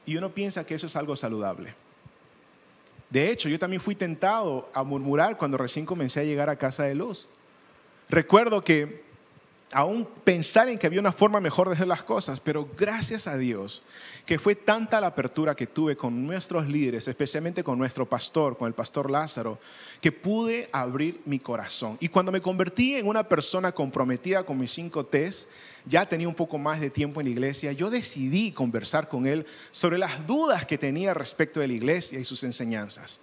Y 0.07 0.17
uno 0.17 0.31
piensa 0.31 0.65
que 0.65 0.75
eso 0.75 0.87
es 0.87 0.97
algo 0.97 1.17
saludable. 1.17 1.75
De 3.11 3.31
hecho, 3.31 3.51
yo 3.51 3.59
también 3.59 3.83
fui 3.83 3.95
tentado 3.95 4.71
a 4.73 4.83
murmurar 4.85 5.37
cuando 5.37 5.59
recién 5.59 5.85
comencé 5.85 6.21
a 6.21 6.25
llegar 6.25 6.49
a 6.49 6.57
casa 6.57 6.85
de 6.85 6.95
luz. 6.95 7.29
Recuerdo 8.09 8.65
que 8.65 9.05
aún 9.73 10.07
pensar 10.25 10.69
en 10.69 10.79
que 10.79 10.87
había 10.87 11.01
una 11.01 11.13
forma 11.13 11.41
mejor 11.41 11.69
de 11.69 11.75
hacer 11.75 11.87
las 11.87 12.03
cosas, 12.03 12.41
pero 12.41 12.69
gracias 12.77 13.27
a 13.27 13.37
Dios 13.37 13.83
que 14.27 14.39
fue 14.39 14.55
tanta 14.55 15.01
la 15.01 15.09
apertura 15.09 15.55
que 15.55 15.67
tuve 15.67 15.97
con 15.97 16.27
nuestros 16.27 16.67
líderes, 16.67 17.07
especialmente 17.07 17.63
con 17.63 17.79
nuestro 17.79 18.09
pastor, 18.09 18.57
con 18.57 18.67
el 18.67 18.75
pastor 18.75 19.11
Lázaro, 19.11 19.59
que 20.01 20.13
pude 20.13 20.69
abrir 20.73 21.21
mi 21.25 21.39
corazón. 21.39 21.97
Y 22.01 22.09
cuando 22.09 22.33
me 22.33 22.41
convertí 22.41 22.97
en 22.97 23.07
una 23.07 23.29
persona 23.29 23.73
comprometida 23.73 24.45
con 24.45 24.59
mis 24.59 24.73
cinco 24.73 25.07
T's, 25.07 25.49
ya 25.87 26.07
tenía 26.07 26.29
un 26.29 26.35
poco 26.35 26.59
más 26.59 26.81
de 26.81 26.91
tiempo 26.91 27.21
en 27.21 27.27
la 27.27 27.33
iglesia, 27.33 27.73
yo 27.73 27.91
decidí 27.91 28.53
conversar 28.53 29.09
con 29.09 29.27
él 29.27 29.47
sobre 29.71 29.99
las 29.99 30.27
dudas 30.27 30.67
que 30.67 30.79
tenía 30.79 31.15
respecto 31.15 31.61
de 31.61 31.69
la 31.69 31.75
iglesia 31.75 32.19
y 32.19 32.25
sus 32.25 32.45
enseñanzas. 32.45 33.21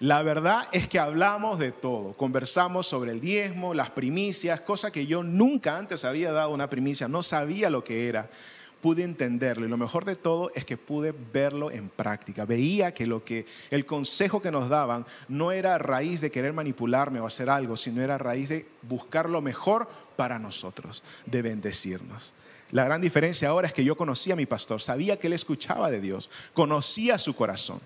La 0.00 0.22
verdad 0.22 0.68
es 0.70 0.86
que 0.86 1.00
hablamos 1.00 1.58
de 1.58 1.72
todo. 1.72 2.12
Conversamos 2.12 2.86
sobre 2.86 3.10
el 3.10 3.20
diezmo, 3.20 3.74
las 3.74 3.90
primicias, 3.90 4.60
cosa 4.60 4.92
que 4.92 5.06
yo 5.06 5.24
nunca 5.24 5.76
antes 5.76 6.04
había 6.04 6.30
dado 6.30 6.50
una 6.50 6.70
primicia, 6.70 7.08
no 7.08 7.24
sabía 7.24 7.68
lo 7.68 7.82
que 7.82 8.08
era. 8.08 8.30
Pude 8.80 9.02
entenderlo 9.02 9.66
y 9.66 9.68
lo 9.68 9.76
mejor 9.76 10.04
de 10.04 10.14
todo 10.14 10.52
es 10.54 10.64
que 10.64 10.76
pude 10.76 11.12
verlo 11.32 11.72
en 11.72 11.88
práctica. 11.88 12.44
Veía 12.44 12.94
que 12.94 13.06
lo 13.06 13.24
que 13.24 13.44
el 13.70 13.86
consejo 13.86 14.40
que 14.40 14.52
nos 14.52 14.68
daban 14.68 15.04
no 15.26 15.50
era 15.50 15.74
a 15.74 15.78
raíz 15.78 16.20
de 16.20 16.30
querer 16.30 16.52
manipularme 16.52 17.18
o 17.18 17.26
hacer 17.26 17.50
algo, 17.50 17.76
sino 17.76 18.00
era 18.00 18.14
a 18.14 18.18
raíz 18.18 18.50
de 18.50 18.68
buscar 18.82 19.28
lo 19.28 19.42
mejor 19.42 19.88
para 20.14 20.38
nosotros, 20.38 21.02
de 21.26 21.42
bendecirnos. 21.42 22.32
La 22.70 22.84
gran 22.84 23.00
diferencia 23.00 23.48
ahora 23.48 23.66
es 23.66 23.72
que 23.72 23.82
yo 23.82 23.96
conocía 23.96 24.34
a 24.34 24.36
mi 24.36 24.46
pastor, 24.46 24.80
sabía 24.80 25.18
que 25.18 25.26
él 25.26 25.32
escuchaba 25.32 25.90
de 25.90 26.00
Dios, 26.00 26.30
conocía 26.54 27.18
su 27.18 27.34
corazón. 27.34 27.80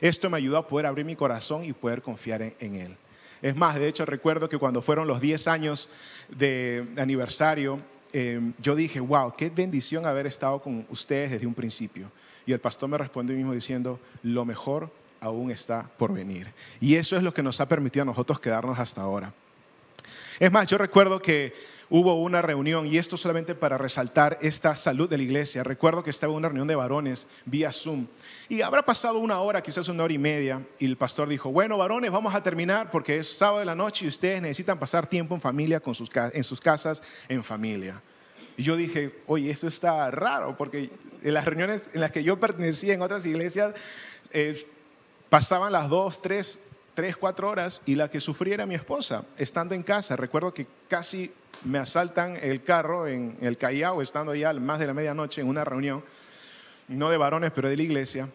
Esto 0.00 0.30
me 0.30 0.36
ayudó 0.36 0.56
a 0.58 0.66
poder 0.66 0.86
abrir 0.86 1.04
mi 1.04 1.16
corazón 1.16 1.64
y 1.64 1.72
poder 1.72 2.02
confiar 2.02 2.42
en, 2.42 2.74
Él. 2.74 2.96
Es 3.42 3.56
más, 3.56 3.76
de 3.76 3.88
hecho 3.88 4.04
recuerdo 4.04 4.48
que 4.48 4.58
cuando 4.58 4.82
fueron 4.82 5.06
los 5.06 5.20
10 5.20 5.48
años 5.48 5.88
de 6.28 6.86
aniversario, 6.96 7.80
em, 8.12 8.52
yo 8.58 8.74
dije, 8.74 9.00
wow, 9.00 9.32
qué 9.36 9.50
bendición 9.50 10.06
haber 10.06 10.26
estado 10.26 10.60
con 10.60 10.86
ustedes 10.90 11.30
desde 11.30 11.46
un 11.46 11.54
principio. 11.54 12.10
Y 12.46 12.52
el 12.52 12.60
pastor 12.60 12.88
me 12.88 12.98
respondió 12.98 13.36
mismo 13.36 13.52
diciendo, 13.52 14.00
lo 14.22 14.44
mejor 14.44 14.90
aún 15.20 15.50
está 15.50 15.88
por 15.98 16.12
venir. 16.12 16.52
Y 16.80 16.94
eso 16.94 17.16
es 17.16 17.22
lo 17.22 17.34
que 17.34 17.42
nos 17.42 17.60
ha 17.60 17.68
permitido 17.68 18.02
a 18.02 18.06
nosotros 18.06 18.40
quedarnos 18.40 18.78
hasta 18.78 19.02
ahora. 19.02 19.32
Es 20.38 20.52
más, 20.52 20.66
yo 20.68 20.78
recuerdo 20.78 21.20
que 21.20 21.52
hubo 21.90 22.14
una 22.20 22.42
reunión, 22.42 22.86
y 22.86 22.98
esto 22.98 23.16
solamente 23.16 23.54
para 23.54 23.78
resaltar 23.78 24.38
esta 24.40 24.76
salud 24.76 25.08
de 25.08 25.16
la 25.16 25.22
iglesia. 25.22 25.64
Recuerdo 25.64 26.02
que 26.02 26.10
estaba 26.10 26.32
una 26.32 26.48
reunión 26.48 26.68
de 26.68 26.74
varones 26.74 27.26
vía 27.44 27.72
Zoom, 27.72 28.06
y 28.48 28.60
habrá 28.60 28.84
pasado 28.84 29.18
una 29.18 29.40
hora, 29.40 29.62
quizás 29.62 29.88
una 29.88 30.04
hora 30.04 30.12
y 30.12 30.18
media, 30.18 30.62
y 30.78 30.84
el 30.84 30.96
pastor 30.96 31.28
dijo, 31.28 31.50
bueno, 31.50 31.78
varones, 31.78 32.10
vamos 32.10 32.34
a 32.34 32.42
terminar 32.42 32.90
porque 32.90 33.18
es 33.18 33.36
sábado 33.36 33.60
de 33.60 33.64
la 33.64 33.74
noche 33.74 34.04
y 34.04 34.08
ustedes 34.08 34.40
necesitan 34.40 34.78
pasar 34.78 35.06
tiempo 35.06 35.34
en 35.34 35.40
familia, 35.40 35.80
con 35.80 35.94
sus, 35.94 36.10
en 36.14 36.44
sus 36.44 36.60
casas, 36.60 37.02
en 37.28 37.42
familia. 37.42 38.00
Y 38.56 38.62
yo 38.62 38.76
dije, 38.76 39.14
oye, 39.26 39.50
esto 39.50 39.66
está 39.66 40.10
raro, 40.10 40.56
porque 40.56 40.90
en 41.22 41.34
las 41.34 41.44
reuniones 41.44 41.88
en 41.94 42.00
las 42.00 42.12
que 42.12 42.22
yo 42.22 42.38
pertenecía 42.38 42.94
en 42.94 43.02
otras 43.02 43.24
iglesias, 43.26 43.74
eh, 44.32 44.66
pasaban 45.28 45.72
las 45.72 45.88
dos, 45.88 46.20
tres, 46.22 46.58
tres, 46.98 47.16
cuatro 47.16 47.48
horas 47.48 47.80
y 47.86 47.94
la 47.94 48.10
que 48.10 48.18
sufría 48.18 48.54
era 48.54 48.66
mi 48.66 48.74
esposa, 48.74 49.24
estando 49.36 49.72
en 49.72 49.84
casa. 49.84 50.16
Recuerdo 50.16 50.52
que 50.52 50.66
casi 50.88 51.30
me 51.62 51.78
asaltan 51.78 52.36
el 52.42 52.64
carro 52.64 53.06
en 53.06 53.36
el 53.40 53.56
Callao, 53.56 54.02
estando 54.02 54.34
ya 54.34 54.52
más 54.54 54.80
de 54.80 54.88
la 54.88 54.94
medianoche 54.94 55.40
en 55.40 55.46
una 55.46 55.64
reunión, 55.64 56.02
no 56.88 57.08
de 57.08 57.16
varones, 57.16 57.52
pero 57.54 57.68
de 57.68 57.76
la 57.76 57.82
iglesia. 57.84 58.28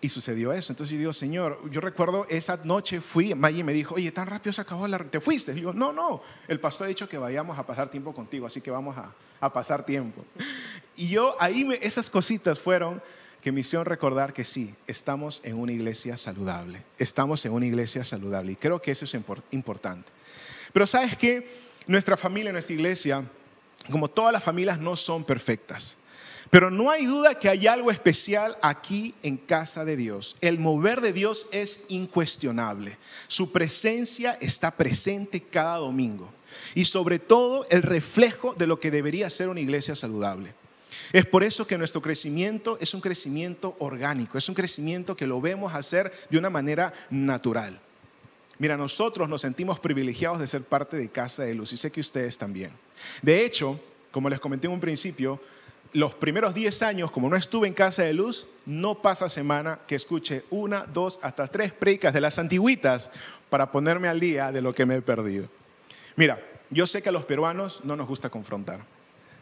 Y 0.00 0.08
sucedió 0.08 0.54
eso. 0.54 0.72
Entonces 0.72 0.94
yo 0.94 0.98
digo, 1.00 1.12
Señor, 1.12 1.60
yo 1.70 1.82
recuerdo 1.82 2.24
esa 2.30 2.58
noche 2.64 3.02
fui, 3.02 3.34
Maggie 3.34 3.62
me 3.62 3.74
dijo, 3.74 3.96
oye, 3.96 4.10
tan 4.10 4.26
rápido 4.26 4.54
se 4.54 4.62
acabó 4.62 4.88
la... 4.88 4.98
¿Te 4.98 5.20
fuiste? 5.20 5.52
Y 5.52 5.60
yo, 5.60 5.74
no, 5.74 5.92
no, 5.92 6.22
el 6.48 6.58
pastor 6.58 6.86
ha 6.86 6.88
dicho 6.88 7.06
que 7.06 7.18
vayamos 7.18 7.58
a 7.58 7.66
pasar 7.66 7.90
tiempo 7.90 8.14
contigo, 8.14 8.46
así 8.46 8.62
que 8.62 8.70
vamos 8.70 8.96
a, 8.96 9.12
a 9.38 9.52
pasar 9.52 9.84
tiempo. 9.84 10.24
Y 10.96 11.08
yo 11.08 11.36
ahí 11.38 11.68
esas 11.82 12.08
cositas 12.08 12.58
fueron 12.58 13.02
que 13.54 13.60
hicieron 13.60 13.86
recordar 13.86 14.32
que 14.32 14.44
sí, 14.44 14.74
estamos 14.88 15.40
en 15.44 15.56
una 15.56 15.70
iglesia 15.70 16.16
saludable, 16.16 16.82
estamos 16.98 17.46
en 17.46 17.52
una 17.52 17.64
iglesia 17.64 18.04
saludable. 18.04 18.50
Y 18.50 18.56
creo 18.56 18.82
que 18.82 18.90
eso 18.90 19.04
es 19.04 19.16
importante. 19.52 20.10
Pero 20.72 20.84
sabes 20.84 21.16
qué? 21.16 21.48
Nuestra 21.86 22.16
familia, 22.16 22.50
nuestra 22.50 22.74
iglesia, 22.74 23.22
como 23.88 24.08
todas 24.08 24.32
las 24.32 24.42
familias, 24.42 24.80
no 24.80 24.96
son 24.96 25.22
perfectas. 25.22 25.96
Pero 26.50 26.72
no 26.72 26.90
hay 26.90 27.06
duda 27.06 27.36
que 27.36 27.48
hay 27.48 27.68
algo 27.68 27.92
especial 27.92 28.58
aquí 28.62 29.14
en 29.22 29.36
casa 29.36 29.84
de 29.84 29.96
Dios. 29.96 30.36
El 30.40 30.58
mover 30.58 31.00
de 31.00 31.12
Dios 31.12 31.46
es 31.52 31.84
incuestionable. 31.86 32.98
Su 33.28 33.52
presencia 33.52 34.36
está 34.40 34.72
presente 34.72 35.40
cada 35.40 35.76
domingo. 35.76 36.32
Y 36.74 36.86
sobre 36.86 37.20
todo 37.20 37.64
el 37.70 37.84
reflejo 37.84 38.54
de 38.54 38.66
lo 38.66 38.80
que 38.80 38.90
debería 38.90 39.30
ser 39.30 39.48
una 39.48 39.60
iglesia 39.60 39.94
saludable. 39.94 40.52
Es 41.16 41.24
por 41.24 41.42
eso 41.42 41.66
que 41.66 41.78
nuestro 41.78 42.02
crecimiento 42.02 42.76
es 42.78 42.92
un 42.92 43.00
crecimiento 43.00 43.74
orgánico, 43.78 44.36
es 44.36 44.50
un 44.50 44.54
crecimiento 44.54 45.16
que 45.16 45.26
lo 45.26 45.40
vemos 45.40 45.72
hacer 45.74 46.12
de 46.28 46.36
una 46.36 46.50
manera 46.50 46.92
natural. 47.08 47.80
Mira, 48.58 48.76
nosotros 48.76 49.26
nos 49.26 49.40
sentimos 49.40 49.80
privilegiados 49.80 50.38
de 50.38 50.46
ser 50.46 50.64
parte 50.64 50.98
de 50.98 51.08
Casa 51.08 51.44
de 51.44 51.54
Luz 51.54 51.72
y 51.72 51.78
sé 51.78 51.90
que 51.90 52.02
ustedes 52.02 52.36
también. 52.36 52.70
De 53.22 53.46
hecho, 53.46 53.80
como 54.10 54.28
les 54.28 54.40
comenté 54.40 54.66
en 54.66 54.74
un 54.74 54.80
principio, 54.80 55.40
los 55.94 56.12
primeros 56.12 56.52
10 56.52 56.82
años, 56.82 57.10
como 57.10 57.30
no 57.30 57.36
estuve 57.36 57.66
en 57.66 57.72
Casa 57.72 58.02
de 58.02 58.12
Luz, 58.12 58.46
no 58.66 59.00
pasa 59.00 59.30
semana 59.30 59.80
que 59.86 59.94
escuche 59.94 60.44
una, 60.50 60.82
dos, 60.84 61.18
hasta 61.22 61.46
tres 61.46 61.72
predicas 61.72 62.12
de 62.12 62.20
las 62.20 62.38
antiguitas 62.38 63.10
para 63.48 63.72
ponerme 63.72 64.08
al 64.08 64.20
día 64.20 64.52
de 64.52 64.60
lo 64.60 64.74
que 64.74 64.84
me 64.84 64.96
he 64.96 65.00
perdido. 65.00 65.48
Mira, 66.14 66.38
yo 66.68 66.86
sé 66.86 67.00
que 67.00 67.08
a 67.08 67.12
los 67.12 67.24
peruanos 67.24 67.80
no 67.84 67.96
nos 67.96 68.06
gusta 68.06 68.28
confrontar. 68.28 68.84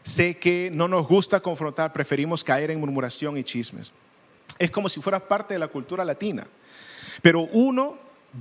Sé 0.04 0.36
que 0.36 0.70
no 0.72 0.86
nos 0.86 1.08
gusta 1.08 1.40
confrontar, 1.40 1.92
preferimos 1.92 2.44
caer 2.44 2.70
en 2.70 2.78
murmuración 2.78 3.38
y 3.38 3.42
chismes. 3.42 3.90
Es 4.58 4.70
como 4.70 4.88
si 4.88 5.00
fuera 5.00 5.26
parte 5.26 5.54
de 5.54 5.58
la 5.58 5.68
cultura 5.68 6.04
latina. 6.04 6.46
Pero 7.22 7.48
uno 7.52 7.96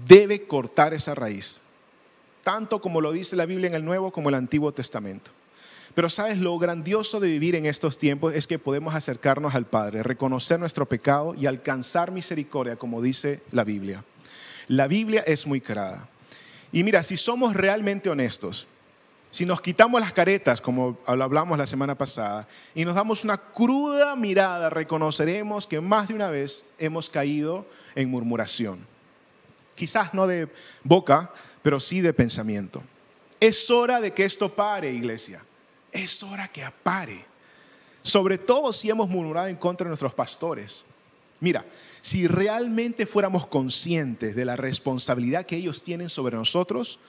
debe 0.05 0.43
cortar 0.43 0.93
esa 0.93 1.15
raíz, 1.15 1.61
tanto 2.43 2.81
como 2.81 2.99
lo 2.99 3.13
dice 3.13 3.37
la 3.37 3.45
Biblia 3.45 3.67
en 3.67 3.75
el 3.75 3.85
Nuevo 3.85 4.11
como 4.11 4.27
el 4.27 4.35
Antiguo 4.35 4.73
Testamento. 4.73 5.31
Pero 5.95 6.09
sabes, 6.09 6.37
lo 6.37 6.57
grandioso 6.59 7.19
de 7.19 7.29
vivir 7.29 7.55
en 7.55 7.65
estos 7.65 7.97
tiempos 7.97 8.33
es 8.33 8.45
que 8.45 8.59
podemos 8.59 8.93
acercarnos 8.93 9.55
al 9.55 9.65
Padre, 9.65 10.03
reconocer 10.03 10.59
nuestro 10.59 10.87
pecado 10.87 11.33
y 11.35 11.45
alcanzar 11.45 12.11
misericordia, 12.11 12.75
como 12.75 13.01
dice 13.01 13.41
la 13.51 13.63
Biblia. 13.63 14.03
La 14.67 14.87
Biblia 14.87 15.23
es 15.25 15.47
muy 15.47 15.61
clara. 15.61 16.09
Y 16.71 16.83
mira, 16.83 17.03
si 17.03 17.15
somos 17.15 17.55
realmente 17.55 18.09
honestos, 18.09 18.67
si 19.33 19.47
nos 19.47 19.61
quitamos 19.61 19.99
las 19.99 20.13
caretas, 20.13 20.61
como 20.61 20.99
hablamos 21.07 21.57
la 21.57 21.65
semana 21.65 21.97
pasada, 21.97 22.47
y 22.75 22.85
nos 22.85 22.93
damos 22.93 23.23
una 23.23 23.35
cruda 23.35 24.15
mirada, 24.15 24.69
reconoceremos 24.69 25.65
que 25.65 25.81
más 25.81 26.07
de 26.07 26.13
una 26.13 26.29
vez 26.29 26.63
hemos 26.77 27.09
caído 27.09 27.65
en 27.95 28.11
murmuración. 28.11 28.85
Quizás 29.73 30.13
no 30.13 30.27
de 30.27 30.49
boca, 30.83 31.33
pero 31.63 31.79
sí 31.79 31.99
de 31.99 32.13
pensamiento. 32.13 32.83
Es 33.39 33.71
hora 33.71 33.99
de 33.99 34.13
que 34.13 34.23
esto 34.23 34.53
pare, 34.53 34.93
iglesia. 34.93 35.43
Es 35.91 36.21
hora 36.21 36.47
que 36.49 36.63
pare. 36.83 37.25
Sobre 38.03 38.37
todo 38.37 38.71
si 38.71 38.91
hemos 38.91 39.09
murmurado 39.09 39.47
en 39.47 39.55
contra 39.55 39.85
de 39.85 39.89
nuestros 39.89 40.13
pastores. 40.13 40.85
Mira, 41.39 41.65
si 42.03 42.27
realmente 42.27 43.07
fuéramos 43.07 43.47
conscientes 43.47 44.35
de 44.35 44.45
la 44.45 44.57
responsabilidad 44.57 45.47
que 45.47 45.55
ellos 45.55 45.81
tienen 45.81 46.09
sobre 46.09 46.37
nosotros, 46.37 46.99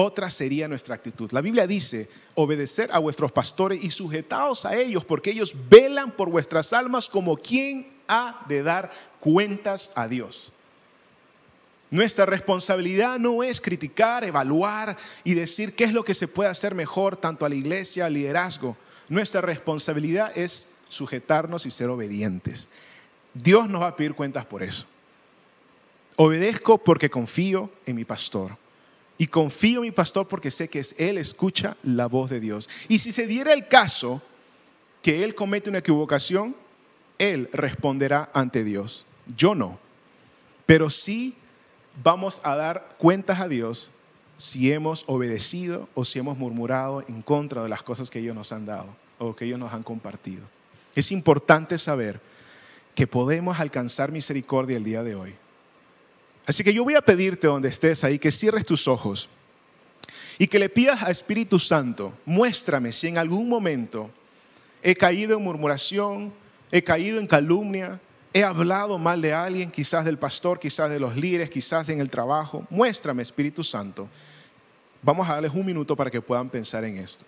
otra 0.00 0.30
sería 0.30 0.68
nuestra 0.68 0.94
actitud. 0.94 1.28
La 1.32 1.40
Biblia 1.40 1.66
dice, 1.66 2.08
obedecer 2.36 2.88
a 2.92 3.00
vuestros 3.00 3.32
pastores 3.32 3.82
y 3.82 3.90
sujetaos 3.90 4.64
a 4.64 4.76
ellos, 4.76 5.04
porque 5.04 5.30
ellos 5.30 5.56
velan 5.68 6.12
por 6.12 6.30
vuestras 6.30 6.72
almas 6.72 7.08
como 7.08 7.36
quien 7.36 7.88
ha 8.06 8.44
de 8.48 8.62
dar 8.62 8.92
cuentas 9.18 9.90
a 9.96 10.06
Dios. 10.06 10.52
Nuestra 11.90 12.26
responsabilidad 12.26 13.18
no 13.18 13.42
es 13.42 13.60
criticar, 13.60 14.22
evaluar 14.22 14.96
y 15.24 15.34
decir 15.34 15.74
qué 15.74 15.82
es 15.82 15.92
lo 15.92 16.04
que 16.04 16.14
se 16.14 16.28
puede 16.28 16.48
hacer 16.48 16.76
mejor 16.76 17.16
tanto 17.16 17.44
a 17.44 17.48
la 17.48 17.56
iglesia, 17.56 18.06
al 18.06 18.14
liderazgo. 18.14 18.76
Nuestra 19.08 19.40
responsabilidad 19.40 20.30
es 20.38 20.68
sujetarnos 20.88 21.66
y 21.66 21.72
ser 21.72 21.88
obedientes. 21.88 22.68
Dios 23.34 23.68
nos 23.68 23.82
va 23.82 23.88
a 23.88 23.96
pedir 23.96 24.14
cuentas 24.14 24.46
por 24.46 24.62
eso. 24.62 24.86
Obedezco 26.14 26.78
porque 26.78 27.10
confío 27.10 27.72
en 27.84 27.96
mi 27.96 28.04
pastor. 28.04 28.56
Y 29.18 29.26
confío 29.26 29.78
en 29.80 29.82
mi 29.82 29.90
pastor 29.90 30.28
porque 30.28 30.52
sé 30.52 30.68
que 30.68 30.78
es 30.78 30.94
Él 30.96 31.18
escucha 31.18 31.76
la 31.82 32.06
voz 32.06 32.30
de 32.30 32.38
Dios. 32.38 32.68
Y 32.88 33.00
si 33.00 33.10
se 33.10 33.26
diera 33.26 33.52
el 33.52 33.66
caso 33.66 34.22
que 35.02 35.24
Él 35.24 35.34
comete 35.34 35.68
una 35.68 35.80
equivocación, 35.80 36.54
Él 37.18 37.50
responderá 37.52 38.30
ante 38.32 38.62
Dios. 38.62 39.06
Yo 39.36 39.56
no. 39.56 39.80
Pero 40.66 40.88
sí 40.88 41.34
vamos 42.02 42.40
a 42.44 42.54
dar 42.54 42.94
cuentas 42.96 43.40
a 43.40 43.48
Dios 43.48 43.90
si 44.36 44.72
hemos 44.72 45.02
obedecido 45.08 45.88
o 45.94 46.04
si 46.04 46.20
hemos 46.20 46.38
murmurado 46.38 47.04
en 47.08 47.22
contra 47.22 47.64
de 47.64 47.68
las 47.68 47.82
cosas 47.82 48.10
que 48.10 48.20
ellos 48.20 48.36
nos 48.36 48.52
han 48.52 48.66
dado 48.66 48.94
o 49.18 49.34
que 49.34 49.46
ellos 49.46 49.58
nos 49.58 49.72
han 49.72 49.82
compartido. 49.82 50.46
Es 50.94 51.10
importante 51.10 51.76
saber 51.76 52.20
que 52.94 53.08
podemos 53.08 53.58
alcanzar 53.58 54.12
misericordia 54.12 54.76
el 54.76 54.84
día 54.84 55.02
de 55.02 55.16
hoy 55.16 55.34
Así 56.48 56.64
que 56.64 56.72
yo 56.72 56.82
voy 56.82 56.94
a 56.94 57.02
pedirte 57.02 57.46
donde 57.46 57.68
estés 57.68 58.02
ahí 58.04 58.18
que 58.18 58.32
cierres 58.32 58.64
tus 58.64 58.88
ojos 58.88 59.28
y 60.38 60.46
que 60.48 60.58
le 60.58 60.70
pidas 60.70 61.02
a 61.02 61.10
Espíritu 61.10 61.58
Santo, 61.58 62.14
muéstrame 62.24 62.90
si 62.90 63.06
en 63.06 63.18
algún 63.18 63.50
momento 63.50 64.10
he 64.82 64.94
caído 64.94 65.36
en 65.36 65.44
murmuración, 65.44 66.32
he 66.72 66.82
caído 66.82 67.20
en 67.20 67.26
calumnia, 67.26 68.00
he 68.32 68.44
hablado 68.44 68.96
mal 68.96 69.20
de 69.20 69.34
alguien, 69.34 69.70
quizás 69.70 70.06
del 70.06 70.16
pastor, 70.16 70.58
quizás 70.58 70.88
de 70.88 70.98
los 70.98 71.14
líderes, 71.16 71.50
quizás 71.50 71.90
en 71.90 72.00
el 72.00 72.08
trabajo. 72.08 72.66
Muéstrame, 72.70 73.20
Espíritu 73.20 73.62
Santo. 73.62 74.08
Vamos 75.02 75.28
a 75.28 75.34
darles 75.34 75.52
un 75.52 75.66
minuto 75.66 75.94
para 75.94 76.10
que 76.10 76.22
puedan 76.22 76.48
pensar 76.48 76.82
en 76.82 76.96
esto. 76.96 77.26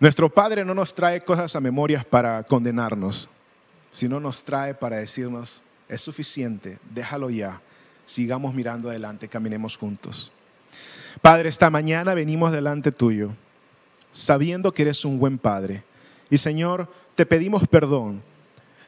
Nuestro 0.00 0.30
Padre 0.30 0.64
no 0.64 0.72
nos 0.72 0.94
trae 0.94 1.22
cosas 1.22 1.54
a 1.54 1.60
memorias 1.60 2.06
para 2.06 2.42
condenarnos, 2.44 3.28
sino 3.92 4.18
nos 4.18 4.42
trae 4.42 4.72
para 4.72 4.96
decirnos, 4.96 5.62
es 5.90 6.00
suficiente, 6.00 6.78
déjalo 6.94 7.28
ya, 7.28 7.60
sigamos 8.06 8.54
mirando 8.54 8.88
adelante, 8.88 9.28
caminemos 9.28 9.76
juntos. 9.76 10.32
Padre, 11.20 11.50
esta 11.50 11.68
mañana 11.68 12.14
venimos 12.14 12.50
delante 12.50 12.92
tuyo, 12.92 13.32
sabiendo 14.10 14.72
que 14.72 14.82
eres 14.82 15.04
un 15.04 15.18
buen 15.18 15.36
Padre. 15.36 15.84
Y 16.30 16.38
Señor, 16.38 16.88
te 17.14 17.26
pedimos 17.26 17.68
perdón 17.68 18.22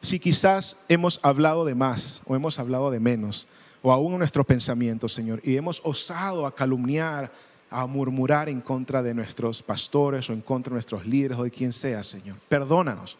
si 0.00 0.18
quizás 0.18 0.78
hemos 0.88 1.20
hablado 1.22 1.66
de 1.66 1.74
más 1.74 2.22
o 2.24 2.34
hemos 2.34 2.58
hablado 2.58 2.90
de 2.90 3.00
menos, 3.00 3.48
o 3.82 3.92
aún 3.92 4.14
en 4.14 4.20
nuestros 4.20 4.46
pensamientos, 4.46 5.12
Señor, 5.12 5.42
y 5.44 5.58
hemos 5.58 5.82
osado 5.84 6.46
a 6.46 6.54
calumniar, 6.54 7.30
a 7.72 7.86
murmurar 7.86 8.48
en 8.48 8.60
contra 8.60 9.02
de 9.02 9.14
nuestros 9.14 9.62
pastores 9.62 10.28
o 10.28 10.32
en 10.34 10.42
contra 10.42 10.70
de 10.70 10.74
nuestros 10.74 11.06
líderes 11.06 11.38
o 11.38 11.44
de 11.44 11.50
quien 11.50 11.72
sea, 11.72 12.02
Señor. 12.02 12.36
Perdónanos. 12.48 13.16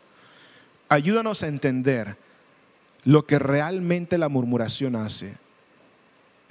Ayúdanos 0.88 1.42
a 1.42 1.48
entender 1.48 2.16
lo 3.04 3.26
que 3.26 3.38
realmente 3.38 4.18
la 4.18 4.28
murmuración 4.28 4.94
hace, 4.94 5.34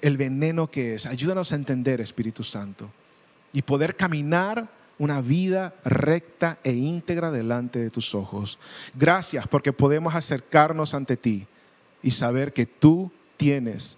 el 0.02 0.18
veneno 0.18 0.70
que 0.70 0.96
es. 0.96 1.06
Ayúdanos 1.06 1.52
a 1.52 1.56
entender, 1.56 2.02
Espíritu 2.02 2.44
Santo, 2.44 2.90
y 3.54 3.62
poder 3.62 3.96
caminar 3.96 4.68
una 4.98 5.22
vida 5.22 5.76
recta 5.86 6.58
e 6.64 6.74
íntegra 6.74 7.32
delante 7.32 7.80
de 7.80 7.92
tus 7.92 8.16
ojos. 8.16 8.58
Gracias 8.96 9.48
porque 9.48 9.74
podemos 9.74 10.16
acercarnos 10.16 10.94
ante 10.94 11.18
ti 11.18 11.48
y 12.02 12.12
saber 12.12 12.52
que 12.52 12.66
tú 12.66 13.12
tienes, 13.38 13.98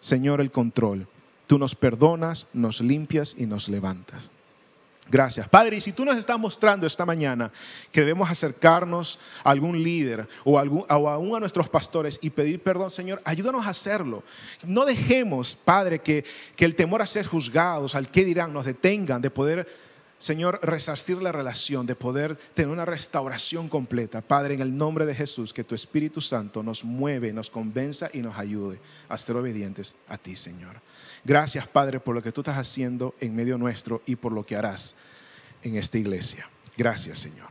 Señor, 0.00 0.40
el 0.40 0.50
control 0.50 1.08
Tú 1.46 1.58
nos 1.58 1.74
perdonas, 1.74 2.46
nos 2.52 2.80
limpias 2.80 3.34
y 3.38 3.46
nos 3.46 3.68
levantas. 3.68 4.30
Gracias. 5.08 5.48
Padre, 5.48 5.76
y 5.76 5.80
si 5.80 5.92
tú 5.92 6.04
nos 6.04 6.16
estás 6.16 6.38
mostrando 6.38 6.84
esta 6.86 7.06
mañana 7.06 7.52
que 7.92 8.00
debemos 8.00 8.28
acercarnos 8.28 9.20
a 9.44 9.50
algún 9.50 9.80
líder 9.80 10.28
o, 10.44 10.58
algún, 10.58 10.84
aún 10.88 11.36
a 11.36 11.40
nuestros 11.40 11.68
pastores 11.68 12.18
y 12.22 12.30
pedir 12.30 12.60
perdón, 12.60 12.90
Señor, 12.90 13.22
ayúdanos 13.24 13.66
a 13.66 13.70
hacerlo. 13.70 14.24
No 14.64 14.84
dejemos, 14.84 15.54
Padre, 15.54 16.00
que, 16.00 16.24
que 16.56 16.64
el 16.64 16.74
temor 16.74 17.02
a 17.02 17.06
ser 17.06 17.24
juzgados, 17.24 17.94
al 17.94 18.10
qué 18.10 18.24
dirán, 18.24 18.52
nos 18.52 18.64
detengan 18.64 19.22
de 19.22 19.30
poder 19.30 19.68
Señor, 20.18 20.60
resarcir 20.62 21.20
la 21.22 21.30
relación, 21.30 21.84
de 21.84 21.94
poder 21.94 22.36
tener 22.54 22.70
una 22.70 22.86
restauración 22.86 23.68
completa. 23.68 24.22
Padre, 24.22 24.54
en 24.54 24.62
el 24.62 24.74
nombre 24.74 25.04
de 25.04 25.14
Jesús, 25.14 25.52
que 25.52 25.62
tu 25.62 25.74
Espíritu 25.74 26.22
Santo 26.22 26.62
nos 26.62 26.84
mueve, 26.84 27.34
nos 27.34 27.50
convenza 27.50 28.08
y 28.12 28.20
nos 28.20 28.38
ayude 28.38 28.80
a 29.10 29.18
ser 29.18 29.36
obedientes 29.36 29.94
a 30.08 30.16
ti, 30.16 30.34
Señor. 30.34 30.80
Gracias, 31.26 31.66
Padre, 31.66 31.98
por 31.98 32.14
lo 32.14 32.22
que 32.22 32.30
tú 32.30 32.42
estás 32.42 32.56
haciendo 32.56 33.12
en 33.18 33.34
medio 33.34 33.58
nuestro 33.58 34.00
y 34.06 34.14
por 34.14 34.30
lo 34.30 34.46
que 34.46 34.54
harás 34.54 34.94
en 35.64 35.74
esta 35.74 35.98
iglesia. 35.98 36.48
Gracias, 36.76 37.18
Señor. 37.18 37.48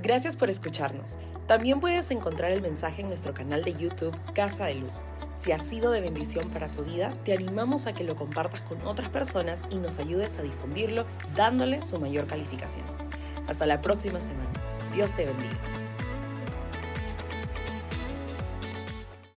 Gracias 0.00 0.36
por 0.36 0.48
escucharnos. 0.48 1.18
También 1.48 1.80
puedes 1.80 2.12
encontrar 2.12 2.52
el 2.52 2.62
mensaje 2.62 3.02
en 3.02 3.08
nuestro 3.08 3.34
canal 3.34 3.64
de 3.64 3.74
YouTube 3.74 4.16
Casa 4.34 4.66
de 4.66 4.76
Luz. 4.76 5.00
Si 5.34 5.50
ha 5.50 5.58
sido 5.58 5.90
de 5.90 6.00
bendición 6.00 6.48
para 6.50 6.68
su 6.68 6.84
vida, 6.84 7.12
te 7.24 7.32
animamos 7.32 7.88
a 7.88 7.92
que 7.92 8.04
lo 8.04 8.14
compartas 8.14 8.62
con 8.62 8.86
otras 8.86 9.08
personas 9.08 9.64
y 9.70 9.76
nos 9.76 9.98
ayudes 9.98 10.38
a 10.38 10.42
difundirlo 10.42 11.06
dándole 11.34 11.82
su 11.82 11.98
mayor 11.98 12.28
calificación. 12.28 12.84
Hasta 13.48 13.66
la 13.66 13.80
próxima 13.80 14.20
semana. 14.20 14.50
Dios 14.94 15.12
te 15.12 15.24
bendiga. 15.24 15.87